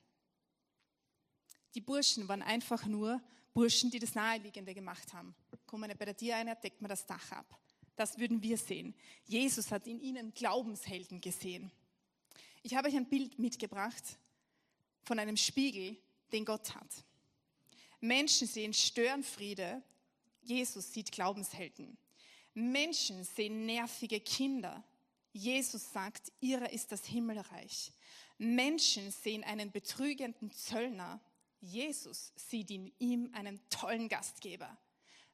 Die 1.75 1.81
Burschen 1.81 2.27
waren 2.27 2.41
einfach 2.41 2.85
nur 2.85 3.21
Burschen, 3.53 3.89
die 3.89 3.99
das 3.99 4.15
Naheliegende 4.15 4.73
gemacht 4.73 5.13
haben. 5.13 5.33
Wir 5.71 5.95
bei 5.95 6.03
der 6.03 6.17
Tier 6.17 6.35
ein, 6.35 6.53
deckt 6.61 6.81
man 6.81 6.89
das 6.89 7.05
Dach 7.05 7.31
ab. 7.31 7.57
Das 7.95 8.17
würden 8.17 8.41
wir 8.41 8.57
sehen. 8.57 8.93
Jesus 9.25 9.71
hat 9.71 9.87
in 9.87 9.99
ihnen 9.99 10.33
Glaubenshelden 10.33 11.21
gesehen. 11.21 11.71
Ich 12.63 12.75
habe 12.75 12.87
euch 12.87 12.95
ein 12.95 13.07
Bild 13.07 13.39
mitgebracht 13.39 14.03
von 15.03 15.19
einem 15.19 15.37
Spiegel, 15.37 15.97
den 16.31 16.45
Gott 16.45 16.75
hat. 16.75 16.89
Menschen 18.01 18.47
sehen 18.47 18.73
Störenfriede, 18.73 19.81
Jesus 20.41 20.93
sieht 20.93 21.11
Glaubenshelden. 21.11 21.97
Menschen 22.53 23.23
sehen 23.23 23.65
nervige 23.65 24.19
Kinder. 24.19 24.83
Jesus 25.33 25.91
sagt, 25.91 26.31
ihrer 26.39 26.71
ist 26.71 26.91
das 26.91 27.05
Himmelreich. 27.05 27.91
Menschen 28.37 29.11
sehen 29.11 29.43
einen 29.43 29.71
betrügenden 29.71 30.51
Zöllner. 30.51 31.19
Jesus 31.61 32.31
sieht 32.35 32.71
in 32.71 32.91
ihm 32.99 33.29
einen 33.33 33.59
tollen 33.69 34.07
Gastgeber. 34.07 34.77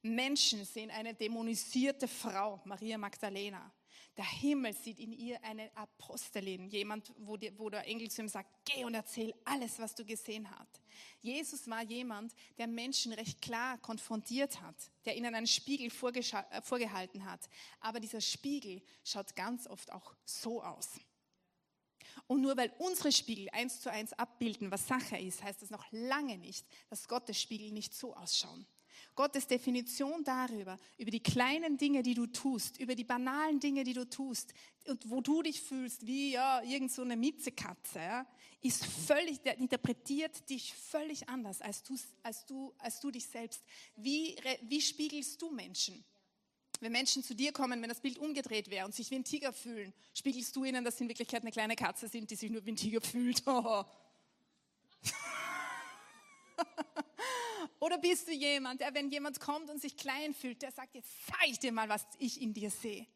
Menschen 0.01 0.65
sehen 0.65 0.89
eine 0.89 1.13
dämonisierte 1.13 2.07
Frau, 2.07 2.59
Maria 2.65 2.97
Magdalena. 2.97 3.71
Der 4.17 4.25
Himmel 4.25 4.73
sieht 4.73 4.99
in 4.99 5.13
ihr 5.13 5.41
eine 5.43 5.75
Apostelin, 5.75 6.67
jemand, 6.67 7.13
wo, 7.17 7.37
die, 7.37 7.57
wo 7.57 7.69
der 7.69 7.87
Engel 7.87 8.11
zu 8.11 8.21
ihm 8.21 8.27
sagt, 8.27 8.49
geh 8.65 8.83
und 8.83 8.93
erzähl 8.93 9.33
alles, 9.45 9.79
was 9.79 9.95
du 9.95 10.03
gesehen 10.03 10.49
hast. 10.51 10.81
Jesus 11.21 11.69
war 11.69 11.81
jemand, 11.83 12.33
der 12.57 12.67
Menschen 12.67 13.13
recht 13.13 13.41
klar 13.41 13.77
konfrontiert 13.77 14.59
hat, 14.61 14.75
der 15.05 15.15
ihnen 15.15 15.33
einen 15.33 15.47
Spiegel 15.47 15.87
äh, 15.87 16.61
vorgehalten 16.61 17.23
hat. 17.23 17.49
Aber 17.79 18.01
dieser 18.01 18.21
Spiegel 18.21 18.81
schaut 19.03 19.33
ganz 19.35 19.65
oft 19.67 19.91
auch 19.93 20.13
so 20.25 20.61
aus. 20.61 20.99
Und 22.27 22.41
nur 22.41 22.57
weil 22.57 22.73
unsere 22.79 23.13
Spiegel 23.13 23.49
eins 23.51 23.79
zu 23.79 23.89
eins 23.89 24.11
abbilden, 24.13 24.71
was 24.71 24.87
Sache 24.87 25.17
ist, 25.17 25.41
heißt 25.41 25.61
das 25.61 25.69
noch 25.69 25.85
lange 25.91 26.37
nicht, 26.37 26.65
dass 26.89 27.07
Gottes 27.07 27.41
Spiegel 27.41 27.71
nicht 27.71 27.93
so 27.93 28.13
ausschauen. 28.13 28.65
Gottes 29.15 29.47
Definition 29.47 30.23
darüber, 30.23 30.79
über 30.97 31.11
die 31.11 31.21
kleinen 31.21 31.77
Dinge, 31.77 32.01
die 32.03 32.13
du 32.13 32.27
tust, 32.27 32.79
über 32.79 32.95
die 32.95 33.03
banalen 33.03 33.59
Dinge, 33.59 33.83
die 33.83 33.93
du 33.93 34.09
tust 34.09 34.53
und 34.87 35.09
wo 35.09 35.21
du 35.21 35.41
dich 35.41 35.61
fühlst 35.61 36.07
wie 36.07 36.31
ja, 36.31 36.61
irgend 36.63 36.91
so 36.91 37.01
eine 37.01 37.17
Miezekatze, 37.17 37.99
ja, 37.99 38.25
ist 38.61 38.85
völlig, 38.85 39.41
der 39.41 39.57
interpretiert 39.57 40.49
dich 40.49 40.73
völlig 40.73 41.27
anders 41.27 41.61
als 41.61 41.83
du, 41.83 41.97
als 42.23 42.45
du, 42.45 42.73
als 42.77 42.99
du 42.99 43.11
dich 43.11 43.25
selbst. 43.25 43.63
Wie, 43.95 44.35
wie 44.61 44.81
spiegelst 44.81 45.41
du 45.41 45.49
Menschen? 45.51 46.03
Wenn 46.79 46.91
Menschen 46.91 47.23
zu 47.23 47.35
dir 47.35 47.51
kommen, 47.51 47.81
wenn 47.81 47.89
das 47.89 48.01
Bild 48.01 48.17
umgedreht 48.17 48.69
wäre 48.69 48.85
und 48.85 48.95
sich 48.95 49.11
wie 49.11 49.15
ein 49.15 49.23
Tiger 49.23 49.53
fühlen, 49.53 49.93
spiegelst 50.13 50.55
du 50.55 50.63
ihnen, 50.63 50.83
dass 50.83 50.97
sie 50.97 51.03
in 51.03 51.09
Wirklichkeit 51.09 51.41
eine 51.41 51.51
kleine 51.51 51.75
Katze 51.75 52.07
sind, 52.07 52.31
die 52.31 52.35
sich 52.35 52.49
nur 52.49 52.65
wie 52.65 52.71
ein 52.71 52.75
Tiger 52.75 53.01
fühlt. 53.01 53.43
Oder 57.81 57.97
bist 57.97 58.27
du 58.27 58.31
jemand, 58.31 58.79
der, 58.79 58.93
wenn 58.93 59.09
jemand 59.09 59.39
kommt 59.39 59.71
und 59.71 59.81
sich 59.81 59.97
klein 59.97 60.35
fühlt, 60.35 60.61
der 60.61 60.71
sagt, 60.71 60.93
jetzt 60.93 61.09
zeige 61.25 61.51
ich 61.51 61.59
dir 61.59 61.71
mal, 61.71 61.89
was 61.89 62.05
ich 62.19 62.39
in 62.39 62.53
dir 62.53 62.69
sehe. 62.69 63.07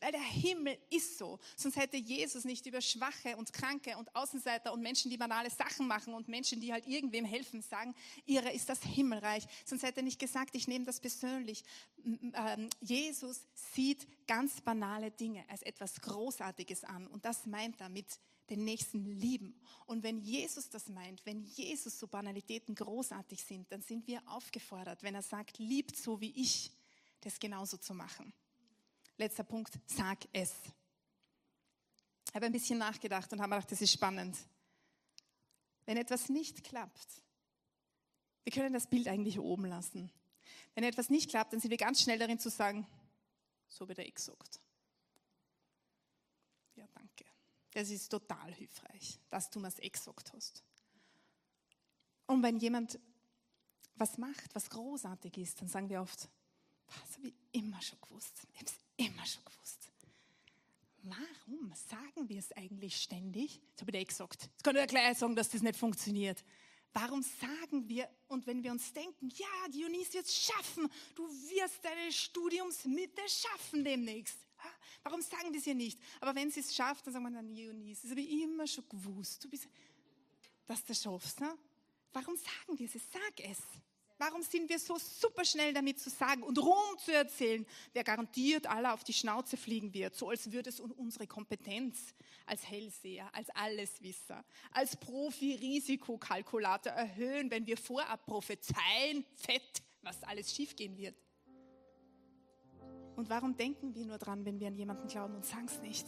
Weil 0.00 0.10
der 0.10 0.20
Himmel 0.20 0.76
ist 0.90 1.16
so. 1.16 1.38
Sonst 1.56 1.76
hätte 1.76 1.96
Jesus 1.96 2.44
nicht 2.44 2.66
über 2.66 2.80
Schwache 2.80 3.36
und 3.36 3.52
Kranke 3.52 3.96
und 3.96 4.12
Außenseiter 4.16 4.72
und 4.72 4.82
Menschen, 4.82 5.12
die 5.12 5.16
banale 5.16 5.48
Sachen 5.48 5.86
machen 5.86 6.12
und 6.12 6.26
Menschen, 6.26 6.60
die 6.60 6.72
halt 6.72 6.88
irgendwem 6.88 7.24
helfen, 7.24 7.62
sagen, 7.62 7.94
ihre 8.26 8.50
ist 8.50 8.68
das 8.68 8.82
Himmelreich. 8.82 9.46
Sonst 9.64 9.84
hätte 9.84 10.00
er 10.00 10.02
nicht 10.02 10.18
gesagt, 10.18 10.56
ich 10.56 10.66
nehme 10.66 10.84
das 10.84 10.98
persönlich. 10.98 11.62
Ähm, 12.04 12.68
Jesus 12.80 13.46
sieht 13.54 14.08
ganz 14.26 14.60
banale 14.60 15.12
Dinge 15.12 15.44
als 15.48 15.62
etwas 15.62 16.00
Großartiges 16.00 16.82
an. 16.82 17.06
Und 17.06 17.24
das 17.24 17.46
meint 17.46 17.80
er 17.80 17.88
mit 17.88 18.18
den 18.50 18.64
Nächsten 18.64 19.04
lieben. 19.04 19.54
Und 19.86 20.02
wenn 20.02 20.18
Jesus 20.18 20.68
das 20.68 20.88
meint, 20.88 21.24
wenn 21.24 21.42
Jesus 21.42 21.98
so 21.98 22.06
Banalitäten 22.06 22.74
großartig 22.74 23.42
sind, 23.42 23.70
dann 23.72 23.80
sind 23.80 24.06
wir 24.06 24.20
aufgefordert, 24.28 25.02
wenn 25.02 25.14
er 25.14 25.22
sagt, 25.22 25.58
liebt 25.58 25.96
so 25.96 26.20
wie 26.20 26.32
ich, 26.32 26.70
das 27.20 27.38
genauso 27.38 27.76
zu 27.76 27.94
machen. 27.94 28.32
Letzter 29.16 29.44
Punkt, 29.44 29.78
sag 29.86 30.18
es. 30.32 30.52
Ich 32.28 32.34
habe 32.34 32.46
ein 32.46 32.52
bisschen 32.52 32.78
nachgedacht 32.78 33.32
und 33.32 33.40
habe 33.40 33.54
gedacht, 33.54 33.72
das 33.72 33.80
ist 33.80 33.92
spannend. 33.92 34.36
Wenn 35.84 35.96
etwas 35.96 36.28
nicht 36.28 36.64
klappt, 36.64 37.08
wir 38.44 38.52
können 38.52 38.72
das 38.72 38.88
Bild 38.88 39.08
eigentlich 39.08 39.38
oben 39.38 39.66
lassen. 39.66 40.10
Wenn 40.74 40.84
etwas 40.84 41.10
nicht 41.10 41.30
klappt, 41.30 41.52
dann 41.52 41.60
sind 41.60 41.70
wir 41.70 41.76
ganz 41.76 42.00
schnell 42.00 42.18
darin 42.18 42.38
zu 42.38 42.50
sagen, 42.50 42.86
so 43.68 43.88
wie 43.88 43.94
der 43.94 44.06
Ex 44.06 44.24
sagt. 44.24 44.60
Ja, 46.76 46.86
danke. 46.94 47.24
Das 47.72 47.90
ist 47.90 48.08
total 48.08 48.52
hilfreich, 48.54 49.18
dass 49.30 49.50
du 49.50 49.60
mir 49.60 49.68
das 49.68 49.78
Ex 49.78 50.04
gesagt 50.04 50.32
hast. 50.32 50.64
Und 52.26 52.42
wenn 52.42 52.58
jemand 52.58 52.98
was 53.96 54.18
macht, 54.18 54.54
was 54.54 54.70
großartig 54.70 55.36
ist, 55.36 55.60
dann 55.60 55.68
sagen 55.68 55.88
wir 55.88 56.00
oft, 56.00 56.28
das 56.86 57.16
habe 57.16 57.28
ich 57.28 57.34
immer 57.52 57.80
schon 57.82 58.00
gewusst. 58.00 58.32
Ich 58.52 58.56
habe 58.58 58.66
es 58.66 59.06
immer 59.06 59.26
schon 59.26 59.44
gewusst. 59.44 59.90
Warum 61.02 61.72
sagen 61.74 62.28
wir 62.28 62.38
es 62.38 62.52
eigentlich 62.52 62.96
ständig? 62.96 63.60
Das 63.74 63.82
habe 63.82 63.90
ich 63.90 63.98
dir 63.98 64.06
gesagt. 64.06 64.42
Jetzt 64.42 64.64
kann 64.64 64.76
ich 64.76 64.80
ja 64.80 64.86
gleich 64.86 65.18
sagen, 65.18 65.36
dass 65.36 65.50
das 65.50 65.62
nicht 65.62 65.78
funktioniert. 65.78 66.42
Warum 66.92 67.22
sagen 67.22 67.88
wir, 67.88 68.08
und 68.28 68.46
wenn 68.46 68.62
wir 68.62 68.72
uns 68.72 68.92
denken, 68.92 69.28
ja, 69.34 69.68
Dionys 69.72 70.12
wird 70.12 70.26
es 70.26 70.36
schaffen, 70.36 70.88
du 71.14 71.22
wirst 71.28 71.84
deine 71.84 72.10
Studiumsmitte 72.10 73.22
schaffen 73.28 73.84
demnächst. 73.84 74.38
Warum 75.02 75.22
sagen 75.22 75.52
wir 75.52 75.60
es 75.60 75.66
ihr 75.66 75.74
nicht? 75.74 75.98
Aber 76.20 76.34
wenn 76.34 76.50
sie 76.50 76.60
es 76.60 76.74
schafft, 76.74 77.06
dann 77.06 77.14
sagen 77.14 77.24
wir, 77.24 77.30
dann 77.30 77.54
Dionys, 77.54 78.02
das 78.02 78.10
habe 78.10 78.20
ich 78.20 78.42
immer 78.42 78.66
schon 78.66 78.88
gewusst, 78.88 79.44
du 79.44 79.48
bist, 79.48 79.68
dass 80.66 80.82
du 80.82 80.88
das 80.88 81.02
schaffst. 81.02 81.40
Ne? 81.40 81.56
Warum 82.12 82.36
sagen 82.36 82.78
wir 82.78 82.86
es? 82.86 82.92
Sag 82.92 83.40
es. 83.40 83.58
Warum 84.20 84.42
sind 84.42 84.68
wir 84.68 84.78
so 84.78 84.98
super 84.98 85.46
schnell 85.46 85.72
damit 85.72 85.98
zu 85.98 86.10
sagen 86.10 86.42
und 86.42 86.58
Ruhm 86.58 86.98
zu 87.02 87.10
erzählen, 87.10 87.64
wer 87.94 88.04
garantiert 88.04 88.66
alle 88.66 88.92
auf 88.92 89.02
die 89.02 89.14
Schnauze 89.14 89.56
fliegen 89.56 89.94
wird, 89.94 90.14
so 90.14 90.28
als 90.28 90.52
würde 90.52 90.68
es 90.68 90.78
unsere 90.78 91.26
Kompetenz 91.26 92.12
als 92.44 92.68
Hellseher, 92.68 93.34
als 93.34 93.48
Alleswisser, 93.48 94.44
als 94.72 94.94
Profi-Risikokalkulator 94.98 96.92
erhöhen, 96.92 97.50
wenn 97.50 97.66
wir 97.66 97.78
vorab 97.78 98.26
prophezeien, 98.26 99.24
fett, 99.36 99.82
was 100.02 100.22
alles 100.24 100.54
schiefgehen 100.54 100.98
wird. 100.98 101.16
Und 103.20 103.28
warum 103.28 103.54
denken 103.54 103.94
wir 103.94 104.06
nur 104.06 104.16
dran, 104.16 104.46
wenn 104.46 104.58
wir 104.60 104.68
an 104.68 104.74
jemanden 104.74 105.06
glauben 105.06 105.34
und 105.34 105.44
sagen 105.44 105.66
es 105.66 105.78
nicht? 105.82 106.06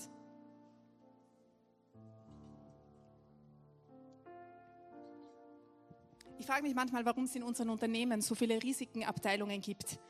Ich 6.39 6.47
frage 6.47 6.63
mich 6.63 6.75
manchmal, 6.75 7.05
warum 7.05 7.25
es 7.25 7.37
in 7.37 7.43
unseren 7.43 7.69
Unternehmen 7.69 8.23
so 8.23 8.35
viele 8.35 8.63
Risikenabteilungen 8.63 9.61
gibt. 9.61 10.01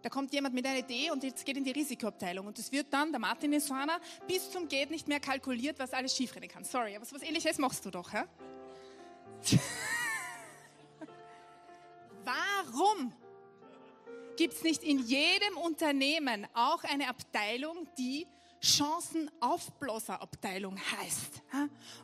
Da 0.00 0.08
kommt 0.08 0.32
jemand 0.32 0.54
mit 0.54 0.64
einer 0.64 0.78
Idee 0.78 1.10
und 1.10 1.22
jetzt 1.24 1.44
geht 1.44 1.58
in 1.58 1.64
die 1.64 1.72
Risikoabteilung. 1.72 2.46
Und 2.46 2.58
es 2.58 2.72
wird 2.72 2.90
dann, 2.90 3.10
der 3.10 3.20
Martin 3.20 3.52
ist 3.52 3.66
so 3.66 3.74
einer, 3.74 4.00
bis 4.26 4.50
zum 4.50 4.66
Geht 4.66 4.90
nicht 4.90 5.08
mehr 5.08 5.20
kalkuliert, 5.20 5.78
was 5.78 5.92
alles 5.92 6.16
schiefrennen 6.16 6.48
kann. 6.48 6.64
Sorry, 6.64 6.96
aber 6.96 7.04
so 7.04 7.16
was 7.16 7.22
ähnliches 7.22 7.58
machst 7.58 7.84
du 7.84 7.90
doch, 7.90 8.14
hä? 8.14 8.22
Warum 12.24 13.12
gibt 14.40 14.54
es 14.54 14.62
nicht 14.62 14.82
in 14.82 14.98
jedem 15.00 15.58
Unternehmen 15.62 16.46
auch 16.54 16.82
eine 16.84 17.10
Abteilung, 17.10 17.86
die 17.98 18.26
Chancenaufblasserabteilung 18.58 20.78
heißt, 20.78 21.42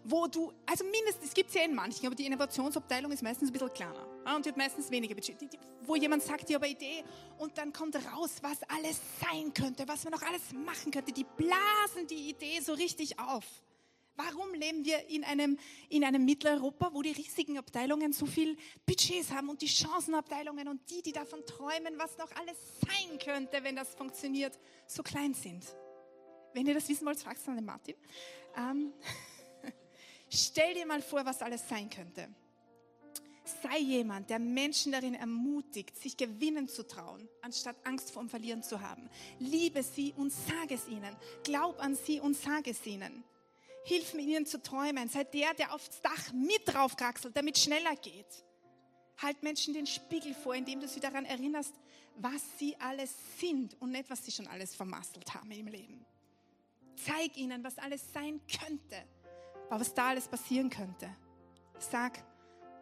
wo 0.04 0.26
du, 0.26 0.52
also 0.66 0.84
mindestens, 0.84 1.28
es 1.28 1.34
gibt 1.34 1.48
es 1.48 1.54
ja 1.54 1.62
in 1.62 1.74
manchen, 1.74 2.04
aber 2.04 2.14
die 2.14 2.26
Innovationsabteilung 2.26 3.10
ist 3.10 3.22
meistens 3.22 3.48
ein 3.48 3.54
bisschen 3.54 3.72
kleiner 3.72 4.06
und 4.36 4.46
hat 4.46 4.54
meistens 4.54 4.90
weniger 4.90 5.14
Budget, 5.14 5.38
wo 5.86 5.96
jemand 5.96 6.24
sagt, 6.24 6.50
ich 6.50 6.54
habe 6.54 6.66
eine 6.66 6.74
Idee 6.74 7.04
und 7.38 7.56
dann 7.56 7.72
kommt 7.72 7.96
raus, 7.96 8.32
was 8.42 8.58
alles 8.68 9.00
sein 9.18 9.54
könnte, 9.54 9.88
was 9.88 10.04
man 10.04 10.12
noch 10.12 10.20
alles 10.20 10.52
machen 10.52 10.92
könnte. 10.92 11.12
Die 11.12 11.24
blasen 11.24 12.06
die 12.06 12.28
Idee 12.28 12.60
so 12.60 12.74
richtig 12.74 13.18
auf. 13.18 13.46
Warum 14.16 14.54
leben 14.54 14.84
wir 14.84 15.08
in 15.08 15.24
einem, 15.24 15.58
in 15.90 16.02
einem 16.02 16.24
Mitteleuropa, 16.24 16.90
wo 16.92 17.02
die 17.02 17.12
riesigen 17.12 17.58
Abteilungen 17.58 18.12
so 18.14 18.24
viel 18.24 18.56
Budgets 18.86 19.30
haben 19.30 19.50
und 19.50 19.60
die 19.60 19.68
Chancenabteilungen 19.68 20.68
und 20.68 20.80
die, 20.90 21.02
die 21.02 21.12
davon 21.12 21.44
träumen, 21.44 21.98
was 21.98 22.16
noch 22.16 22.30
alles 22.36 22.56
sein 22.80 23.18
könnte, 23.18 23.62
wenn 23.62 23.76
das 23.76 23.94
funktioniert, 23.94 24.58
so 24.86 25.02
klein 25.02 25.34
sind? 25.34 25.64
Wenn 26.54 26.66
ihr 26.66 26.72
das 26.72 26.88
wissen 26.88 27.04
wollt, 27.04 27.18
fragt 27.18 27.40
es 27.40 27.48
an 27.48 27.56
den 27.56 27.66
Martin. 27.66 27.94
Ähm, 28.56 28.94
stell 30.30 30.72
dir 30.72 30.86
mal 30.86 31.02
vor, 31.02 31.26
was 31.26 31.42
alles 31.42 31.68
sein 31.68 31.90
könnte. 31.90 32.28
Sei 33.62 33.78
jemand, 33.78 34.30
der 34.30 34.38
Menschen 34.38 34.92
darin 34.92 35.14
ermutigt, 35.14 35.96
sich 35.98 36.16
gewinnen 36.16 36.68
zu 36.68 36.86
trauen, 36.86 37.28
anstatt 37.42 37.76
Angst 37.84 38.10
vor 38.10 38.22
dem 38.22 38.30
Verlieren 38.30 38.62
zu 38.62 38.80
haben. 38.80 39.08
Liebe 39.38 39.82
sie 39.82 40.14
und 40.16 40.32
sage 40.32 40.74
es 40.74 40.88
ihnen. 40.88 41.14
Glaub 41.44 41.78
an 41.80 41.94
sie 41.94 42.18
und 42.18 42.34
sage 42.34 42.70
es 42.70 42.84
ihnen. 42.86 43.22
Hilf 43.86 44.14
mir 44.14 44.22
ihnen 44.22 44.46
zu 44.46 44.60
träumen. 44.60 45.08
Sei 45.08 45.22
der, 45.22 45.54
der 45.54 45.72
aufs 45.72 46.00
Dach 46.02 46.32
mit 46.32 46.62
draufkraxelt, 46.66 47.36
damit 47.36 47.56
es 47.56 47.62
schneller 47.62 47.94
geht. 47.94 48.44
Halt 49.22 49.44
Menschen 49.44 49.74
den 49.74 49.86
Spiegel 49.86 50.34
vor, 50.34 50.56
indem 50.56 50.80
du 50.80 50.88
sie 50.88 50.98
daran 50.98 51.24
erinnerst, 51.24 51.72
was 52.16 52.42
sie 52.58 52.76
alles 52.80 53.14
sind 53.38 53.80
und 53.80 53.92
nicht, 53.92 54.10
was 54.10 54.24
sie 54.24 54.32
schon 54.32 54.48
alles 54.48 54.74
vermasselt 54.74 55.32
haben 55.32 55.52
im 55.52 55.68
Leben. 55.68 56.04
Zeig 56.96 57.36
ihnen, 57.36 57.62
was 57.62 57.78
alles 57.78 58.12
sein 58.12 58.40
könnte, 58.48 59.04
was 59.68 59.94
da 59.94 60.08
alles 60.08 60.26
passieren 60.26 60.68
könnte. 60.68 61.08
Sag, 61.78 62.18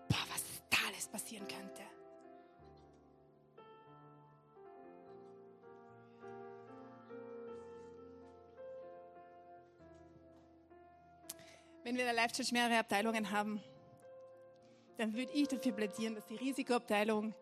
boah, 0.09 0.25
was 0.33 0.43
da 0.71 0.79
alles 0.89 1.07
passieren 1.07 1.47
könnte. 1.47 1.83
Wenn 11.85 11.97
wir 11.97 12.09
in 12.09 12.15
der 12.15 12.15
Life 12.15 12.35
Church 12.35 12.51
mehrere 12.51 12.79
Abteilungen 12.79 13.31
haben, 13.31 13.63
dann 14.97 15.13
würde 15.13 15.31
ich 15.33 15.47
dafür 15.49 15.73
plädieren, 15.73 16.15
dass 16.15 16.25
die 16.25 16.37
Risikoabteilung, 16.37 17.35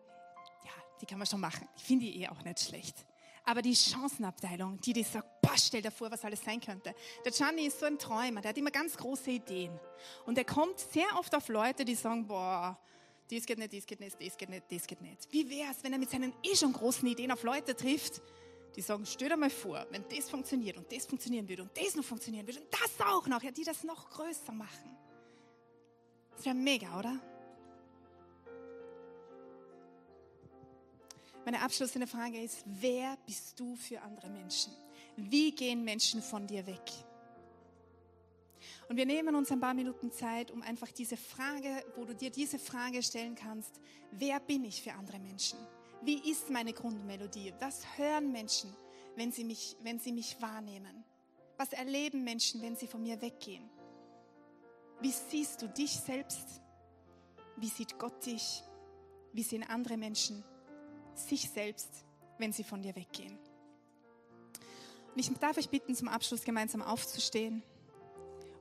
ja, 0.65 0.71
die 0.99 1.05
kann 1.05 1.17
man 1.17 1.25
schon 1.25 1.39
machen. 1.39 1.69
Ich 1.77 1.83
finde 1.83 2.07
die 2.07 2.21
eh 2.21 2.27
auch 2.27 2.43
nicht 2.43 2.59
schlecht. 2.59 3.05
Aber 3.45 3.61
die 3.61 3.73
Chancenabteilung, 3.73 4.81
die, 4.81 4.91
die 4.91 5.03
sagt, 5.03 5.41
boah, 5.41 5.57
stell 5.57 5.81
dir 5.81 5.91
vor, 5.91 6.11
was 6.11 6.25
alles 6.25 6.41
sein 6.43 6.59
könnte. 6.59 6.93
Der 7.23 7.31
Gianni 7.31 7.67
ist 7.67 7.79
so 7.79 7.85
ein 7.85 7.97
Träumer, 7.97 8.41
der 8.41 8.49
hat 8.49 8.57
immer 8.57 8.71
ganz 8.71 8.97
große 8.97 9.31
Ideen. 9.31 9.79
Und 10.25 10.37
er 10.37 10.43
kommt 10.43 10.77
sehr 10.77 11.07
oft 11.17 11.33
auf 11.33 11.47
Leute, 11.47 11.85
die 11.85 11.95
sagen, 11.95 12.27
boah, 12.27 12.77
dies 13.29 13.45
geht 13.45 13.59
nicht, 13.59 13.71
dies 13.71 13.85
geht 13.85 14.01
nicht, 14.01 14.19
dies 14.19 14.35
geht 14.35 14.49
nicht, 14.49 14.69
dies 14.69 14.85
geht 14.85 15.01
nicht. 15.01 15.31
Wie 15.31 15.49
wäre 15.49 15.71
es, 15.71 15.81
wenn 15.85 15.93
er 15.93 15.99
mit 15.99 16.09
seinen 16.09 16.33
eh 16.43 16.55
schon 16.57 16.73
großen 16.73 17.07
Ideen 17.07 17.31
auf 17.31 17.43
Leute 17.43 17.77
trifft, 17.77 18.21
die 18.75 18.81
sagen, 18.81 19.05
stell 19.05 19.29
dir 19.29 19.37
mal 19.37 19.49
vor, 19.49 19.85
wenn 19.91 20.03
das 20.09 20.29
funktioniert 20.29 20.77
und 20.77 20.91
das 20.91 21.05
funktionieren 21.05 21.47
würde 21.47 21.63
und 21.63 21.71
das 21.77 21.95
noch 21.95 22.03
funktionieren 22.03 22.47
würde 22.47 22.59
und 22.59 22.67
das 22.71 23.07
auch 23.07 23.27
noch, 23.27 23.41
ja, 23.43 23.51
die 23.51 23.63
das 23.63 23.83
noch 23.83 24.09
größer 24.09 24.51
machen. 24.51 24.97
Das 26.35 26.45
wäre 26.45 26.55
mega, 26.55 26.97
oder? 26.97 27.19
Meine 31.45 31.61
abschließende 31.61 32.07
Frage 32.07 32.41
ist, 32.41 32.63
wer 32.65 33.17
bist 33.25 33.59
du 33.59 33.75
für 33.75 34.01
andere 34.01 34.29
Menschen? 34.29 34.71
Wie 35.17 35.51
gehen 35.51 35.83
Menschen 35.83 36.21
von 36.21 36.47
dir 36.47 36.65
weg? 36.65 36.91
Und 38.89 38.97
wir 38.97 39.05
nehmen 39.05 39.35
uns 39.35 39.51
ein 39.51 39.59
paar 39.59 39.73
Minuten 39.73 40.11
Zeit, 40.11 40.51
um 40.51 40.61
einfach 40.61 40.91
diese 40.91 41.17
Frage, 41.17 41.83
wo 41.95 42.05
du 42.05 42.15
dir 42.15 42.29
diese 42.29 42.59
Frage 42.59 43.03
stellen 43.03 43.35
kannst, 43.35 43.79
wer 44.11 44.39
bin 44.39 44.65
ich 44.65 44.81
für 44.81 44.93
andere 44.93 45.19
Menschen? 45.19 45.59
Wie 46.03 46.29
ist 46.29 46.49
meine 46.49 46.73
Grundmelodie? 46.73 47.53
Was 47.59 47.85
hören 47.97 48.31
Menschen, 48.31 48.75
wenn 49.15 49.31
sie 49.31 49.43
mich, 49.43 49.77
wenn 49.81 49.99
sie 49.99 50.11
mich 50.11 50.41
wahrnehmen? 50.41 51.03
Was 51.57 51.71
erleben 51.71 52.23
Menschen, 52.23 52.61
wenn 52.61 52.75
sie 52.75 52.87
von 52.87 53.01
mir 53.01 53.21
weggehen? 53.21 53.69
Wie 54.99 55.11
siehst 55.11 55.61
du 55.61 55.67
dich 55.69 55.91
selbst? 55.91 56.61
Wie 57.57 57.67
sieht 57.67 57.97
Gott 57.99 58.25
dich? 58.25 58.63
Wie 59.31 59.43
sehen 59.43 59.63
andere 59.63 59.97
Menschen 59.97 60.43
sich 61.15 61.49
selbst, 61.49 62.05
wenn 62.37 62.51
sie 62.51 62.63
von 62.63 62.81
dir 62.81 62.95
weggehen. 62.95 63.37
Und 65.13 65.19
ich 65.19 65.31
darf 65.37 65.57
euch 65.57 65.69
bitten, 65.69 65.95
zum 65.95 66.07
Abschluss 66.07 66.43
gemeinsam 66.43 66.81
aufzustehen 66.81 67.61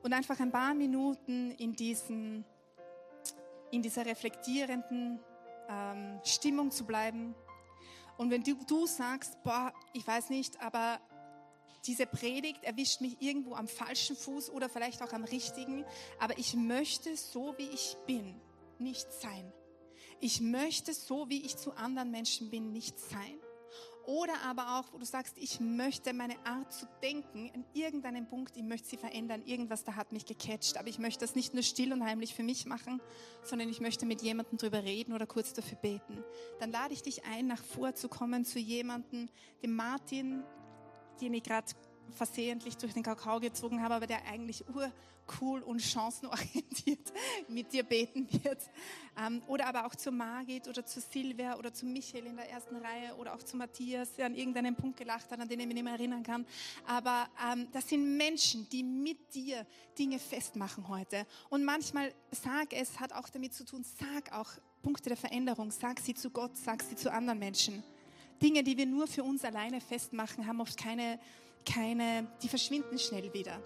und 0.03 0.13
einfach 0.13 0.39
ein 0.41 0.53
paar 0.53 0.75
Minuten 0.75 1.53
in, 1.53 1.75
diesen, 1.75 2.45
in 3.71 3.83
dieser 3.83 4.05
reflektierenden 4.05 5.19
ähm, 5.73 6.21
Stimmung 6.25 6.71
zu 6.71 6.85
bleiben. 6.85 7.35
Und 8.19 8.31
wenn 8.31 8.43
du, 8.43 8.55
du 8.67 8.87
sagst, 8.87 9.43
boah, 9.43 9.73
ich 9.93 10.07
weiß 10.07 10.31
nicht, 10.31 10.61
aber 10.61 11.01
diese 11.87 12.07
Predigt 12.07 12.63
erwischt 12.63 13.01
mich 13.01 13.21
irgendwo 13.21 13.55
am 13.55 13.67
falschen 13.67 14.17
Fuß 14.17 14.51
oder 14.51 14.69
vielleicht 14.69 15.03
auch 15.03 15.13
am 15.13 15.25
richtigen, 15.25 15.85
aber 16.21 16.39
ich 16.39 16.55
möchte 16.55 17.17
so, 17.17 17.55
wie 17.59 17.69
ich 17.69 17.97
bin, 18.07 18.41
nicht 18.79 19.11
sein 19.13 19.53
ich 20.23 20.41
möchte 20.41 20.95
so, 20.95 21.29
wie 21.29 21.45
ich 21.45 21.57
zu 21.57 21.73
anderen 21.73 22.13
Menschen 22.13 22.49
bin, 22.49 22.71
nicht 22.71 22.97
sein. 22.97 23.42
Oder 24.07 24.35
aber 24.45 24.79
auch, 24.81 24.93
wo 24.93 24.99
du 24.99 25.05
sagst, 25.05 25.39
ich 25.39 25.61
möchte 25.61 26.13
meine 26.13 26.35
Art 26.45 26.73
zu 26.73 26.87
denken 27.03 27.51
an 27.55 27.65
irgendeinem 27.73 28.27
Punkt, 28.27 28.57
ich 28.57 28.65
möchte 28.65 28.89
sie 28.89 28.97
verändern, 28.97 29.43
irgendwas 29.45 29.85
da 29.85 29.95
hat 29.95 30.11
mich 30.13 30.27
gecatcht, 30.27 30.77
aber 30.77 30.89
ich 30.89 30.99
möchte 30.99 31.21
das 31.21 31.37
nicht 31.37 31.55
nur 31.55 31.63
still 31.63 31.93
und 31.93 32.05
heimlich 32.05 32.35
für 32.35 32.43
mich 32.43 32.67
machen, 32.67 33.01
sondern 33.45 33.69
ich 33.69 33.81
möchte 33.81 34.05
mit 34.05 34.21
jemandem 34.23 34.59
drüber 34.59 34.83
reden 34.83 35.13
oder 35.13 35.27
kurz 35.27 35.53
dafür 35.53 35.79
beten. 35.79 36.25
Dann 36.59 36.73
lade 36.73 36.95
ich 36.95 37.03
dich 37.03 37.25
ein, 37.25 37.47
nach 37.47 37.63
vorzukommen 37.63 38.45
zu 38.45 38.59
jemandem, 38.59 39.29
dem 39.63 39.75
Martin, 39.75 40.43
den 41.21 41.35
ich 41.35 41.45
gerade 41.45 41.67
versehentlich 42.11 42.77
durch 42.77 42.93
den 42.93 43.03
Kakao 43.03 43.41
gezogen 43.41 43.83
habe, 43.83 43.95
aber 43.95 44.07
der 44.07 44.25
eigentlich 44.27 44.65
urcool 44.69 45.63
und 45.63 45.81
chancenorientiert 45.81 47.13
mit 47.49 47.73
dir 47.73 47.83
beten 47.83 48.29
wird. 48.43 48.59
Ähm, 49.19 49.43
oder 49.47 49.67
aber 49.67 49.87
auch 49.87 49.95
zu 49.95 50.11
Margit 50.11 50.69
oder 50.69 50.85
zu 50.85 51.01
Silvia 51.01 51.59
oder 51.59 51.73
zu 51.73 51.87
Michael 51.87 52.27
in 52.27 52.37
der 52.37 52.51
ersten 52.51 52.77
Reihe 52.77 53.15
oder 53.17 53.35
auch 53.35 53.43
zu 53.43 53.57
Matthias, 53.57 54.15
der 54.15 54.27
an 54.27 54.35
irgendeinem 54.35 54.75
Punkt 54.75 54.97
gelacht 54.97 55.31
hat, 55.31 55.41
an 55.41 55.49
den 55.49 55.61
ich 55.61 55.67
mich 55.67 55.75
nicht 55.75 55.85
mehr 55.85 55.95
erinnern 55.95 56.23
kann. 56.23 56.47
Aber 56.87 57.29
ähm, 57.53 57.69
das 57.73 57.89
sind 57.89 58.17
Menschen, 58.17 58.69
die 58.71 58.83
mit 58.83 59.35
dir 59.35 59.67
Dinge 59.99 60.19
festmachen 60.19 60.89
heute. 60.89 61.27
Und 61.51 61.65
manchmal, 61.65 62.13
sag 62.31 62.73
es, 62.73 63.01
hat 63.01 63.13
auch 63.13 63.29
damit 63.29 63.55
zu 63.55 63.65
tun, 63.65 63.85
sag 63.85 64.33
auch 64.33 64.51
Punkte 64.83 65.11
der 65.11 65.17
Veränderung, 65.17 65.71
sag 65.71 66.01
sie 66.01 66.15
zu 66.15 66.31
Gott, 66.31 66.57
sag 66.57 66.83
sie 66.83 66.97
zu 66.97 67.13
anderen 67.13 67.39
Menschen. 67.39 67.83
Dinge, 68.43 68.65
die 68.65 68.77
wir 68.77 68.87
nur 68.87 69.07
für 69.07 69.23
uns 69.23 69.45
alleine 69.45 69.81
festmachen, 69.81 70.47
haben 70.47 70.61
oft 70.61 70.77
keine 70.77 71.21
keine, 71.65 72.29
die 72.43 72.49
verschwinden 72.49 72.99
schnell 72.99 73.33
wieder. 73.33 73.63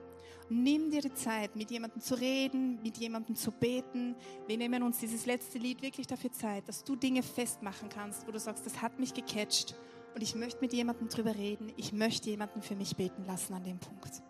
Nimm 0.48 0.90
dir 0.90 1.00
die 1.00 1.12
Zeit, 1.12 1.56
mit 1.56 1.70
jemandem 1.72 2.00
zu 2.00 2.14
reden, 2.14 2.80
mit 2.80 2.98
jemandem 2.98 3.34
zu 3.34 3.50
beten. 3.50 4.14
Wir 4.46 4.56
nehmen 4.56 4.82
uns 4.84 4.98
dieses 4.98 5.26
letzte 5.26 5.58
Lied 5.58 5.82
wirklich 5.82 6.06
dafür 6.06 6.30
Zeit, 6.30 6.68
dass 6.68 6.84
du 6.84 6.94
Dinge 6.94 7.22
festmachen 7.22 7.88
kannst, 7.88 8.26
wo 8.28 8.30
du 8.30 8.38
sagst, 8.38 8.64
das 8.64 8.80
hat 8.80 9.00
mich 9.00 9.12
gecatcht 9.12 9.74
und 10.14 10.22
ich 10.22 10.36
möchte 10.36 10.60
mit 10.60 10.72
jemandem 10.72 11.08
drüber 11.08 11.34
reden. 11.34 11.72
Ich 11.76 11.92
möchte 11.92 12.30
jemanden 12.30 12.62
für 12.62 12.76
mich 12.76 12.94
beten 12.94 13.24
lassen 13.26 13.54
an 13.54 13.64
dem 13.64 13.78
Punkt. 13.78 14.22